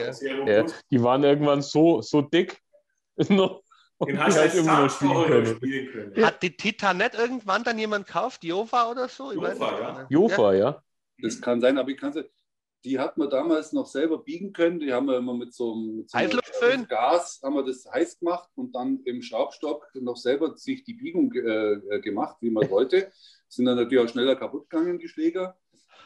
Ja, 0.47 0.65
die 0.91 1.03
waren 1.03 1.23
irgendwann 1.23 1.61
so, 1.61 2.01
so 2.01 2.23
dick. 2.23 2.59
Den 3.19 4.19
hast 4.19 4.39
halt 4.39 4.55
immer 4.55 4.81
noch 4.81 4.91
spielen 4.91 5.27
können. 5.27 5.57
spielen 5.57 5.93
können. 5.93 6.25
Hat 6.25 6.43
die 6.43 6.57
Titanet 6.57 7.13
irgendwann 7.13 7.63
dann 7.65 7.79
jemand 7.79 8.07
gekauft? 8.07 8.43
Jova 8.45 8.91
oder 8.91 9.09
so? 9.09 9.31
Jofa, 9.31 9.79
ja. 9.79 10.07
Jofa, 10.09 10.55
ja. 10.55 10.83
Das 11.19 11.39
kann 11.39 11.61
sein, 11.61 11.77
aber 11.77 11.91
ich 11.91 11.99
kann 11.99 12.17
es 12.17 12.25
die 12.85 12.99
hat 12.99 13.19
man 13.19 13.29
damals 13.29 13.73
noch 13.73 13.87
selber 13.87 14.19
biegen 14.19 14.53
können. 14.53 14.81
Die 14.81 14.93
haben 14.93 15.07
wir 15.07 15.19
immer 15.19 15.35
mit 15.35 15.53
so, 15.53 15.75
mit 15.75 16.11
so 16.11 16.17
einem 16.17 16.87
Gas 16.89 17.41
haben 17.43 17.55
wir 17.55 17.65
das 17.65 17.87
heiß 17.91 18.19
gemacht 18.19 18.49
und 18.55 18.75
dann 18.75 19.01
im 19.05 19.23
Schraubstock 19.23 19.87
noch 19.95 20.17
selber 20.17 20.57
sich 20.57 20.85
die 20.85 20.95
Biegung 20.95 21.33
äh, 21.35 22.01
gemacht, 22.01 22.39
wie 22.41 22.51
man 22.51 22.71
wollte. 22.71 23.13
Sind 23.49 23.67
dann 23.67 23.77
natürlich 23.77 24.05
auch 24.05 24.11
schneller 24.11 24.37
kaputt 24.37 24.71
gegangen, 24.71 24.99
die 24.99 25.09
Schläger. 25.09 25.57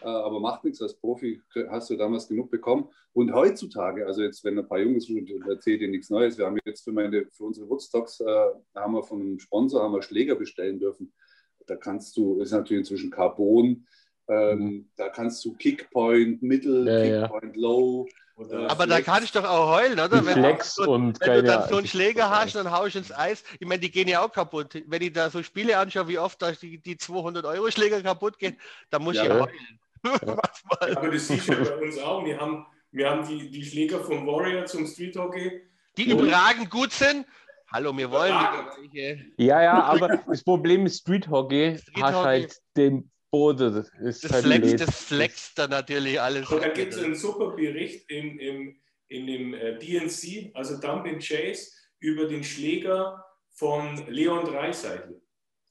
Äh, 0.02 0.08
aber 0.08 0.40
macht 0.40 0.64
nichts, 0.64 0.82
als 0.82 0.94
Profi 0.94 1.40
hast 1.70 1.90
du 1.90 1.96
damals 1.96 2.28
genug 2.28 2.50
bekommen. 2.50 2.88
Und 3.12 3.32
heutzutage, 3.32 4.06
also 4.06 4.22
jetzt, 4.22 4.42
wenn 4.44 4.58
ein 4.58 4.66
paar 4.68 4.80
Jungs 4.80 5.08
erzählt 5.48 5.80
dir 5.80 5.88
nichts 5.88 6.10
Neues, 6.10 6.36
wir 6.36 6.46
haben 6.46 6.58
jetzt 6.64 6.82
für, 6.82 6.92
meine, 6.92 7.26
für 7.30 7.44
unsere 7.44 7.68
Woodstocks, 7.68 8.20
äh, 8.20 8.46
haben 8.74 8.94
wir 8.94 9.04
von 9.04 9.20
einem 9.20 9.38
Sponsor 9.38 9.82
haben 9.82 9.92
wir 9.92 10.02
Schläger 10.02 10.34
bestellen 10.34 10.80
dürfen. 10.80 11.12
Da 11.66 11.76
kannst 11.76 12.16
du, 12.16 12.40
ist 12.40 12.50
natürlich 12.50 12.80
inzwischen 12.80 13.10
Carbon, 13.10 13.86
ähm, 14.28 14.58
mhm. 14.58 14.90
Da 14.96 15.08
kannst 15.08 15.44
du 15.44 15.54
Kickpoint, 15.54 16.42
Mittel, 16.42 16.86
ja, 16.86 17.22
Kickpoint, 17.22 17.56
ja. 17.56 17.62
Low. 17.62 18.08
Aber 18.68 18.86
da 18.86 19.00
kann 19.00 19.22
ich 19.22 19.30
doch 19.30 19.44
auch 19.44 19.76
heulen, 19.76 19.92
oder? 19.92 20.24
Wenn, 20.26 20.34
Flex 20.34 20.74
du, 20.74 20.90
und 20.90 21.20
wenn 21.20 21.34
du 21.34 21.42
dann 21.44 21.68
so 21.68 21.76
einen 21.76 21.86
Schläger 21.86 22.30
hast, 22.30 22.56
dann 22.56 22.70
haust 22.70 22.96
du 22.96 22.98
ins 22.98 23.12
Eis. 23.12 23.44
Ich 23.60 23.66
meine, 23.66 23.80
die 23.80 23.92
gehen 23.92 24.08
ja 24.08 24.24
auch 24.24 24.32
kaputt. 24.32 24.82
Wenn 24.88 25.02
ich 25.02 25.12
da 25.12 25.30
so 25.30 25.42
Spiele 25.42 25.78
anschaue, 25.78 26.08
wie 26.08 26.18
oft 26.18 26.42
da 26.42 26.50
die, 26.50 26.78
die 26.78 26.96
200-Euro-Schläger 26.96 28.02
kaputt 28.02 28.38
gehen, 28.38 28.58
dann 28.90 29.04
muss 29.04 29.16
ja, 29.16 29.24
ich 29.24 29.30
heulen. 29.30 29.48
Ja. 30.26 30.96
Aber 30.96 31.10
das 31.10 31.28
siehst 31.28 31.48
du 31.48 31.54
bei 31.54 31.76
uns 31.76 31.98
auch. 31.98 32.26
Wir 32.26 32.38
haben, 32.38 32.66
wir 32.92 33.08
haben 33.08 33.26
die, 33.26 33.50
die 33.50 33.64
Schläger 33.64 34.00
vom 34.00 34.26
Warrior 34.26 34.66
zum 34.66 34.86
Street 34.86 35.16
Hockey. 35.16 35.62
Die 35.96 36.10
überragend 36.10 36.68
gut 36.68 36.92
sind. 36.92 37.24
Hallo, 37.72 37.96
wir 37.96 38.10
wollen 38.10 38.36
Ja, 39.38 39.62
ja, 39.62 39.82
aber 39.82 40.20
das 40.26 40.44
Problem 40.44 40.84
ist 40.84 41.00
Street 41.00 41.26
Hockey, 41.28 41.78
Street 41.78 42.02
hast 42.02 42.14
Hockey. 42.16 42.24
halt 42.26 42.56
den 42.76 43.10
Boden. 43.34 43.74
Das, 43.74 43.88
ist 44.00 44.24
das, 44.24 44.32
halt 44.32 44.44
flext, 44.44 44.80
das 44.80 45.04
flext 45.04 45.58
dann 45.58 45.70
natürlich 45.70 46.20
alles. 46.20 46.48
Und 46.48 46.62
da 46.62 46.68
gibt 46.68 46.92
es 46.92 47.02
einen 47.02 47.16
super 47.16 47.50
Bericht 47.50 48.08
im, 48.08 48.38
im, 48.38 48.76
in 49.08 49.26
dem 49.26 49.54
äh, 49.54 49.76
DNC, 49.76 50.54
also 50.54 50.80
Dump 50.80 51.04
Chase, 51.20 51.72
über 51.98 52.26
den 52.26 52.44
Schläger 52.44 53.24
von 53.54 54.06
Leon 54.06 54.44
Dreiseitel, 54.44 55.20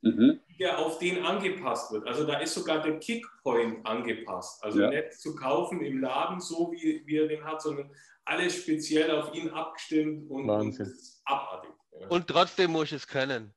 mhm. 0.01 0.41
der 0.59 0.78
auf 0.78 0.99
den 0.99 1.24
angepasst 1.24 1.93
wird. 1.93 2.05
Also 2.05 2.26
da 2.26 2.39
ist 2.39 2.53
sogar 2.53 2.82
der 2.82 2.99
Kickpoint 2.99 3.86
angepasst. 3.86 4.61
Also 4.61 4.82
ja. 4.82 4.89
nicht 4.89 5.14
zu 5.14 5.34
kaufen 5.34 5.86
im 5.86 6.01
Laden, 6.01 6.41
so 6.41 6.70
wie, 6.74 7.01
wie 7.05 7.18
er 7.18 7.30
den 7.30 7.45
hat, 7.45 7.61
sondern 7.61 7.89
alles 8.26 8.57
speziell 8.57 9.09
auf 9.11 9.34
ihn 9.34 9.49
abgestimmt 9.49 10.30
und, 10.30 10.49
und 10.49 10.78
abartig. 11.24 11.72
Ja. 11.97 12.07
Und 12.07 12.28
trotzdem 12.28 12.72
muss 12.72 12.88
ich 12.88 12.97
es 12.97 13.07
können. 13.07 13.53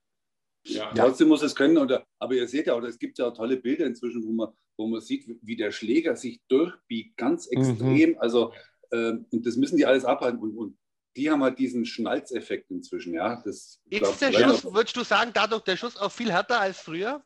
Ja. 0.69 0.93
Trotzdem 0.95 1.29
muss 1.29 1.43
es 1.43 1.55
können. 1.55 1.79
Oder, 1.79 2.07
aber 2.19 2.35
ihr 2.35 2.49
seht 2.49 2.67
ja, 2.67 2.75
oder 2.75 2.89
es 2.89 2.99
gibt 2.99 3.19
ja 3.19 3.29
auch 3.29 3.35
tolle 3.35 3.57
Bilder 3.57 3.87
inzwischen, 3.87 4.25
wo 4.25 4.33
man, 4.33 4.49
wo 4.77 4.87
man 4.87 5.01
sieht, 5.01 5.27
wie 5.43 5.57
der 5.57 5.71
Schläger 5.71 6.17
sich 6.17 6.41
durchbiegt, 6.49 7.17
ganz 7.17 7.51
mhm. 7.51 7.59
extrem. 7.59 8.11
Mhm. 8.11 8.19
Also, 8.19 8.53
ähm, 8.93 9.27
und 9.31 9.47
das 9.47 9.57
müssen 9.57 9.77
die 9.77 9.87
alles 9.87 10.05
abhalten. 10.05 10.41
Und, 10.41 10.57
und 10.57 10.79
die 11.17 11.31
haben 11.31 11.43
halt 11.43 11.59
diesen 11.59 11.87
Schnalzeffekt 11.87 12.71
inzwischen. 12.71 13.14
Ja, 13.14 13.43
das, 13.45 13.81
Ist 13.89 14.21
der 14.21 14.33
Schuss, 14.33 14.64
würdest 14.64 14.97
du 14.97 15.03
sagen, 15.03 15.31
dadurch 15.33 15.62
der 15.62 15.77
Schuss 15.77 15.97
auch 15.97 16.12
viel 16.12 16.31
härter 16.31 16.61
als 16.61 16.81
früher? 16.81 17.25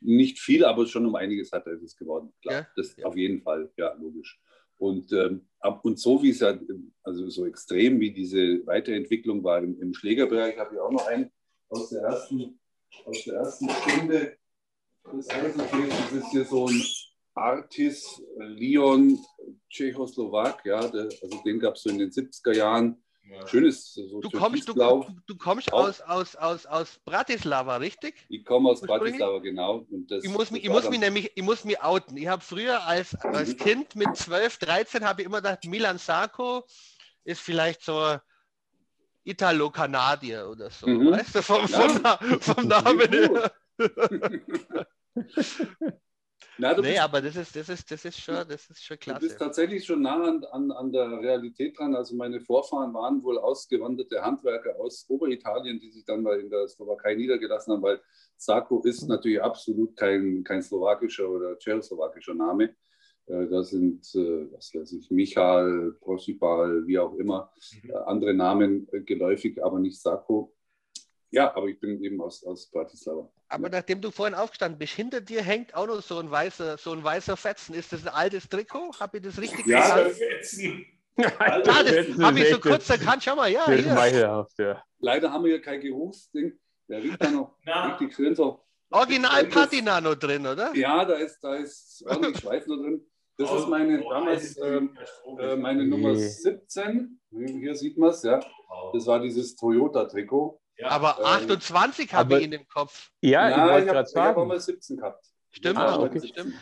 Nicht 0.00 0.38
viel, 0.38 0.64
aber 0.64 0.86
schon 0.86 1.06
um 1.06 1.14
einiges 1.14 1.52
härter 1.52 1.72
ist 1.72 1.82
es 1.82 1.96
geworden. 1.96 2.32
Klar, 2.42 2.54
ja. 2.54 2.66
das 2.76 2.96
ja. 2.96 3.06
auf 3.06 3.16
jeden 3.16 3.42
Fall, 3.42 3.70
ja, 3.76 3.92
logisch. 3.94 4.38
Und, 4.76 5.12
ähm, 5.12 5.46
und 5.82 5.98
so 5.98 6.22
wie 6.22 6.30
es 6.30 6.40
ja, 6.40 6.58
also 7.02 7.28
so 7.28 7.44
extrem 7.44 8.00
wie 8.00 8.12
diese 8.12 8.66
Weiterentwicklung 8.66 9.44
war 9.44 9.62
im, 9.62 9.78
im 9.80 9.92
Schlägerbereich, 9.92 10.58
habe 10.58 10.74
ich 10.74 10.80
auch 10.80 10.90
noch 10.90 11.06
einen 11.06 11.30
aus 11.68 11.90
der 11.90 12.02
ersten 12.02 12.58
aus 13.04 13.24
der 13.24 13.34
ersten 13.34 13.70
Stunde 13.70 14.36
des 15.12 15.30
Eishockey. 15.30 15.88
Das 15.88 16.12
ist 16.12 16.30
hier 16.30 16.44
so 16.44 16.66
ein 16.66 16.82
Artis 17.34 18.22
Leon 18.38 19.18
Tschechoslowak, 19.68 20.64
ja, 20.64 20.86
der, 20.88 21.08
also 21.22 21.42
den 21.44 21.58
gab 21.58 21.76
es 21.76 21.82
so 21.82 21.90
in 21.90 21.98
den 21.98 22.10
70er 22.10 22.54
Jahren. 22.54 23.02
Ja. 23.30 23.46
Schönes, 23.46 23.92
so 23.94 24.20
du 24.20 24.28
kommst, 24.30 24.68
du, 24.68 24.74
du, 24.74 25.06
du, 25.24 25.36
kommst 25.36 25.72
aus, 25.72 26.00
aus, 26.00 26.34
aus, 26.34 26.66
aus 26.66 26.98
Bratislava, 27.04 27.76
richtig? 27.76 28.14
Ich 28.28 28.44
komme 28.44 28.70
aus 28.70 28.80
Bratislava, 28.80 29.38
genau. 29.38 29.86
Das, 30.08 30.24
ich 30.24 30.30
muss, 30.30 30.50
mich, 30.50 30.64
ich 30.64 30.70
muss 30.70 30.90
mich 30.90 30.98
nämlich, 30.98 31.30
ich 31.36 31.42
muss 31.42 31.64
mich 31.64 31.80
outen. 31.80 32.16
Ich 32.16 32.26
habe 32.26 32.42
früher 32.42 32.84
als, 32.84 33.14
als 33.14 33.56
Kind 33.56 33.94
mit 33.94 34.16
12, 34.16 34.58
13 34.58 35.04
habe 35.04 35.22
ich 35.22 35.26
immer 35.26 35.36
gedacht, 35.36 35.64
Milan 35.66 35.98
Sarko 35.98 36.64
ist 37.22 37.40
vielleicht 37.40 37.82
so 37.82 38.16
Italo-Kanadier 39.24 40.48
oder 40.48 40.70
so. 40.70 40.86
Mhm. 40.86 41.12
Weißt 41.12 41.34
du, 41.34 41.42
vom, 41.42 41.66
ja. 41.66 42.18
vom, 42.18 42.40
vom 42.40 42.68
Namen 42.68 43.10
her. 43.10 43.52
Na, 46.60 46.74
nee, 46.74 46.82
bist, 46.82 47.00
aber 47.00 47.22
das 47.22 47.36
ist, 47.36 47.56
das, 47.56 47.68
ist, 47.70 47.90
das, 47.90 48.04
ist 48.04 48.20
schon, 48.20 48.34
das 48.34 48.68
ist 48.68 48.84
schon 48.84 48.98
klasse. 48.98 49.20
Du 49.20 49.26
bist 49.26 49.38
tatsächlich 49.38 49.84
schon 49.84 50.02
nah 50.02 50.22
an, 50.22 50.44
an, 50.44 50.70
an 50.70 50.92
der 50.92 51.10
Realität 51.20 51.78
dran. 51.78 51.94
Also 51.94 52.14
meine 52.14 52.40
Vorfahren 52.40 52.92
waren 52.92 53.22
wohl 53.22 53.38
ausgewanderte 53.38 54.22
Handwerker 54.22 54.78
aus 54.78 55.06
Oberitalien, 55.08 55.80
die 55.80 55.90
sich 55.90 56.04
dann 56.04 56.22
mal 56.22 56.38
in 56.38 56.50
der 56.50 56.68
Slowakei 56.68 57.14
niedergelassen 57.14 57.72
haben, 57.72 57.82
weil 57.82 58.00
Sako 58.36 58.82
ist 58.82 59.02
mhm. 59.02 59.08
natürlich 59.08 59.42
absolut 59.42 59.96
kein, 59.96 60.44
kein 60.44 60.62
slowakischer 60.62 61.28
oder 61.28 61.58
tschechoslowakischer 61.58 62.34
Name. 62.34 62.74
Äh, 63.26 63.46
da 63.48 63.62
sind, 63.62 64.04
äh, 64.14 64.52
was 64.52 64.74
weiß 64.74 64.92
ich, 64.92 65.10
Michal, 65.10 65.94
Prosipal, 66.00 66.86
wie 66.86 66.98
auch 66.98 67.14
immer, 67.14 67.52
mhm. 67.82 67.90
Äh, 67.90 67.94
andere 68.06 68.34
Namen 68.34 68.88
geläufig, 69.06 69.62
aber 69.62 69.78
nicht 69.78 70.00
Sako. 70.00 70.54
Ja, 71.32 71.54
aber 71.54 71.66
ich 71.68 71.78
bin 71.78 72.02
eben 72.02 72.20
aus, 72.20 72.42
aus 72.44 72.68
Bratislava. 72.70 73.30
Aber 73.48 73.68
nachdem 73.68 74.00
du 74.00 74.10
vorhin 74.10 74.34
aufgestanden 74.34 74.78
bist, 74.78 74.94
hinter 74.94 75.20
dir 75.20 75.42
hängt 75.42 75.74
auch 75.74 75.86
noch 75.86 76.02
so 76.02 76.18
ein 76.18 76.30
weißer, 76.30 76.76
so 76.76 76.92
ein 76.92 77.04
weißer 77.04 77.36
Fetzen. 77.36 77.74
Ist 77.74 77.92
das 77.92 78.04
ein 78.04 78.12
altes 78.12 78.48
Trikot? 78.48 78.98
Habe 78.98 79.18
ich 79.18 79.22
das 79.22 79.40
richtig 79.40 79.66
ja, 79.66 79.80
gesagt? 79.80 80.16
Fetzen. 80.16 80.86
ah, 81.38 81.60
das 81.60 82.18
habe 82.18 82.40
ich 82.40 82.48
so 82.50 82.58
kurz 82.58 82.90
erkannt. 82.90 83.22
Schau 83.22 83.36
mal, 83.36 83.50
ja. 83.50 83.64
Hier. 83.66 84.46
ja. 84.58 84.84
Leider 84.98 85.30
haben 85.30 85.44
wir 85.44 85.52
hier 85.52 85.62
kein 85.62 85.80
Geruchsding. 85.80 86.58
Der 86.88 87.02
riecht 87.02 87.22
da 87.22 87.30
noch 87.30 87.56
richtig 87.64 88.14
schön 88.14 88.34
so. 88.34 88.64
Original 88.90 89.46
Patina 89.46 90.00
noch 90.00 90.16
drin, 90.16 90.44
oder? 90.44 90.74
Ja, 90.74 91.04
da 91.04 91.14
ist, 91.14 91.38
da 91.40 91.54
ist 91.54 92.04
ordentlich 92.06 92.38
Schweiß 92.38 92.66
noch 92.66 92.76
drin. 92.76 93.06
Das 93.40 93.52
ist 93.54 93.68
meine 93.68 94.02
damals 94.02 94.58
ähm, 94.58 94.98
äh, 95.38 95.56
meine 95.56 95.86
Nummer 95.86 96.14
17. 96.14 97.18
Hier 97.30 97.74
sieht 97.74 97.96
man 97.96 98.10
es, 98.10 98.22
ja. 98.22 98.38
Das 98.92 99.06
war 99.06 99.18
dieses 99.18 99.56
Toyota-Trikot. 99.56 100.60
Ja, 100.76 100.88
aber 100.88 101.18
28 101.24 102.12
ähm, 102.12 102.18
habe 102.18 102.38
ich 102.38 102.44
in 102.44 102.50
dem 102.50 102.68
Kopf. 102.68 103.10
Ja, 103.22 103.48
ich 103.50 103.72
wollte 103.72 103.86
gerade 103.86 104.08
sagen. 104.08 104.30
Ich 104.30 104.36
habe 104.36 104.46
mal 104.46 104.60
17 104.60 104.96
gehabt. 104.98 105.24
Stimmt, 105.52 105.78
ah, 105.78 106.00
okay. 106.00 106.20
stimmt. 106.26 106.54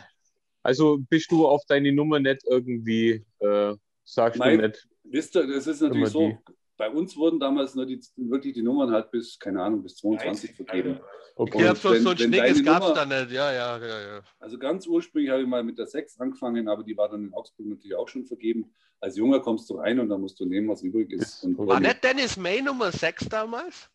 Also 0.63 0.99
bist 1.09 1.29
du 1.31 1.47
auf 1.47 1.63
deine 1.67 1.91
Nummer 1.91 2.19
nicht 2.19 2.43
irgendwie, 2.45 3.25
äh, 3.39 3.75
sagst 4.05 4.39
Nein, 4.39 4.59
du 4.59 4.67
nicht. 4.67 4.87
Wisst 5.03 5.35
ihr, 5.35 5.47
das 5.47 5.67
ist 5.67 5.81
natürlich 5.81 6.09
so, 6.09 6.37
bei 6.79 6.89
uns 6.89 7.17
wurden 7.17 7.41
damals 7.41 7.75
nur 7.75 7.85
die, 7.85 7.99
wirklich 8.15 8.53
die 8.53 8.61
Nummern 8.61 8.89
halt 8.91 9.11
bis, 9.11 9.37
keine 9.37 9.61
Ahnung, 9.61 9.83
bis 9.83 9.97
22 9.97 10.55
vergeben. 10.55 11.01
Okay. 11.35 11.61
Ja, 11.61 11.75
so, 11.75 11.93
so 11.95 12.11
ein 12.11 12.17
Schnickes 12.17 12.63
gab 12.63 12.81
es 12.81 12.93
da 12.93 13.05
nicht, 13.05 13.31
ja, 13.31 13.51
ja, 13.51 13.77
ja, 13.77 14.01
ja. 14.01 14.21
Also 14.39 14.57
ganz 14.57 14.87
ursprünglich 14.87 15.29
habe 15.29 15.41
ich 15.41 15.47
mal 15.47 15.61
mit 15.61 15.77
der 15.77 15.87
6 15.87 16.21
angefangen, 16.21 16.69
aber 16.69 16.83
die 16.83 16.95
war 16.95 17.09
dann 17.09 17.25
in 17.25 17.33
Augsburg 17.33 17.67
natürlich 17.67 17.95
auch 17.95 18.07
schon 18.07 18.25
vergeben. 18.25 18.73
Als 19.01 19.17
Junger 19.17 19.41
kommst 19.41 19.69
du 19.69 19.75
rein 19.75 19.99
und 19.99 20.07
dann 20.07 20.21
musst 20.21 20.39
du 20.39 20.45
nehmen, 20.45 20.69
was 20.69 20.81
übrig 20.81 21.11
ist. 21.11 21.43
Und 21.43 21.57
war 21.57 21.81
nicht 21.81 22.01
Dennis 22.01 22.37
May 22.37 22.61
Nummer 22.61 22.93
6 22.93 23.27
damals? 23.27 23.89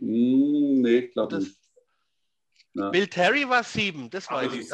Hm, 0.00 0.80
nee, 0.80 0.98
ich 0.98 1.12
glaube 1.12 1.38
nicht. 1.38 1.58
Na. 2.72 2.88
Bill 2.88 3.06
Terry 3.06 3.46
war 3.46 3.64
sieben, 3.64 4.08
das 4.08 4.30
war 4.30 4.44
ich. 4.44 4.66
Das 4.68 4.72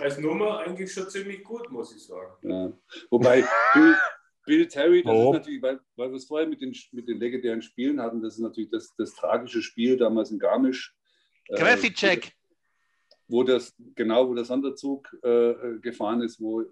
als 0.00 0.18
Nummer 0.18 0.58
eigentlich 0.58 0.92
schon 0.92 1.08
ziemlich 1.08 1.42
gut, 1.44 1.70
muss 1.70 1.96
ich 1.96 2.04
sagen. 2.04 2.32
Ja. 2.42 2.72
Wobei 3.10 3.44
Bill, 3.72 3.96
Bill 4.44 4.66
Terry, 4.66 5.02
das 5.02 5.12
oh. 5.12 5.32
ist 5.32 5.38
natürlich, 5.38 5.62
weil, 5.62 5.80
weil 5.96 6.10
wir 6.10 6.16
es 6.16 6.26
vorher 6.26 6.46
mit 6.46 6.60
den, 6.60 6.74
mit 6.92 7.08
den 7.08 7.18
legendären 7.18 7.62
Spielen 7.62 8.00
hatten, 8.00 8.22
das 8.22 8.34
ist 8.34 8.40
natürlich 8.40 8.70
das, 8.70 8.94
das 8.96 9.14
tragische 9.14 9.62
Spiel 9.62 9.96
damals 9.96 10.30
in 10.30 10.38
Garmisch. 10.38 10.94
Krasicek. 11.54 12.26
Äh, 12.26 12.30
wo 13.26 13.42
das, 13.42 13.74
genau, 13.94 14.28
wo 14.28 14.34
der 14.34 14.44
Sonderzug 14.44 15.08
äh, 15.22 15.78
gefahren 15.80 16.20
ist, 16.20 16.40
wo, 16.40 16.62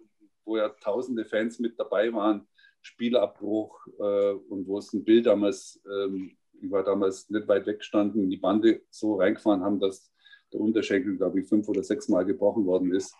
wo 0.45 0.59
ja 0.59 0.69
tausende 0.69 1.25
Fans 1.25 1.59
mit 1.59 1.79
dabei 1.79 2.13
waren, 2.13 2.47
Spielabbruch 2.83 3.87
äh, 3.99 4.33
und 4.33 4.67
wo 4.67 4.79
es 4.79 4.93
ein 4.93 5.05
Bild 5.05 5.27
damals 5.27 5.81
ähm, 5.87 6.37
ich 6.63 6.71
war 6.71 6.85
damals 6.85 7.29
nicht 7.29 7.49
weit 7.49 7.67
weggestanden, 7.67 8.31
die 8.31 8.37
Bande 8.37 8.83
so 8.91 9.17
reingefahren 9.17 9.63
haben, 9.63 9.81
dass 9.81 10.13
der 10.53 10.61
Unterschenkel, 10.61 11.17
glaube 11.17 11.41
ich, 11.41 11.49
fünf 11.49 11.69
oder 11.69 11.83
sechs 11.83 12.09
Mal 12.09 12.25
gebrochen 12.25 12.67
worden 12.67 12.95
ist. 12.95 13.15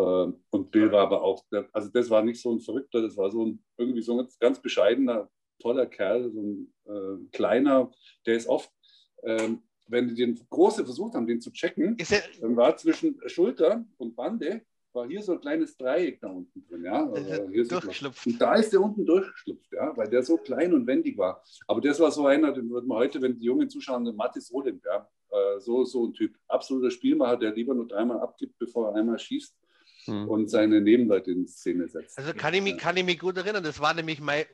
Ähm, 0.00 0.42
und 0.50 0.70
Bill 0.70 0.90
war 0.92 1.02
aber 1.02 1.22
auch, 1.22 1.44
also 1.72 1.88
das 1.90 2.08
war 2.10 2.22
nicht 2.22 2.40
so 2.40 2.52
ein 2.52 2.60
Verrückter, 2.60 3.02
das 3.02 3.16
war 3.16 3.30
so 3.30 3.44
ein 3.44 3.62
irgendwie 3.76 4.02
so 4.02 4.18
ein 4.18 4.28
ganz 4.38 4.60
bescheidener, 4.60 5.28
toller 5.58 5.86
Kerl, 5.86 6.30
so 6.30 6.40
ein 6.40 6.72
äh, 6.86 7.28
kleiner, 7.32 7.90
der 8.26 8.36
ist 8.36 8.48
oft, 8.48 8.70
ähm, 9.24 9.62
wenn 9.88 10.08
die 10.08 10.14
den 10.14 10.40
Große 10.48 10.84
versucht 10.84 11.14
haben, 11.14 11.26
den 11.26 11.40
zu 11.40 11.50
checken, 11.52 11.96
dann 12.40 12.56
war 12.56 12.76
zwischen 12.76 13.20
Schulter 13.26 13.84
und 13.98 14.16
Bande 14.16 14.62
war 14.92 15.06
hier 15.06 15.22
so 15.22 15.32
ein 15.32 15.40
kleines 15.40 15.76
Dreieck 15.76 16.20
da 16.20 16.28
unten 16.28 16.64
drin. 16.66 16.84
Ja? 16.84 17.08
Also 17.08 17.42
und 18.26 18.40
da 18.40 18.54
ist 18.54 18.72
der 18.72 18.80
unten 18.80 19.04
durchgeschlüpft, 19.04 19.72
ja? 19.72 19.96
weil 19.96 20.08
der 20.08 20.22
so 20.22 20.36
klein 20.36 20.72
und 20.74 20.86
wendig 20.86 21.16
war. 21.18 21.42
Aber 21.66 21.80
das 21.80 22.00
war 22.00 22.10
so 22.10 22.26
einer, 22.26 22.52
den 22.52 22.70
würde 22.70 22.86
man 22.86 22.98
heute, 22.98 23.20
wenn 23.22 23.38
die 23.38 23.44
Jungen 23.44 23.68
zuschauen, 23.68 24.04
den 24.04 24.16
Mathis 24.16 24.52
Odin, 24.52 24.80
ja? 24.84 25.08
Äh, 25.30 25.60
so, 25.60 25.84
so 25.84 26.06
ein 26.06 26.12
Typ. 26.12 26.34
Absoluter 26.48 26.90
Spielmacher, 26.90 27.36
der 27.36 27.52
lieber 27.52 27.74
nur 27.74 27.86
dreimal 27.86 28.20
abgibt, 28.20 28.58
bevor 28.58 28.88
er 28.88 28.96
einmal 28.96 29.18
schießt. 29.18 29.56
Hm. 30.04 30.28
Und 30.28 30.50
seine 30.50 30.80
Nebenleute 30.80 31.30
in 31.30 31.46
Szene 31.46 31.88
setzt. 31.88 32.18
Also 32.18 32.32
kann 32.32 32.54
ich, 32.54 32.62
mich, 32.62 32.78
kann 32.78 32.96
ich 32.96 33.04
mich 33.04 33.18
gut 33.18 33.36
erinnern, 33.36 33.62
das 33.62 33.80
war 33.80 33.94
nämlich 33.94 34.20
mein 34.20 34.44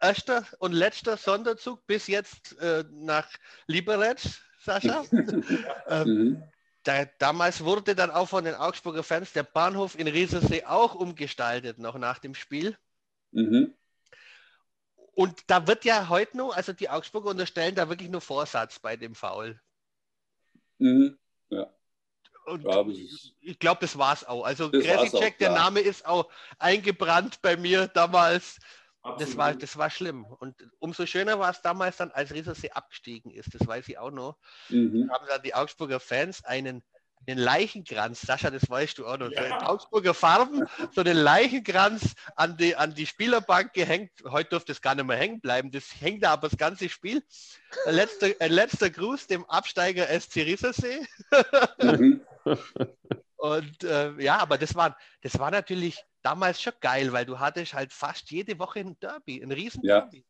erster 0.00 0.46
und 0.58 0.72
letzter 0.72 1.16
Sonderzug 1.16 1.86
bis 1.86 2.06
jetzt 2.06 2.58
äh, 2.60 2.84
nach 2.90 3.28
Liberec, 3.66 4.20
Sascha. 4.60 5.04
ähm, 5.88 6.08
mhm 6.08 6.42
da, 6.84 7.04
damals 7.18 7.64
wurde 7.64 7.94
dann 7.94 8.10
auch 8.10 8.28
von 8.28 8.44
den 8.44 8.54
Augsburger 8.54 9.02
Fans 9.02 9.32
der 9.32 9.42
Bahnhof 9.42 9.98
in 9.98 10.08
Riesersee 10.08 10.64
auch 10.64 10.94
umgestaltet, 10.94 11.78
noch 11.78 11.98
nach 11.98 12.18
dem 12.18 12.34
Spiel. 12.34 12.76
Mhm. 13.32 13.74
Und 15.12 15.42
da 15.48 15.66
wird 15.66 15.84
ja 15.84 16.08
heute 16.08 16.36
noch, 16.36 16.56
also 16.56 16.72
die 16.72 16.88
Augsburger 16.88 17.30
unterstellen 17.30 17.74
da 17.74 17.88
wirklich 17.88 18.08
nur 18.08 18.20
Vorsatz 18.20 18.78
bei 18.78 18.96
dem 18.96 19.14
Foul. 19.14 19.60
Mhm. 20.78 21.18
Ja. 21.50 21.70
Und 22.50 22.64
ja, 22.64 22.84
ich 23.40 23.58
glaube, 23.58 23.80
das 23.80 23.96
war 23.96 24.12
es 24.12 24.24
auch. 24.24 24.44
Also 24.44 24.70
Check, 24.70 25.38
der 25.38 25.50
Name 25.50 25.80
ist 25.80 26.04
auch 26.04 26.30
eingebrannt 26.58 27.40
bei 27.42 27.56
mir 27.56 27.88
damals. 27.88 28.58
Das 29.18 29.36
war, 29.36 29.54
das 29.54 29.78
war 29.78 29.88
schlimm. 29.88 30.26
Und 30.26 30.56
umso 30.78 31.06
schöner 31.06 31.38
war 31.38 31.50
es 31.50 31.62
damals 31.62 31.96
dann, 31.96 32.10
als 32.10 32.34
Riesersee 32.34 32.70
abgestiegen 32.70 33.30
ist. 33.30 33.54
Das 33.54 33.66
weiß 33.66 33.88
ich 33.88 33.98
auch 33.98 34.10
noch. 34.10 34.36
Mhm. 34.68 35.10
Haben 35.10 35.26
dann 35.26 35.42
die 35.42 35.54
Augsburger 35.54 36.00
Fans 36.00 36.44
einen, 36.44 36.82
einen 37.26 37.38
Leichenkranz, 37.38 38.20
Sascha, 38.20 38.50
das 38.50 38.68
weißt 38.68 38.98
du 38.98 39.06
auch 39.06 39.16
noch, 39.16 39.30
ja. 39.30 39.66
Augsburger 39.66 40.12
Farben, 40.12 40.66
so 40.92 41.00
einen 41.00 41.16
Leichenkranz 41.16 42.14
an 42.36 42.58
die, 42.58 42.76
an 42.76 42.94
die 42.94 43.06
Spielerbank 43.06 43.72
gehängt. 43.72 44.10
Heute 44.28 44.50
dürfte 44.50 44.72
es 44.72 44.82
gar 44.82 44.94
nicht 44.94 45.06
mehr 45.06 45.16
hängen 45.16 45.40
bleiben. 45.40 45.70
Das 45.70 45.84
hängt 45.98 46.22
da 46.22 46.32
aber 46.32 46.48
das 46.48 46.58
ganze 46.58 46.90
Spiel. 46.90 47.22
Ein 47.86 47.94
letzter, 47.94 48.28
ein 48.38 48.52
letzter 48.52 48.90
Gruß 48.90 49.26
dem 49.28 49.46
Absteiger 49.46 50.08
SC 50.08 50.36
Riesersee. 50.42 51.06
Mhm. 51.80 52.20
Und 53.36 53.84
äh, 53.84 54.12
ja, 54.22 54.38
aber 54.38 54.58
das 54.58 54.74
war, 54.74 54.98
das 55.22 55.38
war 55.38 55.50
natürlich 55.50 56.04
damals 56.22 56.60
schon 56.60 56.74
geil, 56.80 57.12
weil 57.12 57.24
du 57.24 57.38
hattest 57.38 57.72
halt 57.72 57.92
fast 57.92 58.30
jede 58.30 58.58
Woche 58.58 58.80
ein 58.80 58.98
Derby, 59.00 59.42
ein 59.42 59.50
riesen 59.50 59.82
Derby. 59.82 60.26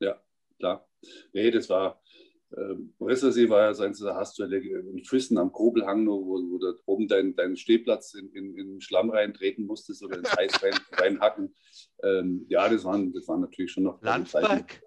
Ja, 0.00 0.20
klar. 0.58 0.86
Nee, 1.32 1.50
das 1.50 1.68
war, 1.70 2.02
äh, 2.50 2.74
Bressersee 2.98 3.48
war 3.48 3.62
ja 3.62 3.74
so 3.74 3.82
eins, 3.82 3.98
da 3.98 4.14
hast 4.14 4.38
du 4.38 4.44
in 4.44 5.04
Füssen 5.04 5.38
am 5.38 5.50
Grobelhang, 5.50 6.06
wo, 6.06 6.26
wo 6.26 6.58
du 6.58 6.74
oben 6.86 7.08
deinen 7.08 7.34
dein 7.34 7.56
Stehplatz 7.56 8.14
in, 8.14 8.30
in, 8.32 8.56
in 8.56 8.80
Schlamm 8.80 9.10
reintreten 9.10 9.66
musstest 9.66 10.02
oder 10.02 10.18
ins 10.18 10.36
Eis 10.36 10.62
rein, 10.62 10.74
reinhacken. 10.92 11.54
Ähm, 12.02 12.46
ja, 12.48 12.68
das 12.68 12.84
waren, 12.84 13.12
das 13.12 13.26
waren 13.28 13.40
natürlich 13.40 13.72
schon 13.72 13.84
noch 13.84 14.02
Landsberg, 14.02 14.82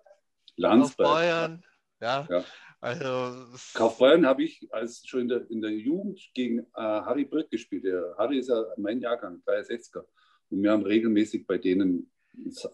Landsberg. 0.55 1.09
Bayern, 1.09 1.65
ja. 1.99 2.27
ja. 2.29 2.43
Also, 2.81 3.57
Kaufbeuren 3.73 4.25
habe 4.25 4.43
ich 4.43 4.67
als 4.71 5.05
schon 5.05 5.21
in 5.21 5.27
der, 5.27 5.49
in 5.49 5.61
der 5.61 5.71
Jugend 5.71 6.19
gegen 6.33 6.59
äh, 6.59 6.65
Harry 6.75 7.25
Brück 7.25 7.49
gespielt. 7.49 7.83
Der 7.83 8.15
Harry 8.17 8.39
ist 8.39 8.49
ja 8.49 8.63
mein 8.77 8.99
Jahrgang, 8.99 9.41
63er. 9.45 10.05
Und 10.49 10.61
wir 10.61 10.71
haben 10.71 10.83
regelmäßig 10.83 11.47
bei 11.47 11.57
denen 11.57 12.11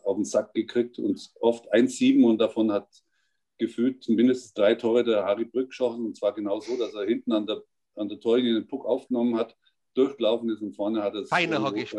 auf 0.04 0.16
den 0.16 0.26
Sack 0.26 0.54
gekriegt 0.54 0.98
und 1.00 1.32
oft 1.40 1.72
1-7 1.72 2.24
und 2.26 2.40
davon 2.40 2.72
hat 2.72 2.90
gefühlt 3.58 4.10
mindestens 4.10 4.54
drei 4.54 4.76
Tore 4.76 5.04
der 5.04 5.24
Harry 5.24 5.46
Brück 5.46 5.70
geschossen. 5.70 6.06
Und 6.06 6.18
zwar 6.18 6.34
genau 6.34 6.60
so, 6.60 6.78
dass 6.78 6.94
er 6.94 7.06
hinten 7.06 7.32
an 7.32 7.46
der, 7.46 7.62
an 7.96 8.10
der 8.10 8.20
Torlinie 8.20 8.56
den 8.56 8.68
Puck 8.68 8.86
aufgenommen 8.86 9.38
hat, 9.38 9.56
durchgelaufen 9.94 10.50
ist 10.50 10.62
und 10.62 10.74
vorne 10.74 11.04
hat 11.04 11.14
er 11.14 11.22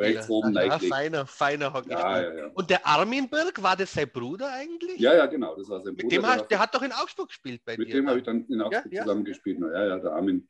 rechts 0.00 0.30
oben 0.30 0.54
ja, 0.54 0.78
feiner, 0.78 1.26
feiner 1.26 1.72
Hockeyspieler. 1.72 2.22
Ja, 2.22 2.36
ja, 2.36 2.50
und 2.54 2.70
der 2.70 2.86
Armin 2.86 3.28
Birk, 3.28 3.62
war 3.62 3.76
das 3.76 3.92
sein 3.92 4.08
Bruder 4.10 4.50
eigentlich? 4.52 4.98
Ja, 4.98 5.14
ja, 5.14 5.26
genau, 5.26 5.54
das 5.56 5.68
war 5.68 5.82
sein 5.82 5.94
Bruder. 5.94 6.04
Mit 6.04 6.12
dem 6.12 6.26
hat, 6.26 6.50
der 6.50 6.58
hat 6.58 6.74
doch 6.74 6.82
in 6.82 6.92
Augsburg 6.92 7.28
gespielt 7.28 7.62
bei 7.64 7.76
mit 7.76 7.88
dir. 7.88 7.94
Mit 7.94 8.02
dem 8.02 8.08
habe 8.08 8.18
ich 8.18 8.24
dann 8.24 8.46
in 8.46 8.62
Augsburg 8.62 8.94
zusammen 8.94 9.24
gespielt. 9.24 9.58
Ja, 9.60 9.86
ja, 9.86 9.98
der 9.98 10.12
Armin, 10.12 10.46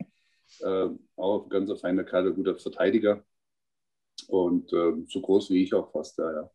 äh, 0.60 0.88
auch 1.16 1.44
ein 1.44 1.48
ganz 1.48 1.80
feiner 1.80 2.04
Kerl, 2.04 2.28
ein 2.28 2.34
guter 2.34 2.56
Verteidiger. 2.56 3.24
Und 4.28 4.72
äh, 4.72 4.92
so 5.08 5.20
groß 5.20 5.50
wie 5.50 5.64
ich 5.64 5.74
auch 5.74 5.90
fast, 5.90 6.18
ja, 6.18 6.32
ja. 6.32 6.50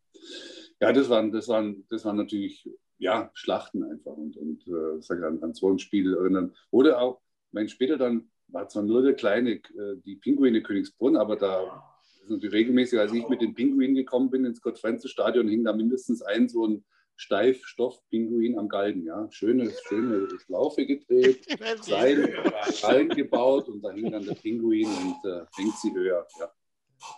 Ja, 0.80 0.92
das 0.92 1.08
waren, 1.10 1.32
das 1.32 1.48
waren, 1.48 1.84
das 1.90 2.04
waren 2.04 2.16
natürlich 2.16 2.68
ja, 2.98 3.30
Schlachten 3.34 3.82
einfach 3.84 4.12
und, 4.12 4.36
und 4.36 4.66
äh, 4.66 5.24
an, 5.24 5.42
an 5.42 5.54
so 5.54 5.70
ein 5.70 5.78
Spiel 5.78 6.14
erinnern. 6.14 6.54
Oder 6.70 7.00
auch, 7.00 7.20
mein 7.52 7.68
später 7.68 7.96
dann 7.96 8.30
war 8.48 8.68
zwar 8.68 8.82
nur 8.82 9.02
der 9.02 9.14
kleine, 9.14 9.52
äh, 9.52 9.96
die 10.04 10.16
Pinguine 10.16 10.62
Königsbrunn, 10.62 11.16
aber 11.16 11.36
da 11.36 11.84
ist 12.22 12.30
natürlich 12.30 12.54
regelmäßig, 12.54 12.98
als 12.98 13.12
ich 13.12 13.28
mit 13.28 13.40
den 13.40 13.54
Pinguinen 13.54 13.94
gekommen 13.94 14.30
bin 14.30 14.44
ins 14.44 14.60
Gott-Frenzel-Stadion, 14.60 15.48
hing 15.48 15.64
da 15.64 15.72
mindestens 15.72 16.22
ein 16.22 16.48
so 16.48 16.66
ein 16.66 16.84
Steifstoff-Pinguin 17.16 18.58
am 18.58 18.68
Galgen. 18.68 19.04
Ja. 19.04 19.28
Schöne, 19.30 19.70
schöne 19.88 20.28
Schlaufe 20.38 20.86
gedreht, 20.86 21.46
Seil 21.82 23.08
gebaut 23.08 23.68
und 23.68 23.82
da 23.82 23.90
hing 23.90 24.10
dann 24.10 24.24
der 24.24 24.34
Pinguin 24.34 24.86
und 24.86 25.30
äh, 25.30 25.44
hängt 25.56 25.76
sie 25.78 25.92
höher. 25.92 26.26
Ja. 26.38 26.52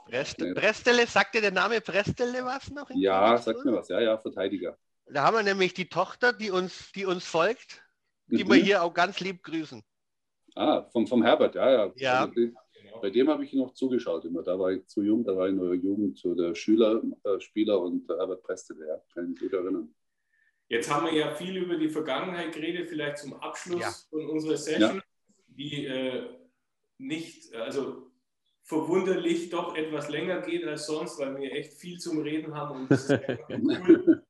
Brest, 0.06 0.38
Brestele, 0.38 1.06
sagt 1.06 1.34
dir 1.34 1.40
der 1.40 1.52
Name 1.52 1.80
Brestele 1.80 2.44
was 2.44 2.70
noch? 2.70 2.90
Ja, 2.94 3.38
sagt 3.38 3.64
mir 3.64 3.72
was, 3.72 3.88
ja, 3.88 4.00
ja, 4.00 4.18
Verteidiger. 4.18 4.76
Da 5.06 5.24
haben 5.24 5.36
wir 5.36 5.42
nämlich 5.42 5.74
die 5.74 5.88
Tochter, 5.88 6.32
die 6.32 6.50
uns, 6.50 6.92
die 6.92 7.06
uns 7.06 7.24
folgt, 7.24 7.82
die 8.26 8.44
mhm. 8.44 8.48
wir 8.50 8.56
hier 8.56 8.82
auch 8.82 8.94
ganz 8.94 9.20
lieb 9.20 9.42
grüßen. 9.42 9.82
Ah, 10.60 10.86
vom, 10.92 11.06
vom 11.06 11.22
Herbert, 11.22 11.54
ja, 11.54 11.70
ja. 11.70 11.92
ja. 11.96 12.24
Also, 12.26 12.50
bei 13.00 13.08
dem 13.08 13.30
habe 13.30 13.42
ich 13.44 13.54
noch 13.54 13.72
zugeschaut 13.72 14.26
immer. 14.26 14.42
Da 14.42 14.58
war 14.58 14.72
ich 14.72 14.86
zu 14.86 15.02
jung, 15.02 15.24
da 15.24 15.34
war 15.34 15.46
ich 15.46 15.54
in 15.54 15.58
der 15.58 15.74
Jugend 15.74 16.18
so 16.18 16.34
der 16.34 16.54
Schüler, 16.54 17.02
äh, 17.24 17.40
Spieler 17.40 17.80
und 17.80 18.06
der 18.06 18.18
Herbert 18.18 18.42
Preste, 18.42 18.74
ja, 18.74 19.00
kann 19.14 19.24
ich 19.24 19.30
mich 19.30 19.40
gut 19.40 19.54
erinnern. 19.54 19.94
Jetzt 20.68 20.92
haben 20.92 21.06
wir 21.06 21.14
ja 21.14 21.30
viel 21.34 21.56
über 21.56 21.76
die 21.76 21.88
Vergangenheit 21.88 22.52
geredet, 22.52 22.90
vielleicht 22.90 23.18
zum 23.18 23.32
Abschluss 23.40 23.80
ja. 23.80 23.90
von 24.10 24.28
unserer 24.28 24.58
Session, 24.58 24.96
ja. 24.96 25.02
die 25.46 25.86
äh, 25.86 26.28
nicht, 26.98 27.54
also 27.54 28.10
verwunderlich 28.62 29.48
doch 29.48 29.74
etwas 29.74 30.10
länger 30.10 30.42
geht 30.42 30.66
als 30.66 30.84
sonst, 30.84 31.18
weil 31.18 31.38
wir 31.38 31.52
echt 31.52 31.72
viel 31.72 31.98
zum 31.98 32.20
Reden 32.20 32.54
haben 32.54 32.82
und 32.82 32.90
das 32.90 33.08
ist 33.08 33.18
cool. 33.48 34.22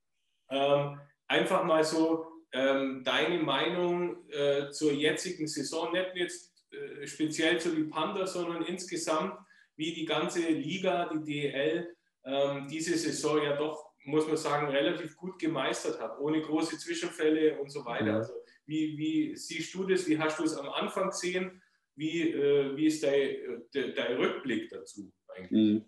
ähm, 0.48 1.00
einfach 1.26 1.64
mal 1.64 1.82
so 1.82 2.29
ähm, 2.52 3.02
deine 3.04 3.42
Meinung 3.42 4.28
äh, 4.30 4.70
zur 4.70 4.92
jetzigen 4.92 5.46
Saison, 5.46 5.92
nicht 5.92 6.10
jetzt 6.14 6.64
äh, 6.72 7.06
speziell 7.06 7.60
zu 7.60 7.74
die 7.74 7.84
Panda, 7.84 8.26
sondern 8.26 8.62
insgesamt, 8.62 9.34
wie 9.76 9.92
die 9.92 10.04
ganze 10.04 10.40
Liga, 10.48 11.10
die 11.12 11.24
DL, 11.24 11.96
ähm, 12.24 12.68
diese 12.68 12.96
Saison 12.96 13.42
ja 13.42 13.56
doch, 13.56 13.92
muss 14.04 14.26
man 14.26 14.36
sagen, 14.36 14.68
relativ 14.68 15.16
gut 15.16 15.38
gemeistert 15.38 16.00
hat, 16.00 16.18
ohne 16.18 16.40
große 16.40 16.78
Zwischenfälle 16.78 17.58
und 17.60 17.70
so 17.70 17.84
weiter. 17.84 18.16
Also, 18.16 18.32
wie, 18.66 18.96
wie 18.96 19.36
siehst 19.36 19.74
du 19.74 19.84
das? 19.84 20.08
Wie 20.08 20.18
hast 20.18 20.38
du 20.38 20.44
es 20.44 20.56
am 20.56 20.68
Anfang 20.68 21.10
gesehen? 21.10 21.62
Wie, 21.96 22.30
äh, 22.30 22.76
wie 22.76 22.86
ist 22.86 23.02
dein, 23.02 23.64
de, 23.74 23.94
dein 23.94 24.16
Rückblick 24.16 24.70
dazu 24.70 25.12
eigentlich? 25.28 25.50
Mhm. 25.50 25.84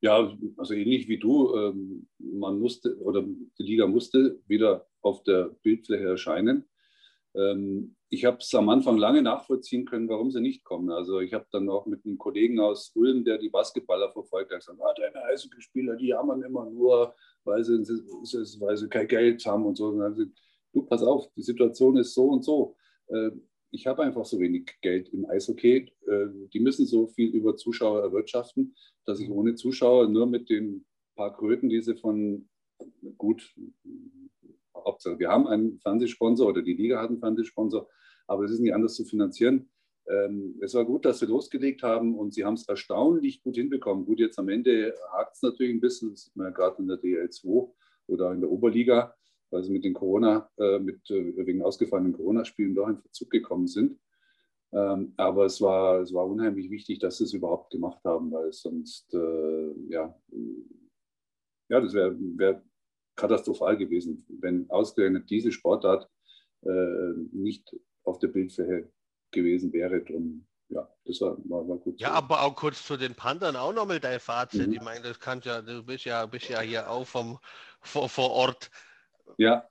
Ja, 0.00 0.36
also 0.56 0.74
ähnlich 0.74 1.08
wie 1.08 1.18
du, 1.18 1.54
ähm, 1.56 2.08
man 2.18 2.58
musste 2.58 2.96
oder 2.98 3.22
die 3.22 3.62
Liga 3.62 3.86
musste 3.86 4.38
wieder 4.46 4.86
auf 5.06 5.22
der 5.22 5.56
Bildfläche 5.62 6.08
erscheinen. 6.08 6.68
Ähm, 7.34 7.96
ich 8.08 8.24
habe 8.24 8.38
es 8.38 8.54
am 8.54 8.68
Anfang 8.68 8.96
lange 8.98 9.22
nachvollziehen 9.22 9.84
können, 9.84 10.08
warum 10.08 10.30
sie 10.30 10.40
nicht 10.40 10.64
kommen. 10.64 10.90
Also 10.90 11.20
ich 11.20 11.32
habe 11.32 11.46
dann 11.50 11.68
auch 11.68 11.86
mit 11.86 12.04
einem 12.04 12.18
Kollegen 12.18 12.60
aus 12.60 12.92
Ulm, 12.94 13.24
der 13.24 13.38
die 13.38 13.48
Basketballer 13.48 14.12
verfolgt, 14.12 14.50
gesagt, 14.50 14.80
ah, 14.80 14.94
deine 14.96 15.24
Eishockeyspieler, 15.24 15.96
die 15.96 16.08
jammern 16.08 16.42
immer 16.42 16.68
nur, 16.70 17.14
weil 17.44 17.64
sie, 17.64 17.78
weil 18.60 18.76
sie 18.76 18.88
kein 18.88 19.08
Geld 19.08 19.44
haben 19.44 19.66
und 19.66 19.76
so. 19.76 19.88
Und 19.88 19.98
dann 19.98 20.14
gesagt, 20.14 20.32
du, 20.72 20.82
pass 20.82 21.02
auf, 21.02 21.32
die 21.34 21.42
Situation 21.42 21.96
ist 21.96 22.14
so 22.14 22.28
und 22.28 22.44
so. 22.44 22.76
Äh, 23.08 23.30
ich 23.72 23.86
habe 23.86 24.04
einfach 24.04 24.24
so 24.24 24.38
wenig 24.38 24.70
Geld 24.80 25.08
im 25.10 25.28
Eishockey. 25.28 25.92
Äh, 26.06 26.26
die 26.52 26.60
müssen 26.60 26.86
so 26.86 27.08
viel 27.08 27.30
über 27.30 27.56
Zuschauer 27.56 28.02
erwirtschaften, 28.02 28.74
dass 29.04 29.20
ich 29.20 29.30
ohne 29.30 29.54
Zuschauer 29.56 30.08
nur 30.08 30.26
mit 30.26 30.48
den 30.48 30.86
paar 31.16 31.36
Kröten, 31.36 31.68
die 31.68 31.82
sie 31.82 31.96
von 31.96 32.48
gut 33.18 33.54
Hauptsache, 34.86 35.18
wir 35.18 35.28
haben 35.28 35.46
einen 35.46 35.78
Fernsehsponsor 35.80 36.48
oder 36.48 36.62
die 36.62 36.74
Liga 36.74 37.02
hat 37.02 37.10
einen 37.10 37.18
Fernsehsponsor, 37.18 37.88
aber 38.26 38.44
es 38.44 38.52
ist 38.52 38.60
nicht 38.60 38.74
anders 38.74 38.94
zu 38.94 39.04
finanzieren. 39.04 39.68
Ähm, 40.08 40.56
es 40.60 40.74
war 40.74 40.84
gut, 40.84 41.04
dass 41.04 41.18
sie 41.18 41.26
losgelegt 41.26 41.82
haben 41.82 42.16
und 42.16 42.32
sie 42.32 42.44
haben 42.44 42.54
es 42.54 42.68
erstaunlich 42.68 43.42
gut 43.42 43.56
hinbekommen. 43.56 44.06
Gut, 44.06 44.20
jetzt 44.20 44.38
am 44.38 44.48
Ende 44.48 44.94
hakt 45.12 45.34
es 45.34 45.42
natürlich 45.42 45.74
ein 45.74 45.80
bisschen, 45.80 46.10
das 46.10 46.24
sieht 46.24 46.36
man 46.36 46.46
ja 46.46 46.52
gerade 46.52 46.80
in 46.80 46.88
der 46.88 46.98
DL2 46.98 47.72
oder 48.06 48.32
in 48.32 48.40
der 48.40 48.50
Oberliga, 48.50 49.14
weil 49.50 49.64
sie 49.64 49.72
mit 49.72 49.84
den 49.84 49.94
Corona, 49.94 50.48
äh, 50.58 50.78
mit, 50.78 51.10
äh, 51.10 51.36
wegen 51.44 51.62
ausgefallenen 51.62 52.12
Corona-Spielen 52.12 52.74
doch 52.74 52.88
in 52.88 52.98
Verzug 52.98 53.30
gekommen 53.30 53.66
sind. 53.66 53.98
Ähm, 54.72 55.14
aber 55.16 55.46
es 55.46 55.60
war, 55.60 56.00
es 56.00 56.12
war 56.12 56.26
unheimlich 56.26 56.70
wichtig, 56.70 56.98
dass 56.98 57.18
sie 57.18 57.24
es 57.24 57.32
überhaupt 57.32 57.70
gemacht 57.70 58.04
haben, 58.04 58.30
weil 58.30 58.52
sonst, 58.52 59.12
äh, 59.14 59.72
ja, 59.88 60.14
ja, 61.68 61.80
das 61.80 61.94
wäre 61.94 62.16
wär 62.18 62.62
katastrophal 63.16 63.76
gewesen, 63.76 64.24
wenn 64.28 64.70
ausgerechnet 64.70 65.28
diese 65.30 65.50
Sportart 65.50 66.08
äh, 66.62 67.12
nicht 67.32 67.74
auf 68.04 68.18
der 68.18 68.28
Bildfläche 68.28 68.90
gewesen 69.30 69.72
wäre. 69.72 70.02
Drum, 70.04 70.46
ja, 70.68 70.88
das 71.04 71.20
war, 71.20 71.36
war, 71.44 71.66
war 71.66 71.78
gut. 71.78 72.00
Ja, 72.00 72.08
so. 72.08 72.14
aber 72.14 72.42
auch 72.42 72.54
kurz 72.54 72.84
zu 72.86 72.96
den 72.96 73.14
Panthern 73.14 73.56
auch 73.56 73.72
nochmal 73.72 74.00
dein 74.00 74.20
Fazit. 74.20 74.68
Mhm. 74.68 74.74
Ich 74.74 74.82
meine, 74.82 75.02
das 75.02 75.18
kannst 75.18 75.46
ja, 75.46 75.62
du 75.62 75.82
bist 75.82 76.04
ja, 76.04 76.26
bist 76.26 76.48
ja 76.48 76.60
hier 76.60 76.90
auch 76.90 77.06
vom, 77.06 77.38
vor, 77.80 78.08
vor 78.08 78.30
Ort. 78.30 78.70
Ja, 79.38 79.68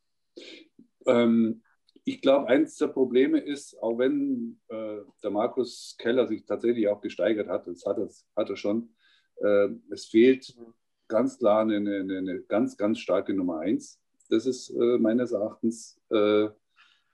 ähm, 1.05 1.61
ich 2.03 2.21
glaube, 2.21 2.47
eins 2.47 2.77
der 2.77 2.87
Probleme 2.87 3.39
ist, 3.39 3.81
auch 3.81 3.97
wenn 3.97 4.59
äh, 4.67 4.97
der 5.23 5.31
Markus 5.31 5.95
Keller 5.97 6.27
sich 6.27 6.45
tatsächlich 6.45 6.87
auch 6.87 7.01
gesteigert 7.01 7.47
hat, 7.47 7.67
das 7.67 7.85
hat, 7.85 7.97
es, 7.97 8.27
hat 8.35 8.49
er 8.49 8.57
schon, 8.57 8.95
äh, 9.37 9.69
es 9.89 10.05
fehlt 10.05 10.55
mhm 10.57 10.73
ganz 11.07 11.37
klar 11.37 11.61
eine, 11.61 11.77
eine, 11.77 12.17
eine 12.17 12.41
ganz, 12.41 12.77
ganz 12.77 12.99
starke 12.99 13.33
Nummer 13.33 13.59
eins. 13.59 13.99
Das 14.29 14.45
ist 14.45 14.69
äh, 14.69 14.97
meines 14.97 15.31
Erachtens 15.31 15.99
äh, 16.09 16.47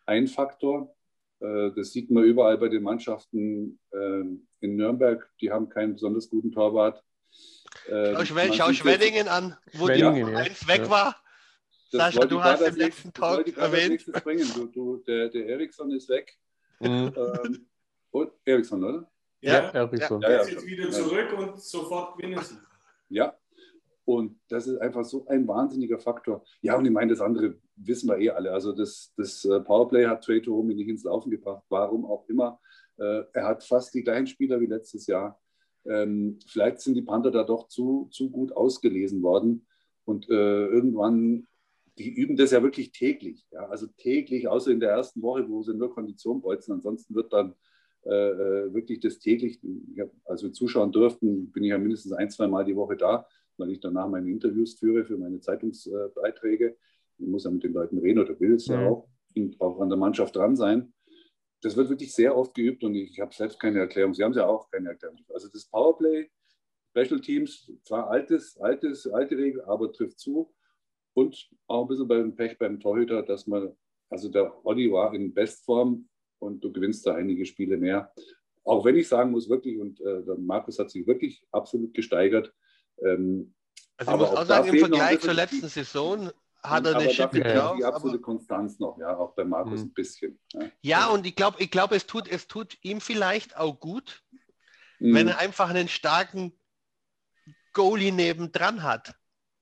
ein 0.06 0.28
Faktor. 0.28 0.96
Äh, 1.40 1.72
das 1.76 1.92
sieht 1.92 2.10
man 2.12 2.24
überall 2.24 2.58
bei 2.58 2.70
den 2.70 2.84
Mannschaften 2.84 3.80
äh, 3.92 4.22
in 4.62 4.76
Nürnberg. 4.76 5.30
Die 5.42 5.52
haben 5.52 5.70
keinen 5.70 5.94
besonders 5.94 6.30
guten 6.30 6.52
Torwart. 6.52 7.04
Äh, 7.88 8.26
schau, 8.26 8.54
schau 8.54 8.74
Schweddingen 8.74 9.28
an, 9.28 9.58
wo 9.74 9.88
Schweddingen, 9.88 10.28
die 10.28 10.32
ja. 10.32 10.38
eins 10.38 10.68
weg 10.68 10.90
war. 10.90 11.16
Das 11.92 12.14
Sascha, 12.14 12.26
du 12.26 12.42
hast 12.42 12.62
im 12.62 12.76
letzten 12.76 13.12
Talk 13.12 13.58
erwähnt. 13.58 14.06
Du, 14.56 14.68
du, 14.68 14.98
der, 15.06 15.30
der 15.30 15.48
Eriksson 15.48 15.92
ist 15.92 16.08
weg. 16.08 16.38
Mhm. 16.80 17.14
Ähm, 17.16 17.68
und 18.12 18.32
Eriksson, 18.46 18.84
oder? 18.84 19.12
Ja, 19.42 19.54
ja 19.54 19.70
Eriksson. 19.72 20.22
Ja, 20.22 20.32
ja, 20.32 20.46
jetzt 20.46 20.66
wieder 20.66 20.90
zurück 20.90 21.34
und 21.38 21.62
sofort 21.62 22.18
gewinnen 22.18 22.42
sie. 22.42 22.58
Ja, 23.10 23.36
und 24.06 24.40
das 24.50 24.68
ist 24.68 24.78
einfach 24.80 25.06
so 25.06 25.26
ein 25.28 25.48
wahnsinniger 25.48 26.00
Faktor. 26.00 26.44
Ja, 26.62 26.78
und 26.78 26.86
ich 26.86 26.92
meine, 26.92 27.12
das 27.12 27.22
andere 27.22 27.58
wissen 27.76 28.10
wir 28.10 28.18
eh 28.18 28.30
alle. 28.32 28.52
Also 28.52 28.72
das, 28.72 29.14
das 29.16 29.46
äh, 29.46 29.60
Powerplay 29.60 30.06
hat 30.06 30.24
Trey 30.24 30.42
Tomi 30.42 30.74
nicht 30.74 30.88
ins 30.88 31.04
Laufen 31.04 31.30
gebracht, 31.30 31.64
warum 31.70 32.06
auch 32.06 32.28
immer. 32.28 32.60
Äh, 32.98 33.24
er 33.34 33.48
hat 33.48 33.64
fast 33.64 33.94
die 33.94 34.04
gleichen 34.04 34.28
Spieler 34.28 34.60
wie 34.60 34.66
letztes 34.66 35.06
Jahr. 35.08 35.40
Ähm, 35.86 36.40
vielleicht 36.48 36.82
sind 36.82 36.96
die 36.96 37.04
Panther 37.04 37.32
da 37.32 37.44
doch 37.44 37.68
zu, 37.68 38.10
zu 38.12 38.32
gut 38.32 38.56
ausgelesen 38.56 39.22
worden. 39.22 39.68
Und 40.04 40.30
äh, 40.30 40.66
irgendwann, 40.66 41.48
die 42.00 42.10
üben 42.10 42.36
das 42.36 42.52
ja 42.52 42.64
wirklich 42.64 42.92
täglich. 42.92 43.46
Ja? 43.52 43.68
Also 43.70 43.86
täglich, 43.98 44.48
außer 44.48 44.72
in 44.72 44.80
der 44.80 44.92
ersten 44.92 45.22
Woche, 45.22 45.48
wo 45.48 45.62
sie 45.62 45.76
nur 45.76 45.94
Kondition 45.94 46.42
bolzen. 46.42 46.74
Ansonsten 46.74 47.16
wird 47.16 47.34
dann 47.34 47.56
wirklich 48.04 49.00
das 49.00 49.20
täglich, 49.20 49.60
als 50.26 50.42
wir 50.42 50.52
zuschauen 50.52 50.92
durften, 50.92 51.52
bin 51.52 51.64
ich 51.64 51.70
ja 51.70 51.78
mindestens 51.78 52.14
ein, 52.14 52.32
zwei 52.32 52.48
Mal 52.48 52.66
die 52.66 52.76
Woche 52.76 52.98
da 52.98 53.28
weil 53.58 53.72
ich 53.72 53.80
danach 53.80 54.10
meine 54.10 54.30
Interviews 54.30 54.80
führe 54.80 55.06
für 55.06 55.18
meine 55.18 55.40
Zeitungsbeiträge. 55.40 56.78
Ich 57.18 57.28
muss 57.28 57.44
ja 57.44 57.52
mit 57.52 57.64
den 57.64 57.74
Leuten 57.74 57.98
reden 58.00 58.20
oder 58.20 58.40
will 58.40 58.56
es 58.56 58.68
ja 58.68 58.88
auch 58.88 59.08
und 59.36 59.60
auch 59.62 59.80
an 59.80 59.90
der 59.90 59.98
Mannschaft 59.98 60.36
dran 60.36 60.56
sein. 60.56 60.94
Das 61.62 61.78
wird 61.78 61.90
wirklich 61.90 62.14
sehr 62.14 62.36
oft 62.36 62.54
geübt 62.54 62.84
und 62.84 62.96
ich 62.96 63.20
habe 63.20 63.34
selbst 63.34 63.60
keine 63.60 63.80
Erklärung. 63.80 64.14
Sie 64.14 64.24
haben 64.24 64.34
ja 64.34 64.48
auch 64.48 64.70
keine 64.72 64.90
Erklärung. 64.90 65.20
Also 65.30 65.48
das 65.48 65.66
Powerplay, 65.66 66.30
Special 66.90 67.22
Teams, 67.22 67.72
zwar 67.84 68.10
altes, 68.10 68.58
altes, 68.60 69.08
alte 69.08 69.38
Regel, 69.38 69.62
aber 69.66 69.92
trifft 69.94 70.20
zu. 70.20 70.54
Und 71.14 71.50
auch 71.68 71.84
ein 71.84 71.88
bisschen 71.88 72.08
beim 72.08 72.36
Pech 72.36 72.58
beim 72.58 72.80
Torhüter, 72.80 73.22
dass 73.22 73.46
man, 73.46 73.76
also 74.10 74.30
der 74.30 74.66
Olli 74.66 74.92
war 74.92 75.14
in 75.14 75.34
Bestform 75.34 76.08
und 76.40 76.64
du 76.64 76.72
gewinnst 76.72 77.06
da 77.06 77.16
einige 77.16 77.46
Spiele 77.46 77.78
mehr. 77.78 78.12
Auch 78.64 78.84
wenn 78.86 78.96
ich 78.96 79.08
sagen 79.08 79.32
muss, 79.32 79.50
wirklich, 79.50 79.78
und 79.80 80.00
äh, 80.02 80.24
der 80.24 80.38
Markus 80.38 80.80
hat 80.80 80.90
sich 80.90 81.06
wirklich 81.06 81.46
absolut 81.52 81.94
gesteigert, 81.94 82.54
ähm, 83.02 83.54
also 83.98 84.12
ich 84.12 84.18
muss 84.18 84.30
auch 84.30 84.46
sagen, 84.46 84.70
im 84.70 84.80
Vergleich 84.80 85.20
zur 85.20 85.34
letzten 85.34 85.68
Saison 85.68 86.32
hat 86.64 86.86
er 86.86 86.96
eine 86.96 87.10
Schippe 87.10 87.42
drauf. 87.42 87.78
Die 87.78 87.86
absolute 87.86 88.18
aber, 88.18 88.24
Konstanz 88.24 88.80
noch, 88.80 88.98
ja, 89.00 89.18
auch 89.18 89.34
bei 89.34 89.44
Markus 89.44 89.82
mh. 89.82 89.86
ein 89.86 89.94
bisschen. 89.94 90.40
Ja, 90.54 90.62
ja 90.82 91.08
und 91.08 91.26
ich 91.26 91.36
glaube, 91.36 91.58
ich 91.60 91.72
glaub, 91.72 91.92
es, 91.92 92.06
tut, 92.06 92.28
es 92.28 92.48
tut 92.48 92.78
ihm 92.82 93.02
vielleicht 93.02 93.58
auch 93.58 93.80
gut, 93.80 94.24
mh. 95.00 95.16
wenn 95.16 95.28
er 95.28 95.40
einfach 95.40 95.70
einen 95.70 95.88
starken 95.88 96.54
Goalie 97.74 98.12
nebendran 98.12 98.84
hat. 98.84 99.16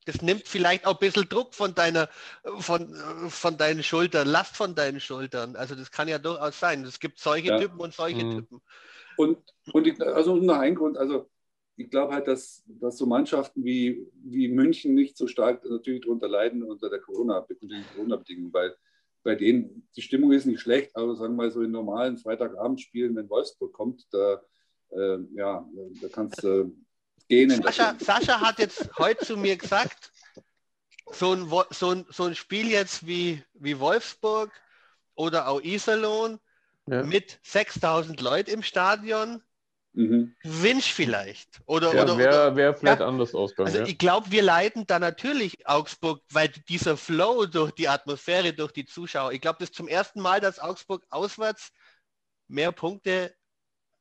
Das 0.05 0.21
nimmt 0.21 0.47
vielleicht 0.47 0.87
auch 0.87 0.93
ein 0.93 0.99
bisschen 0.99 1.29
Druck 1.29 1.53
von 1.53 1.75
deiner, 1.75 2.09
von, 2.57 2.95
von 3.29 3.57
deinen 3.57 3.83
Schultern, 3.83 4.27
Last 4.27 4.57
von 4.57 4.73
deinen 4.73 4.99
Schultern. 4.99 5.55
Also 5.55 5.75
das 5.75 5.91
kann 5.91 6.07
ja 6.07 6.17
durchaus 6.17 6.59
sein. 6.59 6.83
Es 6.83 6.99
gibt 6.99 7.19
solche 7.19 7.49
ja. 7.49 7.59
Typen 7.59 7.79
und 7.79 7.93
solche 7.93 8.25
mhm. 8.25 8.31
Typen. 8.31 8.61
Und, 9.17 9.37
und 9.73 9.85
ich, 9.85 10.01
also 10.01 10.37
noch 10.37 10.57
ein 10.57 10.75
Grund, 10.75 10.97
also 10.97 11.29
ich 11.79 11.89
glaube 11.89 12.13
halt, 12.13 12.27
dass, 12.27 12.63
dass 12.67 12.97
so 12.97 13.05
Mannschaften 13.05 13.63
wie, 13.63 14.05
wie 14.23 14.49
München 14.49 14.93
nicht 14.93 15.15
so 15.15 15.27
stark 15.27 15.63
natürlich 15.63 16.01
darunter 16.01 16.27
leiden 16.27 16.61
unter 16.61 16.89
der 16.89 16.99
Corona-Bedingungen, 16.99 17.85
Corona 17.95 18.21
weil 18.51 18.75
bei 19.23 19.35
denen 19.35 19.87
die 19.95 20.01
Stimmung 20.01 20.33
ist 20.33 20.45
nicht 20.45 20.59
schlecht, 20.59 20.95
aber 20.95 21.15
sagen 21.15 21.33
wir 21.33 21.43
mal 21.43 21.51
so 21.51 21.61
in 21.61 21.71
normalen 21.71 22.17
Freitagabendspielen, 22.17 23.15
wenn 23.15 23.29
Wolfsburg 23.29 23.71
kommt, 23.73 24.05
da, 24.11 24.41
äh, 24.91 25.19
ja, 25.33 25.65
da 26.01 26.07
kannst 26.09 26.43
du 26.43 26.47
äh, 26.47 26.71
gehen. 27.29 27.49
Sascha, 27.49 27.95
Sascha 27.99 28.41
hat 28.41 28.59
jetzt 28.59 28.89
heute 28.97 29.25
zu 29.25 29.37
mir 29.37 29.55
gesagt, 29.55 30.11
so 31.11 31.33
ein, 31.33 31.49
so 31.71 31.91
ein, 31.91 32.05
so 32.09 32.23
ein 32.25 32.35
Spiel 32.35 32.69
jetzt 32.69 33.07
wie, 33.07 33.41
wie 33.53 33.79
Wolfsburg 33.79 34.51
oder 35.15 35.47
auch 35.47 35.61
Iserlohn 35.61 36.39
ja. 36.87 37.03
mit 37.03 37.39
6000 37.43 38.19
Leuten 38.19 38.51
im 38.51 38.63
Stadion, 38.63 39.41
Mhm. 39.99 40.33
Winch 40.43 40.93
vielleicht. 40.93 41.59
Oder, 41.65 41.93
ja, 41.93 42.03
oder, 42.03 42.17
wäre 42.17 42.55
wär 42.55 42.73
vielleicht 42.73 43.01
ja. 43.01 43.05
anders 43.05 43.35
ausgegangen. 43.35 43.67
Also 43.67 43.79
ja. 43.79 43.85
ich 43.85 43.97
glaube, 43.97 44.31
wir 44.31 44.41
leiden 44.41 44.85
da 44.87 44.97
natürlich 44.97 45.67
Augsburg, 45.67 46.21
weil 46.31 46.47
dieser 46.69 46.95
Flow 46.95 47.45
durch 47.45 47.73
die 47.73 47.89
Atmosphäre, 47.89 48.53
durch 48.53 48.71
die 48.71 48.85
Zuschauer, 48.85 49.33
ich 49.33 49.41
glaube, 49.41 49.57
das 49.59 49.71
ist 49.71 49.75
zum 49.75 49.89
ersten 49.89 50.21
Mal, 50.21 50.39
dass 50.39 50.57
Augsburg 50.57 51.05
auswärts 51.09 51.73
mehr 52.47 52.71
Punkte 52.71 53.33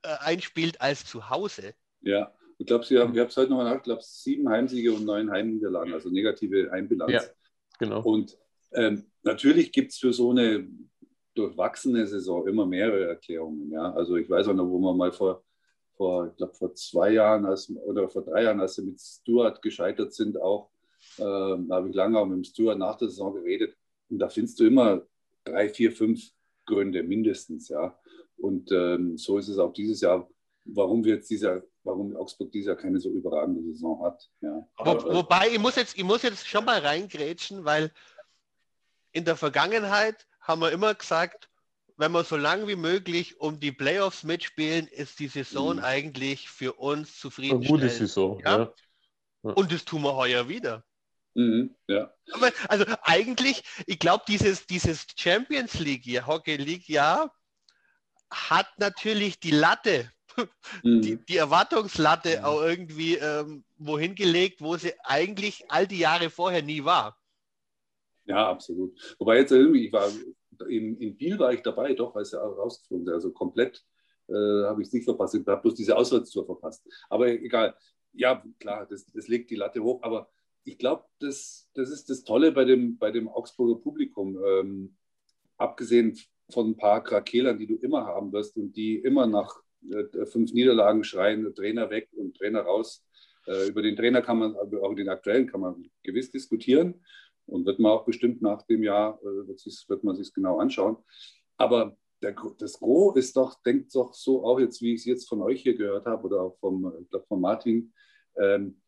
äh, 0.03 0.09
einspielt 0.21 0.81
als 0.81 1.05
zu 1.05 1.31
Hause. 1.31 1.75
Ja, 2.03 2.33
ich 2.59 2.67
glaube, 2.69 2.85
Sie 2.85 2.97
haben, 2.97 3.13
ich 3.13 3.19
habe 3.19 3.31
es 3.31 3.37
heute 3.37 3.51
nochmal 3.51 3.65
nachgedacht, 3.65 3.81
ich 3.81 3.85
glaube, 3.87 4.03
sieben 4.05 4.49
Heimsiege 4.49 4.93
und 4.93 5.05
neun 5.05 5.33
Heimniederlagen, 5.33 5.93
also 5.93 6.11
negative 6.11 6.71
Heimbilanz. 6.71 7.13
Ja, 7.13 7.23
genau. 7.81 8.03
Und 8.03 8.39
ähm, 8.71 9.11
natürlich 9.25 9.73
gibt 9.73 9.91
es 9.91 9.99
für 9.99 10.13
so 10.13 10.31
eine 10.31 10.69
durchwachsene 11.35 12.07
Saison 12.07 12.47
immer 12.47 12.67
mehrere 12.67 13.09
Erklärungen. 13.09 13.73
Ja? 13.73 13.93
Also 13.95 14.15
ich 14.15 14.31
weiß 14.31 14.47
auch 14.47 14.55
noch, 14.55 14.69
wo 14.69 14.79
man 14.79 14.97
mal 14.97 15.11
vor 15.11 15.43
vor, 15.99 16.29
ich 16.29 16.37
glaube, 16.37 16.55
vor 16.55 16.75
zwei 16.75 17.11
Jahren 17.11 17.45
als, 17.45 17.71
oder 17.71 18.09
vor 18.09 18.23
drei 18.25 18.45
Jahren, 18.45 18.61
als 18.61 18.77
sie 18.77 18.83
mit 18.83 19.01
Stuart 19.01 19.61
gescheitert 19.61 20.15
sind, 20.15 20.41
auch, 20.41 20.71
äh, 21.19 21.23
da 21.23 21.67
habe 21.71 21.91
ich 21.91 21.95
lange 21.95 22.19
auch 22.19 22.25
mit 22.25 22.47
Stuart 22.47 22.79
nach 22.79 22.97
der 22.97 23.09
Saison 23.09 23.35
geredet. 23.35 23.77
Und 24.09 24.21
da 24.21 24.29
findest 24.29 24.59
du 24.61 24.67
immer 24.67 25.03
drei, 25.45 25.69
vier, 25.69 25.93
fünf 25.93 26.23
Gründe 26.65 27.03
mindestens, 27.03 27.69
ja. 27.69 27.99
Und 28.37 28.71
ähm, 28.71 29.19
so 29.19 29.39
ist 29.39 29.49
es 29.49 29.59
auch 29.59 29.73
dieses 29.73 30.01
Jahr, 30.01 30.29
warum 30.65 31.05
wir 31.05 31.17
jetzt 31.17 31.29
dieser, 31.29 31.63
warum 31.83 32.17
Augsburg 32.17 32.53
dieses 32.53 32.69
Jahr 32.69 32.77
keine 32.77 33.01
so 33.01 33.11
überragende 33.11 33.63
Saison 33.65 34.03
hat. 34.05 34.31
Ja. 34.41 34.67
Wo, 34.79 35.15
wobei, 35.15 35.49
ich 35.53 35.59
muss, 35.59 35.75
jetzt, 35.75 35.99
ich 35.99 36.05
muss 36.05 36.23
jetzt 36.23 36.47
schon 36.47 36.65
mal 36.65 36.79
reingrätschen, 36.79 37.65
weil 37.65 37.91
in 39.11 39.25
der 39.25 39.37
Vergangenheit 39.37 40.27
haben 40.41 40.61
wir 40.61 40.71
immer 40.71 40.95
gesagt, 40.95 41.48
wenn 41.99 42.13
wir 42.13 42.25
so 42.25 42.37
lange 42.37 42.69
wie 42.69 42.77
möglich 42.77 43.41
um 43.41 43.59
die 43.59 43.73
Playoffs 43.73 44.23
mitspielen, 44.23 44.87
ist 44.87 45.19
die 45.19 45.27
Saison 45.27 45.77
mhm. 45.77 45.85
eigentlich 45.85 46.49
für 46.49 46.75
uns 46.75 47.19
zufriedenstellend. 47.19 47.83
Eine 47.83 47.91
gute 47.91 47.99
Saison, 47.99 48.41
ja? 48.41 48.73
ja. 49.43 49.53
Und 49.53 49.73
das 49.73 49.85
tun 49.85 50.03
wir 50.03 50.15
heuer 50.15 50.49
wieder. 50.49 50.85
Mhm, 51.35 51.75
ja. 51.89 52.13
Aber, 52.33 52.53
also 52.69 52.85
eigentlich, 53.03 53.65
ich 53.87 53.99
glaube, 53.99 54.25
dieses, 54.29 54.67
dieses 54.67 55.07
Champions 55.17 55.79
League 55.81 56.05
hier, 56.05 56.27
Hockey 56.27 56.57
League, 56.57 56.89
ja, 56.89 57.33
hat 58.31 58.69
natürlich 58.79 59.41
die 59.41 59.51
Latte, 59.51 60.11
mhm. 60.85 61.03
die, 61.03 61.17
die, 61.25 61.37
Erwartungslatte 61.37 62.39
mhm. 62.39 62.45
auch 62.45 62.63
irgendwie 62.63 63.17
ähm, 63.17 63.65
wohin 63.77 64.15
gelegt, 64.15 64.61
wo 64.61 64.77
sie 64.77 64.93
eigentlich 65.03 65.65
all 65.69 65.89
die 65.89 65.99
Jahre 65.99 66.31
vorher 66.31 66.63
nie 66.63 66.85
war. 66.85 67.19
Ja, 68.25 68.51
absolut. 68.51 68.95
Wobei 69.19 69.39
jetzt 69.39 69.53
irgendwie, 69.53 69.87
ich 69.87 69.93
war 69.93 70.09
in, 70.67 70.97
in 70.99 71.17
Biel 71.17 71.39
war 71.39 71.53
ich 71.53 71.63
dabei, 71.63 71.95
doch, 71.95 72.15
als 72.17 72.33
er 72.33 72.41
rausgeflogen 72.41 73.07
ist. 73.07 73.13
Also 73.13 73.33
komplett 73.33 73.85
äh, 74.29 74.33
habe 74.33 74.83
ich 74.83 74.89
es 74.89 74.95
nicht 74.95 75.05
verpasst. 75.05 75.35
Ich 75.35 75.47
habe 75.47 75.63
bloß 75.63 75.75
diese 75.75 75.97
Auswärtstour 75.97 76.47
verpasst. 76.47 76.87
Aber 77.09 77.29
egal. 77.29 77.75
Ja, 78.13 78.43
klar, 78.59 78.87
das, 78.87 79.07
das 79.07 79.29
legt 79.29 79.51
die 79.51 79.57
Latte 79.57 79.83
hoch. 79.83 80.03
Aber 80.03 80.31
ich 80.65 80.79
glaube, 80.79 81.05
das, 81.21 81.71
das 81.75 81.91
ist 81.91 82.11
das 82.11 82.25
Tolle 82.25 82.53
bei 82.53 82.65
dem, 82.65 82.99
bei 82.99 83.11
dem 83.11 83.29
Augsburger 83.29 83.81
Publikum. 83.81 84.39
Ähm, 84.45 84.97
abgesehen 85.57 86.19
von 86.51 86.71
ein 86.71 86.77
paar 86.77 87.03
Krakelern, 87.03 87.59
die 87.59 87.67
du 87.67 87.77
immer 87.77 88.07
haben 88.07 88.33
wirst 88.33 88.57
und 88.57 88.73
die 88.77 88.97
immer 88.97 89.27
nach 89.27 89.61
äh, 89.91 90.27
fünf 90.27 90.53
Niederlagen 90.53 91.05
schreien, 91.05 91.55
Trainer 91.55 91.91
weg 91.91 92.09
und 92.17 92.37
Trainer 92.37 92.63
raus. 92.63 93.05
Äh, 93.47 93.69
über 93.69 93.83
den 93.83 93.97
Trainer 93.97 94.23
kann 94.23 94.39
man, 94.39 94.57
auch 94.57 94.95
den 94.95 95.09
aktuellen 95.09 95.47
kann 95.47 95.61
man 95.61 95.91
gewiss 96.03 96.31
diskutieren. 96.31 97.03
Und 97.49 97.67
wird 97.67 97.79
man 97.79 97.93
auch 97.93 98.05
bestimmt 98.05 98.43
nach 98.43 98.63
dem 98.63 98.83
Jahr, 98.83 99.19
äh, 99.23 99.49
wird, 99.49 99.59
sich, 99.59 99.85
wird 99.89 100.05
man 100.05 100.17
sich 100.17 100.33
genau 100.33 100.59
anschauen. 100.59 100.97
Aber 101.57 101.97
der, 102.23 102.35
das 102.59 102.79
Gros 102.79 103.17
ist 103.17 103.37
doch, 103.37 103.61
denkt 103.63 103.95
doch 103.95 104.15
so 104.15 104.45
auch 104.45 104.61
jetzt, 104.61 104.83
wie 104.83 104.95
ich 104.95 105.01
es 105.01 105.07
jetzt 105.07 105.29
von 105.29 105.43
euch 105.43 105.63
hier 105.63 105.77
gehört 105.77 106.07
habe 106.07 106.25
oder 106.25 106.43
auch 106.43 106.59
vom, 106.59 106.93
ich 107.01 107.09
glaub, 107.11 107.27
von 107.27 107.41
Martin. 107.41 107.93
Ähm, 108.37 108.81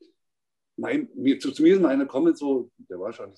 mein, 0.77 1.09
mir, 1.15 1.39
zu, 1.39 1.53
zu 1.53 1.63
mir 1.63 1.77
ist 1.77 1.85
einer 1.85 2.07
kommen 2.07 2.35
so, 2.35 2.71
der 2.79 2.99
war 2.99 3.13
schon, 3.13 3.33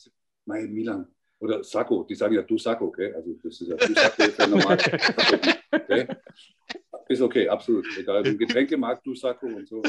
mein 0.45 0.73
Milan 0.73 1.09
oder 1.39 1.65
Sacco, 1.65 2.05
die 2.05 2.15
sagen 2.15 2.35
ja 2.35 2.43
du 2.43 2.57
Sacco, 2.57 2.87
okay? 2.87 3.13
Also 3.15 3.35
das 3.43 3.61
ist 3.61 3.69
ja 3.69 3.77
du 3.77 3.95
Sacco, 3.95 4.23
ist 4.23 4.39
ja 4.39 4.47
normal. 4.47 4.79
okay? 5.73 6.07
Ist 7.09 7.21
okay, 7.21 7.49
absolut. 7.49 7.87
Egal, 7.99 8.27
im 8.27 8.39
Getränkemarkt, 8.39 9.05
du 9.07 9.15
Sakko 9.15 9.47
und 9.47 9.69
so. 9.69 9.83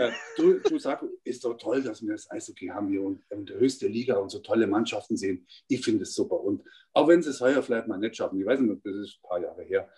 Äh, 0.00 0.12
du, 0.36 0.60
du 0.60 0.78
Sakko, 0.78 1.08
ist 1.24 1.44
doch 1.44 1.54
toll, 1.56 1.82
dass 1.82 2.02
wir 2.02 2.12
das 2.12 2.30
Eishockey 2.30 2.68
haben 2.68 2.88
hier 2.88 3.02
und, 3.02 3.22
und 3.30 3.48
der 3.50 3.58
höchste 3.58 3.86
Liga 3.86 4.16
und 4.16 4.30
so 4.30 4.38
tolle 4.38 4.66
Mannschaften 4.66 5.16
sehen. 5.16 5.46
Ich 5.68 5.84
finde 5.84 6.02
es 6.04 6.14
super. 6.14 6.40
Und 6.40 6.62
auch 6.92 7.08
wenn 7.08 7.22
sie 7.22 7.30
es 7.30 7.40
heuer 7.40 7.62
vielleicht 7.62 7.86
mal 7.86 7.98
nicht 7.98 8.16
schaffen, 8.16 8.40
ich 8.40 8.46
weiß 8.46 8.60
nicht, 8.60 8.84
das 8.84 8.94
ist 8.94 9.18
ein 9.22 9.28
paar 9.28 9.40
Jahre 9.40 9.62
her, 9.62 9.88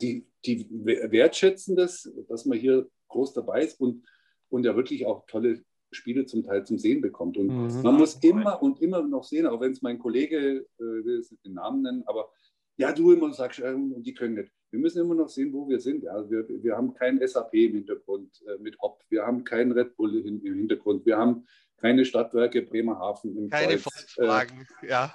die, 0.00 0.26
die 0.44 0.68
wertschätzen 0.70 1.74
das, 1.74 2.10
dass 2.28 2.46
man 2.46 2.58
hier 2.58 2.88
groß 3.08 3.34
dabei 3.34 3.64
ist 3.64 3.80
und, 3.80 4.06
und 4.48 4.64
ja 4.64 4.76
wirklich 4.76 5.06
auch 5.06 5.26
tolle 5.26 5.62
Spiele 5.90 6.26
zum 6.26 6.44
Teil 6.44 6.64
zum 6.64 6.78
Sehen 6.78 7.00
bekommt. 7.00 7.36
Und 7.36 7.48
mhm. 7.48 7.82
man 7.82 7.96
muss 7.96 8.14
immer 8.22 8.62
und 8.62 8.80
immer 8.80 9.02
noch 9.02 9.24
sehen, 9.24 9.46
auch 9.46 9.60
wenn 9.60 9.72
es 9.72 9.82
mein 9.82 9.98
Kollege, 9.98 10.66
äh, 10.78 10.82
will 10.82 11.24
den 11.44 11.54
Namen 11.54 11.82
nennen, 11.82 12.02
aber 12.06 12.30
ja, 12.76 12.92
du 12.92 13.12
immer 13.12 13.32
sagst, 13.32 13.58
äh, 13.58 13.74
die 13.76 14.14
können 14.14 14.34
nicht. 14.34 14.52
Wir 14.70 14.80
müssen 14.80 15.00
immer 15.00 15.14
noch 15.14 15.28
sehen, 15.28 15.52
wo 15.52 15.68
wir 15.68 15.80
sind. 15.80 16.04
Ja, 16.04 16.28
wir, 16.28 16.46
wir 16.48 16.76
haben 16.76 16.92
kein 16.94 17.26
SAP 17.26 17.54
im 17.54 17.74
Hintergrund 17.74 18.42
äh, 18.46 18.60
mit 18.60 18.78
Hop, 18.80 19.02
wir 19.08 19.24
haben 19.24 19.44
keinen 19.44 19.72
Red 19.72 19.96
Bull 19.96 20.16
im, 20.18 20.44
im 20.44 20.54
Hintergrund, 20.54 21.06
wir 21.06 21.16
haben 21.16 21.46
keine 21.78 22.04
Stadtwerke 22.04 22.62
Bremerhaven 22.62 23.36
im 23.36 23.50
Keine 23.50 23.78
Kreuz, 23.78 23.82
Volkswagen, 23.82 24.66
äh, 24.82 24.88
ja. 24.88 25.14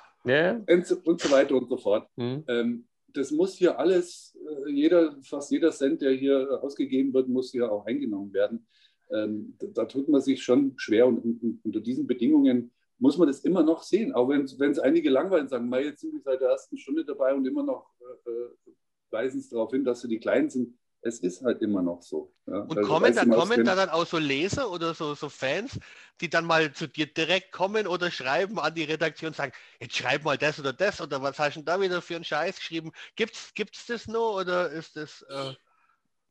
Und, 0.69 1.07
und, 1.07 1.21
so 1.21 1.31
weiter 1.31 1.55
und 1.55 1.67
so 1.69 1.77
fort. 1.77 2.07
Mhm. 2.15 2.43
Ähm, 2.47 2.87
das 3.09 3.31
muss 3.31 3.55
hier 3.55 3.77
alles, 3.77 4.35
äh, 4.65 4.71
jeder, 4.71 5.17
fast 5.21 5.51
jeder 5.51 5.71
Cent, 5.71 6.01
der 6.01 6.13
hier 6.13 6.59
ausgegeben 6.63 7.13
wird, 7.13 7.27
muss 7.27 7.51
hier 7.51 7.71
auch 7.71 7.85
eingenommen 7.85 8.33
werden. 8.33 8.65
Ähm, 9.11 9.55
da, 9.59 9.67
da, 9.67 9.85
tut 9.85 10.07
man 10.07 10.21
sich 10.21 10.41
schon 10.41 10.73
schwer 10.77 11.05
und, 11.05 11.19
und 11.23 11.59
unter 11.63 11.81
diesen 11.81 12.07
Bedingungen 12.07 12.71
muss 12.97 13.17
man 13.17 13.27
das 13.27 13.41
immer 13.41 13.63
noch 13.63 13.83
sehen. 13.83 14.13
Auch 14.13 14.29
wenn 14.29 14.45
es 14.45 14.79
einige 14.79 15.09
langweilen 15.09 15.49
sagen, 15.49 15.71
jetzt 15.73 16.01
sind 16.01 16.13
wir 16.13 16.21
seit 16.21 16.41
der 16.41 16.49
ersten 16.49 16.77
Stunde 16.77 17.05
dabei 17.05 17.33
und 17.35 17.45
immer 17.45 17.63
noch 17.63 17.91
äh, 17.99 18.29
äh 18.29 18.73
weisen 19.13 19.39
es 19.39 19.49
darauf 19.49 19.71
hin, 19.71 19.85
dass 19.85 20.01
sie 20.01 20.07
die 20.07 20.19
Kleinen 20.19 20.49
sind. 20.49 20.77
Es 21.05 21.19
ist 21.19 21.43
halt 21.43 21.61
immer 21.61 21.81
noch 21.81 22.01
so. 22.01 22.33
Ja. 22.47 22.61
Und 22.61 22.77
also, 22.77 22.89
kommen, 22.89 23.13
da, 23.13 23.25
kommen 23.25 23.65
da 23.65 23.75
dann 23.75 23.89
auch 23.89 24.05
so 24.05 24.17
Leser 24.17 24.71
oder 24.71 24.93
so, 24.93 25.15
so 25.15 25.27
Fans, 25.27 25.77
die 26.21 26.29
dann 26.29 26.45
mal 26.45 26.71
zu 26.73 26.87
dir 26.87 27.07
direkt 27.07 27.51
kommen 27.51 27.87
oder 27.87 28.09
schreiben 28.09 28.57
an 28.57 28.73
die 28.73 28.83
Redaktion 28.83 29.29
und 29.29 29.35
sagen, 29.35 29.51
jetzt 29.81 29.97
schreib 29.97 30.23
mal 30.23 30.37
das 30.37 30.59
oder 30.59 30.71
das 30.71 31.01
oder 31.01 31.21
was 31.21 31.37
hast 31.39 31.57
du 31.57 31.61
da 31.61 31.79
wieder 31.79 32.01
für 32.01 32.15
einen 32.15 32.23
Scheiß 32.23 32.57
geschrieben? 32.57 32.91
Gibt 33.15 33.35
es 33.35 33.85
das 33.85 34.07
noch 34.07 34.39
oder 34.39 34.69
ist 34.69 34.95
das... 34.95 35.25
Äh... 35.29 35.53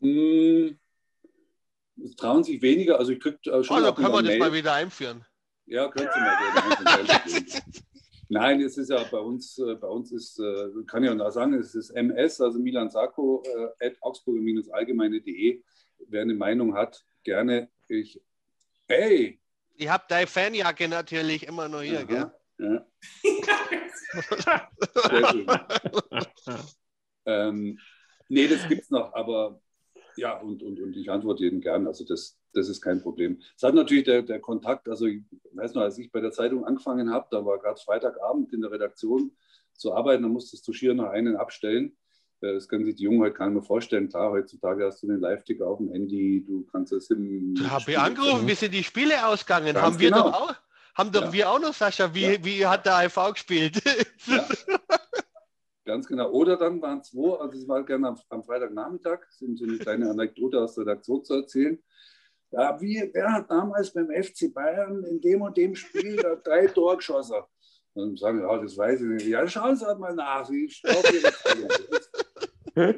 Hm, 0.01 0.79
trauen 2.17 2.43
sich 2.43 2.63
weniger, 2.63 2.99
also 2.99 3.13
ich 3.13 3.21
kriege 3.21 3.39
schon... 3.43 3.77
Also 3.77 3.93
können 3.93 4.13
wir 4.13 4.23
das 4.23 4.39
mal 4.39 4.53
wieder 4.55 4.73
einführen. 4.73 5.25
Ja, 5.67 5.89
können 5.89 6.09
Sie 6.13 6.21
mal 6.21 7.05
gerne. 7.05 7.63
Nein, 8.33 8.63
es 8.63 8.79
ist 8.79 8.89
ja 8.89 9.05
bei 9.11 9.19
uns, 9.19 9.59
äh, 9.59 9.75
bei 9.75 9.89
uns 9.89 10.11
ist, 10.11 10.39
äh, 10.39 10.71
kann 10.87 11.05
ja 11.05 11.15
auch 11.15 11.31
sagen, 11.31 11.53
es 11.53 11.75
ist 11.75 11.91
MS, 11.91 12.41
also 12.41 12.59
Milan 12.59 12.89
Sacco, 12.89 13.43
äh, 13.45 13.87
at 13.89 13.99
augsburger-allgemeine.de. 14.01 15.63
Wer 16.09 16.23
eine 16.23 16.33
Meinung 16.33 16.75
hat, 16.75 17.05
gerne. 17.25 17.69
Ich, 17.89 18.23
hey! 18.89 19.39
Ich 19.75 19.87
habe 19.87 20.05
deine 20.09 20.27
Fanjacke 20.27 20.89
natürlich 20.89 21.47
immer 21.47 21.69
noch 21.69 21.83
hier, 21.83 21.99
Aha, 21.99 22.05
gell? 22.05 22.33
Ja. 22.59 22.87
Sehr 25.11 25.29
schön. 25.31 25.47
ähm, 27.27 27.79
nee, 28.31 28.49
das 28.49 28.67
gibt 28.67 28.85
es 28.85 28.91
noch, 28.91 29.13
aber 29.13 29.61
ja, 30.17 30.39
und, 30.39 30.63
und, 30.63 30.81
und 30.81 30.97
ich 30.97 31.11
antworte 31.11 31.45
jedem 31.45 31.61
gern. 31.61 31.87
Also 31.87 32.07
das, 32.07 32.39
das 32.53 32.69
ist 32.69 32.81
kein 32.81 33.01
Problem. 33.01 33.41
Es 33.57 33.63
hat 33.63 33.75
natürlich 33.75 34.05
der, 34.05 34.23
der 34.23 34.41
Kontakt, 34.41 34.89
also 34.89 35.07
ich 35.07 35.23
weiß 35.53 35.75
noch, 35.75 35.83
als 35.83 35.99
ich 35.99 36.11
bei 36.11 36.21
der 36.21 36.33
Zeitung 36.33 36.65
angefangen 36.65 37.11
habe, 37.11 37.27
da 37.31 37.45
war 37.45 37.59
gerade 37.59 37.81
Freitagabend 37.81 38.53
in 38.53 38.61
der 38.61 38.71
Redaktion 38.71 39.33
zu 39.75 39.95
arbeiten, 39.95 40.23
da 40.23 40.29
musstest 40.29 40.67
du 40.69 40.73
schier 40.73 40.95
noch 40.95 41.11
einen 41.11 41.37
abstellen. 41.37 41.97
Äh, 42.41 42.55
das 42.55 42.69
können 42.69 42.85
sich 42.85 42.97
die 42.97 43.05
Jungen 43.05 43.21
heute 43.21 43.35
gar 43.35 43.47
nicht 43.47 43.55
mehr 43.55 43.63
vorstellen. 43.63 44.09
Klar, 44.09 44.31
heutzutage 44.31 44.85
hast 44.85 45.03
du 45.03 45.07
den 45.07 45.21
Live-Ticker 45.21 45.67
auf 45.67 45.79
dem 45.79 45.91
Handy, 45.91 46.45
du 46.47 46.65
kannst 46.71 46.93
es 46.93 47.11
im. 47.11 47.55
Da 47.55 47.71
habe 47.71 47.91
ich 47.91 47.99
angerufen, 47.99 48.47
wie 48.47 48.55
sind 48.55 48.75
die 48.75 48.85
Spiele 48.85 49.27
ausgegangen? 49.27 49.75
Ganz 49.75 49.79
haben 49.79 49.99
wir 49.99 50.11
genau. 50.11 50.25
doch 50.25 50.41
auch. 50.41 50.55
Haben 50.95 51.11
doch 51.11 51.25
ja. 51.25 51.33
wir 51.33 51.51
auch 51.51 51.59
noch, 51.59 51.73
Sascha, 51.73 52.13
wie, 52.13 52.33
ja. 52.33 52.45
wie 52.45 52.67
hat 52.67 52.85
der 52.85 53.05
IV 53.05 53.33
gespielt? 53.33 53.83
Ja. 54.27 54.47
Ganz 55.85 56.07
genau. 56.07 56.31
Oder 56.31 56.57
dann 56.57 56.81
waren 56.81 57.01
es 57.01 57.09
zwei, 57.09 57.37
also 57.41 57.59
es 57.59 57.67
war 57.67 57.83
gerne 57.83 58.09
am, 58.09 58.21
am 58.29 58.45
Freitagnachmittag, 58.45 59.21
um 59.41 59.57
so 59.57 59.65
eine 59.65 59.79
kleine 59.79 60.11
Anekdote 60.11 60.61
aus 60.61 60.75
der 60.75 60.83
Redaktion 60.83 61.25
zu 61.25 61.35
erzählen. 61.35 61.83
Ja, 62.53 62.81
wie, 62.81 63.11
wer 63.13 63.33
hat 63.33 63.51
damals 63.51 63.93
beim 63.93 64.11
FC 64.11 64.53
Bayern 64.53 65.03
in 65.05 65.21
dem 65.21 65.43
und 65.43 65.57
dem 65.57 65.75
Spiel 65.75 66.17
drei 66.45 66.67
Tore 66.67 66.99
geschossen? 66.99 67.41
Und 67.95 68.19
sagen, 68.19 68.41
ja, 68.41 68.59
das 68.59 68.77
weiß 68.77 69.01
ich 69.01 69.07
nicht. 69.07 69.27
Ja, 69.27 69.47
schauen 69.49 69.77
Sie 69.77 69.87
halt 69.87 69.99
mal 69.99 70.15
nach. 70.15 70.49
Ich 70.51 70.83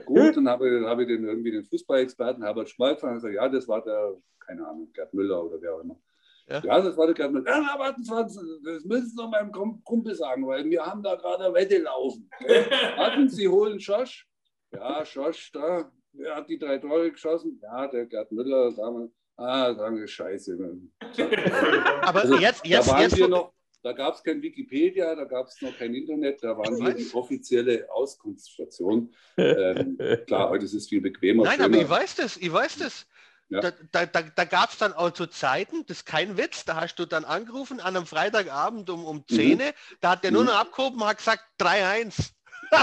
Gut, 0.05 0.37
dann 0.37 0.49
habe 0.49 0.69
ich, 0.69 0.85
hab 0.87 1.01
ich 1.01 1.09
den, 1.09 1.25
irgendwie 1.25 1.51
den 1.51 1.65
Fußballexperten 1.65 2.45
Herbert 2.45 2.69
Schmalz 2.69 3.03
und 3.03 3.15
gesagt, 3.15 3.35
ja, 3.35 3.49
das 3.49 3.67
war 3.67 3.83
der, 3.83 4.15
keine 4.39 4.67
Ahnung, 4.67 4.93
Gerd 4.93 5.13
Müller 5.15 5.45
oder 5.45 5.61
wer 5.61 5.75
auch 5.75 5.81
immer. 5.81 5.99
Ja, 6.47 6.61
ja 6.61 6.81
das 6.81 6.97
war 6.97 7.07
der 7.07 7.15
Gerd 7.15 7.33
Müller. 7.33 7.51
Ja, 7.51 7.77
warten 7.77 8.05
Sie, 8.05 8.11
das 8.11 8.85
müssen 8.85 9.09
Sie 9.09 9.17
noch 9.17 9.31
meinem 9.31 9.51
Kumpel 9.83 10.15
sagen, 10.15 10.47
weil 10.47 10.65
wir 10.65 10.85
haben 10.85 11.03
da 11.03 11.17
gerade 11.17 11.47
eine 11.47 11.55
Wette 11.55 11.79
laufen. 11.79 12.31
Warten 12.97 13.29
Sie, 13.29 13.49
holen 13.49 13.81
Schosch. 13.81 14.29
Ja, 14.73 15.05
Schosch, 15.05 15.51
da, 15.51 15.91
wer 16.13 16.37
hat 16.37 16.49
die 16.49 16.59
drei 16.59 16.79
Tore 16.79 17.11
geschossen? 17.11 17.59
Ja, 17.61 17.89
der 17.89 18.07
Gerd 18.07 18.31
Müller 18.31 18.71
damals. 18.73 19.11
Ah, 19.37 19.73
danke, 19.73 20.07
scheiße. 20.07 20.57
Aber 22.03 22.21
also, 22.21 22.37
jetzt, 22.39 22.65
jetzt, 22.67 22.89
da 22.89 22.93
waren 22.93 23.03
jetzt, 23.03 23.17
wir 23.17 23.29
noch, 23.29 23.53
da 23.83 23.93
gab 23.93 24.15
es 24.15 24.23
kein 24.23 24.41
Wikipedia, 24.41 25.15
da 25.15 25.25
gab 25.25 25.49
es 25.49 25.61
noch 25.61 25.77
kein 25.77 25.95
Internet, 25.95 26.43
da 26.43 26.57
waren 26.57 26.79
wir 26.79 26.95
die 26.95 27.13
offizielle 27.13 27.87
Auskunftsstation. 27.91 29.13
Ähm, 29.37 29.99
klar, 30.29 30.49
heute 30.51 30.65
ist 30.65 30.75
es 30.75 30.89
viel 30.89 31.01
bequemer. 31.01 31.43
Nein, 31.43 31.55
schöner. 31.55 31.65
aber 31.65 31.77
ich 31.79 31.89
weiß 31.89 32.15
das, 32.15 32.37
ich 32.37 32.53
weiß 32.53 32.77
das. 32.79 33.05
Ja. 33.49 33.61
Da, 33.61 33.73
da, 33.91 34.07
da, 34.07 34.23
da 34.23 34.45
gab 34.45 34.71
es 34.71 34.79
dann 34.79 34.93
auch 34.93 35.11
zu 35.11 35.27
Zeiten, 35.27 35.85
das 35.87 35.99
ist 35.99 36.07
kein 36.07 36.37
Witz, 36.37 36.65
da 36.65 36.77
hast 36.77 36.95
du 36.97 37.05
dann 37.05 37.25
angerufen 37.25 37.81
an 37.81 37.97
einem 37.97 38.07
Freitagabend 38.07 38.89
um, 38.91 39.05
um 39.05 39.27
10 39.27 39.59
mhm. 39.59 39.63
da 40.01 40.13
hat 40.13 40.23
der 40.23 40.31
nur 40.31 40.43
mhm. 40.43 40.49
noch 40.49 40.57
abgehoben 40.57 41.03
und 41.03 41.09
hat 41.09 41.19
gesagt 41.19 41.43
3-1. 41.61 42.31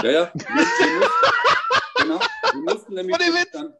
Ja, 0.02 0.10
ja. 0.10 0.32
genau. 1.96 2.20
Wir 2.52 2.74
mussten 2.74 2.94
nämlich 2.94 3.16
dann, 3.52 3.74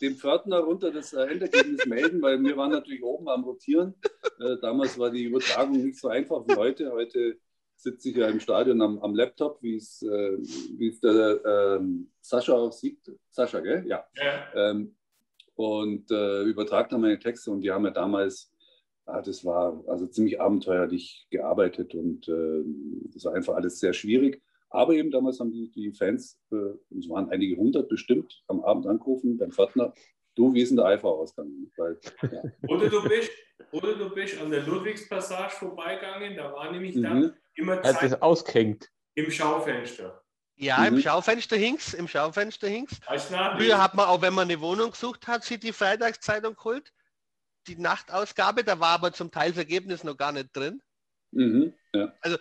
dem 0.00 0.16
Pförtner 0.16 0.60
runter 0.60 0.90
das 0.90 1.12
äh, 1.12 1.22
Endergebnis 1.22 1.86
melden, 1.86 2.22
weil 2.22 2.42
wir 2.42 2.56
waren 2.56 2.70
natürlich 2.70 3.02
oben 3.02 3.28
am 3.28 3.44
Rotieren. 3.44 3.94
Äh, 4.40 4.56
damals 4.60 4.98
war 4.98 5.10
die 5.10 5.24
Übertragung 5.24 5.82
nicht 5.82 5.98
so 5.98 6.08
einfach 6.08 6.46
wie 6.46 6.56
heute. 6.56 6.92
Heute 6.92 7.38
sitze 7.76 8.10
ich 8.10 8.16
ja 8.16 8.28
im 8.28 8.40
Stadion 8.40 8.80
am, 8.82 8.98
am 8.98 9.14
Laptop, 9.14 9.62
wie 9.62 9.76
es, 9.76 10.02
äh, 10.02 10.38
wie 10.78 10.88
es 10.88 11.00
der 11.00 11.40
ähm, 11.44 12.10
Sascha 12.20 12.54
auch 12.54 12.72
sieht. 12.72 12.98
Sascha, 13.30 13.60
gell? 13.60 13.84
Ja. 13.86 14.06
ja. 14.16 14.70
Ähm, 14.70 14.96
und 15.54 16.10
äh, 16.10 16.42
übertragt 16.42 16.92
dann 16.92 17.00
meine 17.00 17.18
Texte 17.18 17.50
und 17.50 17.62
die 17.62 17.70
haben 17.70 17.84
ja 17.84 17.90
damals, 17.90 18.52
ah, 19.06 19.22
das 19.22 19.44
war 19.44 19.82
also 19.86 20.06
ziemlich 20.06 20.40
abenteuerlich 20.40 21.26
gearbeitet 21.30 21.94
und 21.94 22.28
äh, 22.28 22.62
das 23.14 23.24
war 23.24 23.34
einfach 23.34 23.54
alles 23.54 23.80
sehr 23.80 23.92
schwierig. 23.92 24.42
Aber 24.76 24.92
eben 24.92 25.10
damals 25.10 25.40
haben 25.40 25.50
die, 25.50 25.70
die 25.70 25.90
Fans, 25.92 26.38
äh, 26.52 26.96
es 26.98 27.08
waren 27.08 27.30
einige 27.30 27.56
hundert 27.56 27.88
bestimmt, 27.88 28.42
am 28.46 28.62
Abend 28.62 28.86
angerufen 28.86 29.38
beim 29.38 29.50
Pförtner, 29.50 29.94
du, 30.34 30.52
wie 30.52 30.60
ist 30.60 30.68
denn 30.68 30.76
der 30.76 30.84
Eifer 30.84 31.08
ausgegangen? 31.08 31.72
Weil, 31.78 31.98
ja. 32.30 32.42
oder, 32.68 32.90
du 32.90 33.02
bist, 33.08 33.30
oder 33.72 33.94
du 33.94 34.10
bist 34.10 34.38
an 34.38 34.50
der 34.50 34.62
Ludwigspassage 34.64 35.52
vorbeigegangen, 35.52 36.36
da 36.36 36.52
war 36.52 36.70
nämlich 36.70 36.94
mhm. 36.94 37.02
dann 37.02 37.36
immer 37.54 37.82
Zeit 37.82 37.94
Hat 37.94 38.02
das 38.02 38.20
ausgehängt. 38.20 38.90
im 39.14 39.30
Schaufenster. 39.30 40.22
Ja, 40.56 40.80
mhm. 40.80 40.96
im 40.96 41.00
Schaufenster 41.00 41.56
hing's, 41.56 41.94
im 41.94 42.06
Schaufenster 42.06 42.68
hing's. 42.68 43.00
Früher 43.56 43.82
hat 43.82 43.94
man 43.94 44.06
auch, 44.06 44.20
wenn 44.20 44.34
man 44.34 44.50
eine 44.50 44.60
Wohnung 44.60 44.90
gesucht 44.90 45.26
hat, 45.26 45.42
sich 45.42 45.58
die 45.58 45.72
Freitagszeitung 45.72 46.54
geholt. 46.54 46.92
Die 47.66 47.76
Nachtausgabe, 47.76 48.62
da 48.62 48.78
war 48.78 48.90
aber 48.90 49.12
zum 49.12 49.30
Teil 49.30 49.50
das 49.50 49.58
Ergebnis 49.58 50.04
noch 50.04 50.18
gar 50.18 50.32
nicht 50.32 50.54
drin. 50.54 50.82
Mhm, 51.32 51.72
ja. 51.94 52.12
Also 52.20 52.36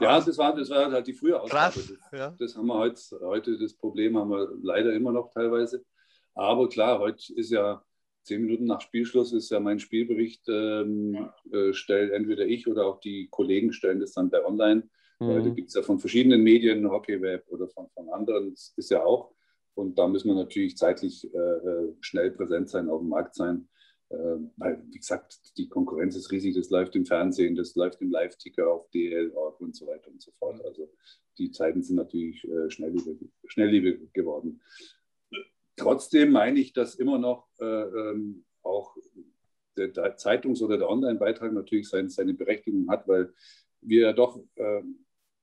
ja, 0.00 0.20
das 0.20 0.38
war, 0.38 0.54
das 0.54 0.70
war 0.70 0.90
halt 0.90 1.06
die 1.06 1.12
frühe 1.12 1.40
Ausgabe. 1.40 1.74
Krass, 1.74 1.94
ja. 2.12 2.34
Das 2.38 2.56
haben 2.56 2.66
wir 2.66 2.74
heute, 2.74 3.00
heute, 3.20 3.58
das 3.58 3.74
Problem 3.74 4.16
haben 4.16 4.30
wir 4.30 4.48
leider 4.62 4.92
immer 4.92 5.12
noch 5.12 5.30
teilweise. 5.30 5.84
Aber 6.34 6.68
klar, 6.68 6.98
heute 6.98 7.32
ist 7.34 7.50
ja 7.50 7.82
zehn 8.22 8.42
Minuten 8.42 8.64
nach 8.64 8.80
Spielschluss 8.80 9.32
ist 9.32 9.50
ja 9.50 9.60
mein 9.60 9.78
Spielbericht, 9.78 10.44
ähm, 10.48 11.28
äh, 11.52 11.72
stellt 11.72 12.12
entweder 12.12 12.46
ich 12.46 12.68
oder 12.68 12.86
auch 12.86 13.00
die 13.00 13.28
Kollegen 13.30 13.72
stellen 13.72 14.00
das 14.00 14.12
dann 14.12 14.30
bei 14.30 14.44
online. 14.44 14.88
Mhm. 15.18 15.30
Äh, 15.30 15.42
da 15.42 15.48
gibt 15.50 15.68
es 15.68 15.74
ja 15.74 15.82
von 15.82 15.98
verschiedenen 15.98 16.42
Medien, 16.42 16.88
Hockeyweb 16.88 17.44
oder 17.48 17.68
von, 17.68 17.88
von 17.90 18.08
anderen, 18.10 18.50
das 18.50 18.72
ist 18.76 18.90
ja 18.90 19.02
auch. 19.04 19.34
Und 19.74 19.98
da 19.98 20.06
müssen 20.06 20.28
wir 20.28 20.34
natürlich 20.34 20.76
zeitlich 20.76 21.32
äh, 21.34 21.38
äh 21.38 21.94
schnell 22.00 22.30
präsent 22.30 22.68
sein, 22.68 22.88
auf 22.88 23.00
dem 23.00 23.08
Markt 23.08 23.34
sein. 23.34 23.68
Äh, 24.12 24.38
weil, 24.56 24.82
wie 24.90 24.98
gesagt, 24.98 25.56
die 25.56 25.68
Konkurrenz 25.68 26.16
ist 26.16 26.30
riesig, 26.30 26.54
das 26.54 26.70
läuft 26.70 26.94
im 26.96 27.06
Fernsehen, 27.06 27.54
das 27.54 27.74
läuft 27.74 28.02
im 28.02 28.10
Live-Ticker 28.10 28.70
auf 28.70 28.90
DL 28.90 29.30
und 29.58 29.74
so 29.74 29.86
weiter 29.86 30.10
und 30.10 30.20
so 30.20 30.30
fort. 30.32 30.62
Also 30.64 30.90
die 31.38 31.50
Zeiten 31.50 31.82
sind 31.82 31.96
natürlich 31.96 32.44
äh, 32.44 32.70
schnelllebig, 32.70 34.12
geworden. 34.12 34.60
Trotzdem 35.76 36.30
meine 36.32 36.60
ich, 36.60 36.74
dass 36.74 36.94
immer 36.94 37.18
noch 37.18 37.48
äh, 37.58 37.64
ähm, 37.64 38.44
auch 38.62 38.96
der, 39.76 40.16
Zeitungs- 40.18 40.62
oder 40.62 40.76
der 40.76 40.90
Online-Beitrag 40.90 41.52
natürlich 41.52 41.88
sein, 41.88 42.10
seine 42.10 42.34
Berechtigung 42.34 42.90
hat, 42.90 43.08
weil 43.08 43.32
wir 43.80 44.02
ja 44.02 44.12
doch 44.12 44.44
äh, 44.56 44.82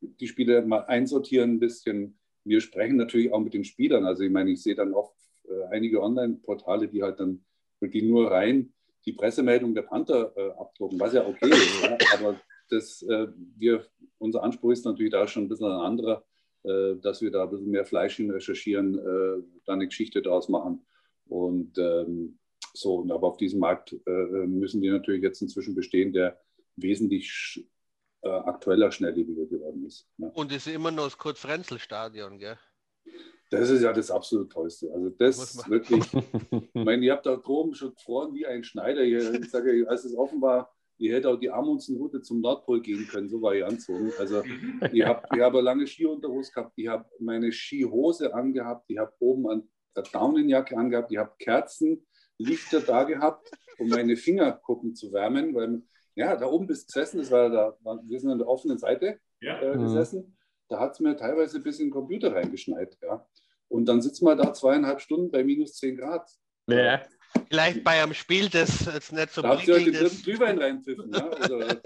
die 0.02 0.28
Spiele 0.28 0.62
mal 0.62 0.86
einsortieren 0.86 1.54
ein 1.54 1.60
bisschen. 1.60 2.20
Wir 2.44 2.62
sprechen 2.62 2.98
natürlich 2.98 3.34
auch 3.34 3.40
mit 3.40 3.56
den 3.56 3.64
Spielern. 3.66 4.06
Also 4.06 4.24
ich 4.24 4.32
meine, 4.32 4.52
ich 4.52 4.62
sehe 4.62 4.76
dann 4.76 4.94
oft 4.94 5.16
äh, 5.46 5.64
einige 5.72 6.02
Online-Portale, 6.04 6.88
die 6.88 7.02
halt 7.02 7.20
dann 7.20 7.44
wirklich 7.80 8.04
nur 8.04 8.32
rein 8.32 8.74
die 9.06 9.14
Pressemeldung 9.14 9.74
der 9.74 9.84
Panther 9.84 10.34
äh, 10.36 10.52
abdrucken, 10.52 11.00
was 11.00 11.14
ja 11.14 11.26
okay 11.26 11.50
ist. 11.50 11.82
ja, 11.84 11.98
aber 12.14 12.40
das, 12.70 13.02
äh, 13.04 13.28
wir, 13.58 13.86
unser 14.18 14.44
Anspruch 14.44 14.72
ist 14.72 14.86
natürlich 14.86 15.12
da 15.12 15.28
schon 15.28 15.44
ein 15.44 15.50
bisschen 15.50 15.68
ein 15.68 15.80
anderer, 15.80 16.24
äh, 16.64 16.96
dass 17.02 17.22
wir 17.22 17.32
da 17.32 17.44
ein 17.44 17.50
bisschen 17.50 17.72
mehr 17.72 17.86
Fleisch 17.86 18.18
hin 18.18 18.32
recherchieren, 18.32 18.96
äh, 18.96 19.44
da 19.66 19.74
eine 19.74 19.88
Geschichte 19.88 20.22
daraus 20.22 20.50
machen. 20.50 20.86
Und 21.28 21.78
ähm, 21.78 22.40
so, 22.74 23.06
aber 23.10 23.28
auf 23.28 23.38
diesem 23.38 23.60
Markt 23.60 23.94
äh, 24.06 24.46
müssen 24.46 24.82
die 24.82 24.90
natürlich 24.90 25.24
jetzt 25.24 25.42
inzwischen 25.42 25.76
bestehen, 25.76 26.14
der 26.14 26.40
wesentlich 26.76 27.68
äh, 28.22 28.30
aktueller, 28.30 28.92
schnelllebiger 28.92 29.46
geworden 29.46 29.86
ist. 29.86 30.08
Ja. 30.18 30.28
Und 30.30 30.52
ist 30.52 30.68
immer 30.68 30.92
noch 30.92 31.06
das 31.06 31.18
Kurt-Frenzel-Stadion, 31.18 32.38
gell? 32.40 32.58
Das 33.50 33.70
ist 33.70 33.82
ja 33.82 33.92
das 33.92 34.12
absolut 34.12 34.52
Tollste. 34.52 34.92
Also 34.94 35.10
das 35.10 35.68
wirklich, 35.68 36.04
ich 36.74 36.84
meine, 36.84 37.04
ihr 37.04 37.14
habt 37.14 37.26
da 37.26 37.36
droben 37.36 37.74
schon 37.74 37.96
gefroren 37.96 38.34
wie 38.36 38.46
ein 38.46 38.64
Schneider. 38.64 39.02
Ich 39.02 39.50
sage, 39.50 39.86
als 39.88 40.06
es 40.06 40.16
offen 40.16 40.42
war, 40.42 40.72
ihr 41.00 41.14
hättet 41.14 41.26
auch 41.26 41.40
die 41.40 41.50
Amundsen-Route 41.50 42.22
zum 42.22 42.42
Nordpol 42.42 42.82
gehen 42.82 43.08
können, 43.08 43.28
so 43.28 43.42
war 43.42 43.56
ich 43.56 43.66
anzogen. 43.66 44.12
Also 44.20 44.44
ich 44.92 45.04
habe 45.04 45.24
ich 45.34 45.42
hab 45.42 45.54
eine 45.54 45.62
lange 45.62 45.88
Skiunterhose 45.88 46.52
gehabt, 46.52 46.74
ich 46.76 46.88
habe 46.88 47.06
meine 47.20 47.52
Skihose 47.52 48.34
angehabt, 48.34 48.86
ich 48.88 49.00
habe 49.00 49.14
oben 49.20 49.50
eine 49.50 49.64
Daunenjacke 50.12 50.78
angehabt, 50.78 51.12
ich 51.12 51.18
habe 51.18 51.32
Kerzen, 51.40 52.06
Lichter 52.38 52.82
da 52.82 53.04
gehabt, 53.04 53.52
um 53.80 53.90
meine 53.90 54.16
Fingerkuppen 54.16 54.96
zu 54.96 55.12
wärmen, 55.12 55.56
weil 55.56 55.82
ja, 56.16 56.36
da 56.36 56.48
oben 56.48 56.68
bist 56.68 56.88
gesessen, 56.88 57.18
das 57.18 57.32
war 57.32 57.50
da, 57.50 57.78
wir 58.04 58.20
sind 58.20 58.30
an 58.30 58.38
der 58.38 58.48
offenen 58.48 58.78
Seite 58.78 59.20
ja. 59.42 59.60
äh, 59.62 59.78
gesessen. 59.78 60.22
Mhm 60.22 60.40
da 60.70 60.80
hat 60.80 60.94
es 60.94 61.00
mir 61.00 61.18
teilweise 61.18 61.60
bis 61.60 61.80
in 61.80 61.88
den 61.88 61.92
Computer 61.92 62.34
reingeschneit. 62.34 62.98
Ja. 63.02 63.28
Und 63.70 63.86
dann 63.86 64.02
sitzt 64.02 64.22
man 64.22 64.38
da 64.38 64.54
zweieinhalb 64.54 65.00
Stunden 65.00 65.32
bei 65.32 65.44
minus 65.44 65.76
10 65.76 65.98
Grad. 65.98 66.30
Ja. 66.68 67.02
Vielleicht 67.48 67.84
bei 67.84 68.02
einem 68.02 68.14
Spiel, 68.16 68.50
das 68.50 68.86
jetzt 68.92 69.14
nicht 69.14 69.32
so 69.32 69.44
Da 69.44 69.50
habt 69.50 69.68
ihr 69.68 69.76
euch 69.76 69.84
den 69.86 69.94
dritten 69.94 70.24
Glühwein 70.24 70.58
reinpfiffen 70.58 71.12
ja? 71.14 71.28
oder, 71.28 71.82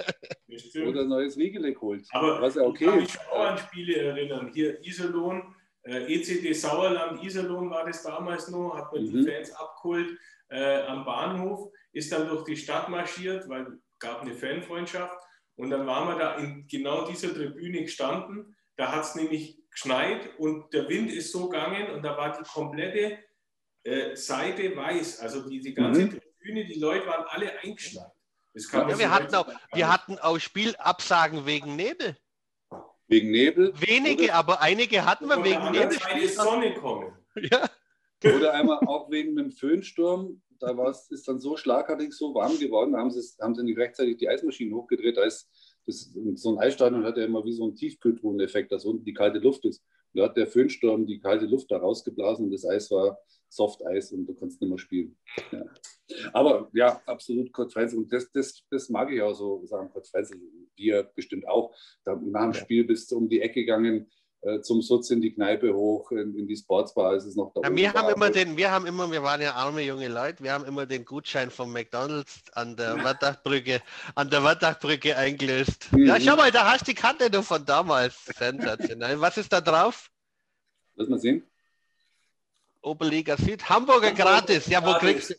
oder 0.87 1.01
ein 1.01 1.07
neues 1.09 1.37
Riegele 1.37 1.73
geholt. 1.73 2.07
Aber 2.11 2.41
was 2.41 2.55
ja 2.55 2.63
okay 2.63 2.85
ich 2.85 2.89
kann 2.89 2.99
mich 2.99 3.19
auch 3.29 3.39
an 3.39 3.57
Spiele 3.57 3.97
erinnern. 3.97 4.51
Hier 4.53 4.81
Iserlohn, 4.85 5.53
äh, 5.83 6.13
ECD 6.13 6.53
Sauerland, 6.53 7.21
Iserlohn 7.21 7.69
war 7.69 7.85
das 7.85 8.03
damals 8.03 8.49
noch, 8.49 8.73
hat 8.75 8.93
man 8.93 9.03
mhm. 9.03 9.11
die 9.11 9.29
Fans 9.29 9.51
abgeholt 9.51 10.17
äh, 10.49 10.81
am 10.83 11.03
Bahnhof, 11.03 11.69
ist 11.91 12.11
dann 12.11 12.29
durch 12.29 12.45
die 12.45 12.55
Stadt 12.55 12.87
marschiert, 12.87 13.47
weil 13.49 13.63
es 13.63 13.99
gab 13.99 14.21
eine 14.21 14.33
Fanfreundschaft. 14.33 15.17
Und 15.55 15.69
dann 15.69 15.85
waren 15.85 16.07
wir 16.07 16.19
da 16.19 16.35
in 16.37 16.65
genau 16.67 17.05
dieser 17.05 17.33
Tribüne 17.33 17.81
gestanden 17.81 18.55
da 18.75 18.91
hat 18.91 19.03
es 19.03 19.15
nämlich 19.15 19.62
geschneit 19.73 20.29
und 20.37 20.73
der 20.73 20.87
Wind 20.87 21.11
ist 21.11 21.31
so 21.31 21.49
gegangen 21.49 21.91
und 21.91 22.03
da 22.03 22.15
war 22.15 22.37
die 22.37 22.43
komplette 22.43 23.19
äh, 23.83 24.15
Seite 24.15 24.75
weiß. 24.75 25.19
Also 25.19 25.47
die, 25.47 25.59
die 25.59 25.73
ganze 25.73 26.05
mhm. 26.05 26.09
Tribüne, 26.11 26.65
die 26.65 26.79
Leute 26.79 27.05
waren 27.07 27.25
alle 27.27 27.59
eingeschneit. 27.59 28.11
Ja, 28.55 28.97
wir, 28.97 29.09
hatten 29.09 29.33
auch, 29.33 29.47
wir 29.73 29.91
hatten 29.91 30.19
auch 30.19 30.37
Spielabsagen 30.37 31.45
wegen 31.47 31.75
Nebel. 31.75 32.15
Wegen 33.07 33.31
Nebel? 33.31 33.73
Wenige, 33.79 34.25
oder? 34.25 34.35
aber 34.35 34.61
einige 34.61 35.05
hatten 35.05 35.27
wir 35.27 35.43
wegen 35.43 35.71
Nebel. 35.71 35.97
Die 36.15 36.27
Sonne 36.27 36.73
kommen. 36.75 37.17
Ja. 37.35 37.67
Oder 38.23 38.53
einmal 38.53 38.77
auch 38.85 39.09
wegen 39.09 39.37
einem 39.37 39.51
Föhnsturm. 39.51 40.41
Da 40.59 40.89
ist 40.89 41.27
dann 41.27 41.39
so 41.39 41.57
schlagartig 41.57 42.13
so 42.13 42.33
warm 42.33 42.57
geworden, 42.57 42.93
da 42.93 42.99
haben 42.99 43.11
sie, 43.11 43.21
haben 43.41 43.53
sie 43.53 43.63
nicht 43.63 43.77
rechtzeitig 43.77 44.17
die 44.17 44.29
Eismaschine 44.29 44.73
hochgedreht. 44.73 45.17
Da 45.17 45.23
ist 45.23 45.49
das, 45.85 46.13
so 46.35 46.51
ein 46.51 46.59
Eisstadion 46.59 47.03
hat 47.03 47.17
ja 47.17 47.25
immer 47.25 47.43
wie 47.45 47.53
so 47.53 47.63
einen 47.63 47.75
Tiefkühltruheneffekt, 47.75 48.71
dass 48.71 48.85
unten 48.85 49.05
die 49.05 49.13
kalte 49.13 49.39
Luft 49.39 49.65
ist. 49.65 49.83
Und 50.13 50.19
da 50.19 50.25
hat 50.25 50.37
der 50.37 50.47
Föhnsturm 50.47 51.05
die 51.05 51.19
kalte 51.19 51.45
Luft 51.45 51.71
da 51.71 51.77
rausgeblasen 51.77 52.45
und 52.45 52.51
das 52.51 52.65
Eis 52.65 52.89
war 52.91 53.17
Soft-Eis 53.49 54.11
und 54.11 54.25
du 54.25 54.33
kannst 54.33 54.61
nicht 54.61 54.69
mehr 54.69 54.79
spielen. 54.79 55.15
Ja. 55.51 55.63
Aber 56.33 56.69
ja, 56.73 57.01
absolut 57.05 57.51
Kurt 57.51 57.71
Frenzel. 57.71 57.99
Und 57.99 58.11
das, 58.11 58.31
das, 58.31 58.63
das 58.69 58.89
mag 58.89 59.11
ich 59.11 59.21
auch 59.21 59.33
so 59.33 59.65
sagen, 59.65 59.89
Kurt 59.89 60.07
Frenzel, 60.07 60.39
wir 60.75 61.03
bestimmt 61.15 61.47
auch. 61.47 61.75
Da 62.03 62.15
nach 62.15 62.43
dem 62.43 62.53
Spiel 62.53 62.83
bist 62.83 63.11
du 63.11 63.17
um 63.17 63.29
die 63.29 63.41
Ecke 63.41 63.61
gegangen. 63.61 64.09
Äh, 64.43 64.61
zum 64.61 64.81
Sutz 64.81 65.09
in 65.09 65.21
die 65.21 65.33
Kneipe 65.33 65.73
hoch, 65.73 66.11
in, 66.11 66.37
in 66.37 66.47
die 66.47 66.57
Sportsbar, 66.57 67.11
als 67.11 67.25
es 67.25 67.35
noch 67.35 67.53
da 67.53 67.61
ja, 67.61 67.73
wir 67.73 67.93
haben 67.93 68.13
immer 68.13 68.29
den, 68.29 68.57
wir 68.57 68.71
haben 68.71 68.85
immer, 68.85 69.09
wir 69.09 69.23
waren 69.23 69.41
ja 69.41 69.53
arme 69.53 69.81
junge 69.81 70.09
Leute, 70.09 70.43
wir 70.43 70.51
haben 70.51 70.65
immer 70.65 70.85
den 70.85 71.05
Gutschein 71.05 71.49
von 71.49 71.71
McDonalds 71.71 72.41
an 72.51 72.75
der 72.75 73.01
Wattachbrücke, 73.03 73.81
an 74.15 74.29
der 74.29 74.43
Wattachbrücke 74.43 75.15
eingelöst. 75.15 75.87
Mhm. 75.93 76.07
Ja, 76.07 76.19
schau 76.19 76.35
mal, 76.35 76.51
da 76.51 76.69
hast 76.71 76.81
du 76.81 76.91
die 76.91 76.95
Karte 76.95 77.31
du 77.31 77.41
von 77.41 77.65
damals. 77.65 78.25
Sensationell. 78.25 79.21
Was 79.21 79.37
ist 79.37 79.53
da 79.53 79.61
drauf? 79.61 80.11
Lass 80.95 81.07
mal 81.07 81.19
sehen. 81.19 81.43
Oberliga 82.81 83.37
Süd. 83.37 83.69
Hamburger 83.69 84.09
Hamburg 84.09 84.25
gratis. 84.25 84.67
Ja, 84.67 84.85
wo 84.85 84.93
kriegst 84.99 85.29
du? 85.29 85.35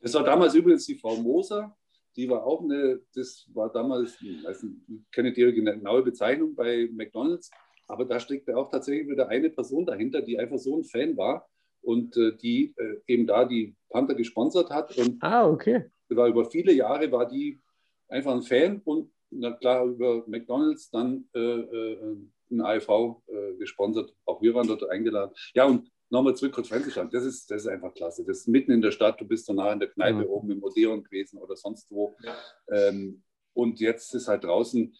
Das 0.00 0.14
war 0.14 0.24
damals 0.24 0.54
übrigens 0.54 0.86
die 0.86 0.96
Frau 0.96 1.16
Moser. 1.16 1.76
Die 2.16 2.28
war 2.28 2.44
auch 2.44 2.62
eine, 2.62 3.00
das 3.14 3.46
war 3.54 3.72
damals, 3.72 4.16
ich 4.20 4.42
weiß 4.44 4.62
nicht, 4.64 4.76
ich 4.88 5.10
kenne 5.10 5.32
die 5.32 5.52
genaue 5.52 6.02
Bezeichnung 6.02 6.54
bei 6.54 6.88
McDonalds, 6.92 7.50
aber 7.92 8.06
da 8.06 8.18
steckte 8.18 8.56
auch 8.56 8.70
tatsächlich 8.70 9.08
wieder 9.08 9.28
eine 9.28 9.50
Person 9.50 9.84
dahinter, 9.84 10.22
die 10.22 10.38
einfach 10.38 10.58
so 10.58 10.78
ein 10.78 10.84
Fan 10.84 11.16
war 11.16 11.46
und 11.82 12.16
äh, 12.16 12.34
die 12.36 12.74
äh, 12.78 12.96
eben 13.06 13.26
da 13.26 13.44
die 13.44 13.76
Panther 13.90 14.14
gesponsert 14.14 14.70
hat. 14.70 14.96
Und 14.96 15.22
ah, 15.22 15.48
okay. 15.48 15.84
War 16.08 16.28
über 16.28 16.50
viele 16.50 16.72
Jahre 16.72 17.10
war 17.10 17.26
die 17.26 17.60
einfach 18.08 18.32
ein 18.32 18.42
Fan 18.42 18.80
und 18.84 19.10
na 19.30 19.52
klar 19.52 19.84
über 19.86 20.24
McDonalds 20.26 20.90
dann 20.90 21.28
äh, 21.34 21.38
äh 21.38 22.16
ein 22.50 22.60
AIV 22.60 22.88
äh, 23.28 23.54
gesponsert. 23.58 24.14
Auch 24.26 24.42
wir 24.42 24.54
waren 24.54 24.68
dort 24.68 24.88
eingeladen. 24.88 25.34
Ja, 25.54 25.64
und 25.64 25.90
nochmal 26.10 26.36
zurück 26.36 26.52
kurz 26.52 26.68
Fernsehstand. 26.68 27.12
Das 27.14 27.24
ist, 27.24 27.50
das 27.50 27.62
ist 27.62 27.68
einfach 27.68 27.94
klasse. 27.94 28.24
Das 28.24 28.40
ist 28.40 28.48
mitten 28.48 28.72
in 28.72 28.82
der 28.82 28.90
Stadt, 28.90 29.18
du 29.18 29.26
bist 29.26 29.48
danach 29.48 29.72
in 29.72 29.80
der 29.80 29.88
Kneipe 29.88 30.18
mhm. 30.18 30.26
oben 30.26 30.50
im 30.50 30.62
Odeon 30.62 31.02
gewesen 31.02 31.38
oder 31.38 31.56
sonst 31.56 31.90
wo. 31.90 32.14
Ja. 32.22 32.34
Ähm, 32.70 33.22
und 33.54 33.80
jetzt 33.80 34.14
ist 34.14 34.28
halt 34.28 34.44
draußen, 34.44 34.94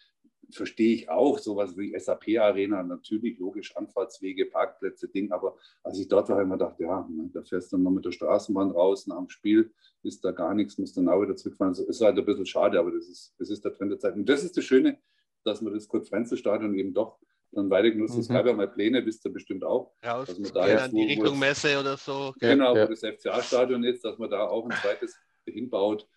verstehe 0.51 0.93
ich 0.93 1.09
auch, 1.09 1.39
sowas 1.39 1.77
wie 1.77 1.97
SAP-Arena, 1.97 2.83
natürlich 2.83 3.39
logisch, 3.39 3.75
Anfahrtswege, 3.75 4.45
Parkplätze, 4.45 5.07
Ding, 5.07 5.31
aber 5.31 5.57
als 5.83 5.99
ich 5.99 6.07
dort 6.07 6.29
war, 6.29 6.35
habe 6.35 6.43
ich 6.43 6.49
mir 6.49 6.57
gedacht, 6.57 6.79
ja, 6.79 7.07
ne, 7.09 7.29
da 7.33 7.43
fährst 7.43 7.71
du 7.71 7.77
dann 7.77 7.83
noch 7.83 7.91
mit 7.91 8.05
der 8.05 8.11
Straßenbahn 8.11 8.71
raus, 8.71 9.07
nach 9.07 9.17
dem 9.17 9.29
Spiel 9.29 9.71
ist 10.03 10.23
da 10.23 10.31
gar 10.31 10.53
nichts, 10.53 10.77
musst 10.77 10.97
dann 10.97 11.07
auch 11.07 11.21
wieder 11.21 11.35
zurückfahren. 11.35 11.73
Das 11.73 11.79
ist 11.79 12.01
halt 12.01 12.17
ein 12.17 12.25
bisschen 12.25 12.45
schade, 12.45 12.79
aber 12.79 12.91
das 12.91 13.07
ist, 13.07 13.33
das 13.39 13.49
ist 13.49 13.63
der 13.63 13.73
Trend 13.73 13.91
der 13.91 13.99
Zeit. 13.99 14.15
Und 14.15 14.27
das 14.27 14.43
ist 14.43 14.55
das 14.57 14.63
Schöne, 14.63 14.99
dass 15.43 15.61
man 15.61 15.73
das 15.73 15.87
Kurt-Frenzel-Stadion 15.87 16.75
eben 16.75 16.93
doch 16.93 17.19
dann 17.51 17.69
weiter 17.69 17.91
genutzt. 17.91 18.15
Mhm. 18.15 18.21
Es 18.21 18.27
gab 18.27 18.45
ja 18.45 18.53
mal 18.53 18.67
Pläne, 18.67 19.05
wisst 19.05 19.25
ihr 19.25 19.31
bestimmt 19.31 19.63
auch. 19.63 19.93
Ja, 20.03 20.23
dass 20.23 20.39
man 20.39 20.51
da 20.53 20.67
ja, 20.67 20.83
jetzt, 20.83 20.93
die 20.93 21.03
Richtung 21.03 21.39
Messe 21.39 21.79
oder 21.79 21.97
so. 21.97 22.33
Genau, 22.39 22.75
ja. 22.75 22.87
das 22.87 23.01
FCA-Stadion 23.01 23.83
jetzt, 23.83 24.03
dass 24.03 24.17
man 24.17 24.29
da 24.29 24.47
auch 24.47 24.65
ein 24.65 24.75
zweites 24.81 25.15
hinbaut. 25.45 26.07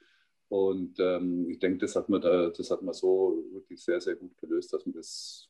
Und 0.49 0.99
ähm, 1.01 1.49
ich 1.51 1.59
denke, 1.59 1.79
das 1.79 1.97
hat 1.97 2.09
man 2.09 2.21
da, 2.21 2.51
das 2.51 2.71
hat 2.71 2.83
man 2.83 2.95
so 2.95 3.45
wirklich 3.53 3.83
sehr, 3.83 4.01
sehr 4.01 4.15
gut 4.15 4.37
gelöst, 4.39 4.73
dass 4.73 4.87
wir 4.87 4.93
das 4.93 5.49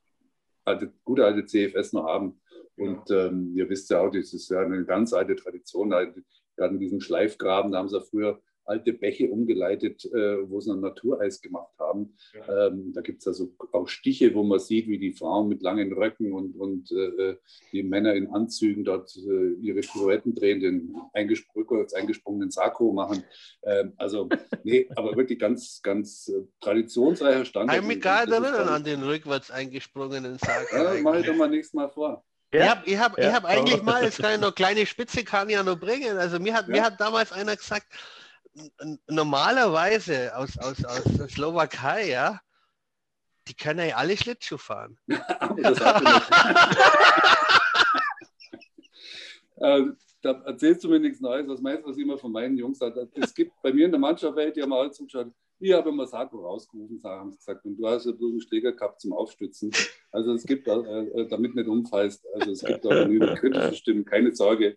alte, 0.65 0.93
gute 1.05 1.25
alte 1.25 1.45
CFS 1.45 1.93
noch 1.93 2.05
haben. 2.05 2.41
Und 2.77 3.11
ähm, 3.11 3.53
ihr 3.55 3.69
wisst 3.69 3.91
ja 3.91 4.01
auch, 4.01 4.11
das 4.11 4.33
ist 4.33 4.49
ja 4.51 4.61
eine 4.61 4.85
ganz 4.85 5.13
alte 5.13 5.37
Tradition. 5.37 5.91
Gerade 5.91 6.75
in 6.75 6.81
diesem 6.81 7.01
Schleifgraben, 7.01 7.73
da 7.73 7.79
haben 7.79 7.89
sie 7.89 7.97
ja 7.97 8.03
früher 8.03 8.41
alte 8.67 8.93
Bäche 8.93 9.31
umgeleitet, 9.31 10.05
äh, 10.07 10.49
wo 10.49 10.61
sie 10.61 10.73
ein 10.73 10.81
Natureis 10.81 11.41
gemacht 11.41 11.73
haben. 11.79 12.15
Ja. 12.35 12.69
Ähm, 12.69 12.93
da 12.93 13.01
gibt 13.01 13.21
es 13.21 13.29
also 13.29 13.55
auch 13.73 13.89
Stiche, 13.89 14.35
wo 14.35 14.43
man 14.43 14.59
sieht, 14.59 14.89
wie 14.89 14.99
die 14.99 15.13
Frauen 15.13 15.49
mit 15.49 15.63
langen 15.63 15.93
Röcken 15.93 16.33
und, 16.33 16.57
und 16.57 16.91
äh, 16.93 17.37
die 17.73 17.83
Männer 17.83 18.15
in 18.15 18.29
Anzügen 18.29 18.85
dort 18.85 19.17
äh, 19.17 19.53
ihre 19.61 19.81
Pirouetten 19.81 20.35
drehen, 20.35 20.61
den 20.61 20.97
eingesprungen, 21.13 21.87
eingesprungenen 21.95 22.51
Sakko 22.51 22.93
machen. 22.93 23.23
Ähm, 23.63 23.93
also, 23.97 24.29
nee, 24.65 24.89
aber 24.97 25.17
wirklich 25.17 25.39
ganz, 25.39 25.81
ganz 25.83 26.29
äh, 26.29 26.43
traditionsreicher 26.61 27.45
Stand. 27.45 27.73
Ich 27.73 27.83
mich 27.83 28.01
gar 28.01 28.21
erinnern 28.21 28.69
an 28.69 28.85
den 28.85 29.03
rückwärts 29.03 29.51
eingesprungenen 29.51 30.39
Sakko. 30.39 30.77
Ja, 30.77 31.03
mache 31.03 31.21
ich 31.21 31.27
doch 31.27 31.37
mal 31.37 31.49
nächstes 31.49 31.75
Mal 31.75 31.89
vor. 31.89 32.25
Ja, 32.53 32.61
ich 32.63 32.69
habe 32.69 32.83
ich 32.87 32.99
hab, 32.99 33.19
ja. 33.19 33.33
hab 33.33 33.45
eigentlich 33.45 33.83
mal, 33.83 34.05
jetzt 34.05 34.19
kann 34.19 34.35
ich 34.35 34.41
noch 34.41 34.55
kleine 34.55 34.87
Spitze 34.87 35.25
kann 35.25 35.49
ich 35.49 35.55
ja 35.55 35.63
noch 35.63 35.79
bringen. 35.79 36.17
Also 36.17 36.39
mir 36.39 36.55
hat, 36.55 36.69
ja. 36.69 36.73
mir 36.73 36.83
hat 36.83 37.01
damals 37.01 37.33
einer 37.33 37.57
gesagt, 37.57 37.87
normalerweise 39.09 40.37
aus, 40.37 40.59
aus, 40.59 40.85
aus 40.85 41.05
der 41.05 41.29
Slowakei, 41.29 42.09
ja, 42.11 42.41
die 43.49 43.55
können 43.55 43.89
ja 43.89 43.97
alle 43.97 44.17
Schlittschuh 44.17 44.59
fahren. 44.59 44.99
äh, 49.57 49.83
da 50.23 50.43
erzählst 50.45 50.83
du 50.85 50.89
mir 50.89 50.99
nichts 50.99 51.21
Neues. 51.21 51.47
Was 51.49 51.61
meinst 51.61 51.85
du, 51.85 51.89
was 51.89 51.97
ich 51.97 52.03
immer 52.03 52.19
von 52.19 52.33
meinen 52.33 52.57
Jungs 52.57 52.79
sage? 52.79 53.09
Es 53.15 53.35
gibt 53.35 53.53
bei 53.63 53.73
mir 53.73 53.85
in 53.87 53.93
der 53.93 54.01
Mannschaftswelt, 54.01 54.57
die 54.57 54.63
haben 54.63 54.73
alle 54.73 54.91
zugeschaut, 54.91 55.33
ich 55.59 55.73
habe 55.73 55.89
immer 55.89 56.07
Sako 56.07 56.45
rausgerufen, 56.45 57.01
haben 57.05 57.33
sie 57.33 57.39
gesagt, 57.39 57.65
und 57.65 57.77
du 57.77 57.87
hast 57.87 58.05
ja 58.05 58.13
bloß 58.13 58.33
einen 58.33 58.41
Schläger 58.43 58.73
gehabt 58.73 59.01
zum 59.01 59.13
Aufstützen. 59.13 59.71
Also 60.11 60.35
es 60.35 60.45
gibt, 60.45 60.69
äh, 60.69 60.73
äh 60.73 61.29
damit 61.29 61.55
nicht 61.55 61.69
umfallst, 61.69 62.27
also 62.35 62.51
es 62.51 62.63
gibt 62.63 62.87
auch 62.87 62.91
genügend 63.05 63.39
kritische 63.39 63.75
Stimmen, 63.75 64.05
keine 64.05 64.35
Sorge. 64.35 64.77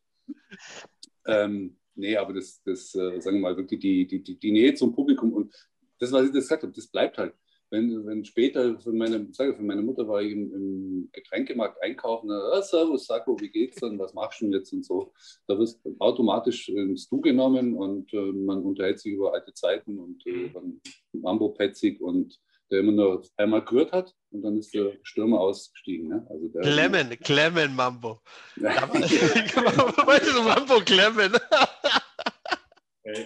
Ähm, 1.26 1.79
nee, 2.00 2.18
aber 2.18 2.34
das, 2.34 2.62
das 2.64 2.96
äh, 2.96 3.20
sagen 3.22 3.38
wir 3.38 3.42
mal, 3.42 3.58
wirklich 3.58 3.80
die, 3.80 4.08
die, 4.08 4.24
die, 4.24 4.40
die 4.40 4.52
Nähe 4.52 4.74
zum 4.74 4.94
Publikum 4.94 5.34
und 5.34 5.54
das, 6.00 6.12
was 6.12 6.26
ich 6.26 6.32
das 6.32 6.44
gesagt 6.44 6.64
habe, 6.64 6.74
das 6.74 6.88
bleibt 6.88 7.18
halt. 7.18 7.34
Wenn, 7.72 8.04
wenn 8.08 8.26
später 8.26 8.80
für 8.80 8.92
meine, 8.92 9.28
sage, 9.32 9.56
für 9.56 9.62
meine 9.62 9.84
Mutter 9.84 10.08
war 10.08 10.24
ich 10.24 10.32
im, 10.32 10.52
im 10.54 11.10
Getränkemarkt 11.12 11.80
einkaufen, 11.84 12.32
ah, 12.32 12.62
Servus, 12.64 13.06
Sacco, 13.06 13.40
wie 13.40 13.50
geht's 13.50 13.80
denn, 13.80 14.00
was 14.00 14.16
machst 14.16 14.42
du 14.42 14.46
denn 14.46 14.54
jetzt 14.54 14.74
und 14.74 14.84
so. 14.84 15.14
Da 15.46 15.60
wirst 15.60 15.86
du 15.86 15.96
automatisch 16.00 16.70
ins 16.70 17.08
Du 17.10 17.22
genommen 17.22 17.76
und 17.76 18.12
äh, 18.12 18.32
man 18.32 18.64
unterhält 18.64 19.00
sich 19.00 19.14
über 19.14 19.36
alte 19.36 19.54
Zeiten 19.54 20.00
und 20.00 20.26
äh, 20.26 20.50
dann 20.50 20.82
Mambo 21.14 21.50
Petzig 21.50 22.02
und 22.02 22.40
der 22.72 22.80
immer 22.80 22.92
nur 22.92 23.24
einmal 23.38 23.64
gehört 23.64 23.92
hat 23.92 24.16
und 24.32 24.42
dann 24.42 24.58
ist 24.58 24.74
der 24.74 24.94
Stürmer 25.04 25.40
ausgestiegen. 25.40 26.10
Ne? 26.10 26.26
Also 26.30 26.48
der 26.48 26.62
Clemmen, 26.62 27.10
Clemmen 27.22 27.76
Mambo. 27.76 28.22
weißt 28.56 30.36
du, 30.36 30.42
Mambo 30.44 30.80
Clemmen. 30.82 31.34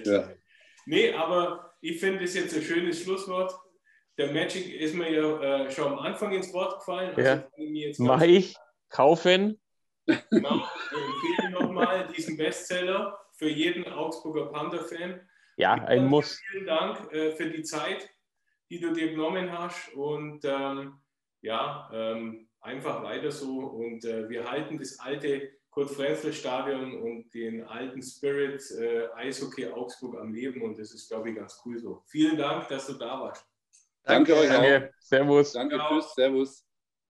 Ja. 0.05 0.29
Nee, 0.85 1.13
aber 1.13 1.73
ich 1.81 1.99
finde 1.99 2.21
das 2.21 2.33
jetzt 2.33 2.55
ein 2.55 2.61
schönes 2.61 3.01
Schlusswort. 3.01 3.53
Der 4.17 4.31
Magic 4.31 4.73
ist 4.73 4.93
mir 4.95 5.11
ja 5.11 5.65
äh, 5.65 5.71
schon 5.71 5.93
am 5.93 5.99
Anfang 5.99 6.33
ins 6.33 6.53
Wort 6.53 6.79
gefallen. 6.79 7.15
Also 7.15 7.21
ja. 7.57 7.93
Mache 7.99 8.27
ich. 8.27 8.55
Kaufen. 8.89 9.59
Genau, 10.05 10.67
ich 10.91 11.39
empfehle 11.39 11.51
nochmal 11.51 12.07
diesen 12.15 12.37
Bestseller 12.37 13.17
für 13.33 13.49
jeden 13.49 13.85
Augsburger 13.91 14.47
Panther-Fan. 14.47 15.27
Ja, 15.57 15.73
ein 15.73 16.05
Muss. 16.05 16.39
Vielen 16.51 16.67
Dank 16.67 17.11
äh, 17.11 17.31
für 17.31 17.49
die 17.49 17.63
Zeit 17.63 18.09
die 18.73 18.79
du 18.79 18.91
dir 18.91 19.11
genommen 19.11 19.51
hast. 19.51 19.93
Und 19.93 20.43
ähm, 20.45 20.99
ja, 21.41 21.89
ähm, 21.93 22.49
einfach 22.59 23.03
weiter 23.03 23.31
so. 23.31 23.59
Und 23.59 24.03
äh, 24.03 24.27
wir 24.29 24.49
halten 24.49 24.79
das 24.79 24.99
alte 24.99 25.51
Kurt-Frenzler-Stadion 25.73 27.01
und 27.01 27.33
den 27.33 27.63
alten 27.63 28.01
Spirit 28.01 28.61
äh, 28.79 29.07
Eishockey 29.15 29.67
Augsburg 29.67 30.19
am 30.19 30.33
Leben. 30.33 30.61
Und 30.61 30.77
das 30.77 30.93
ist, 30.93 31.09
glaube 31.09 31.29
ich, 31.29 31.35
ganz 31.35 31.59
cool 31.65 31.79
so. 31.79 32.03
Vielen 32.05 32.37
Dank, 32.37 32.67
dass 32.67 32.87
du 32.87 32.93
da 32.93 33.19
warst. 33.19 33.45
Danke, 34.03 34.33
Danke 34.33 34.53
euch 34.53 34.83
auch. 34.83 34.89
Servus. 34.99 35.53
Danke, 35.53 35.75
Ciao. 35.75 35.99
tschüss, 35.99 36.13
servus. 36.13 36.65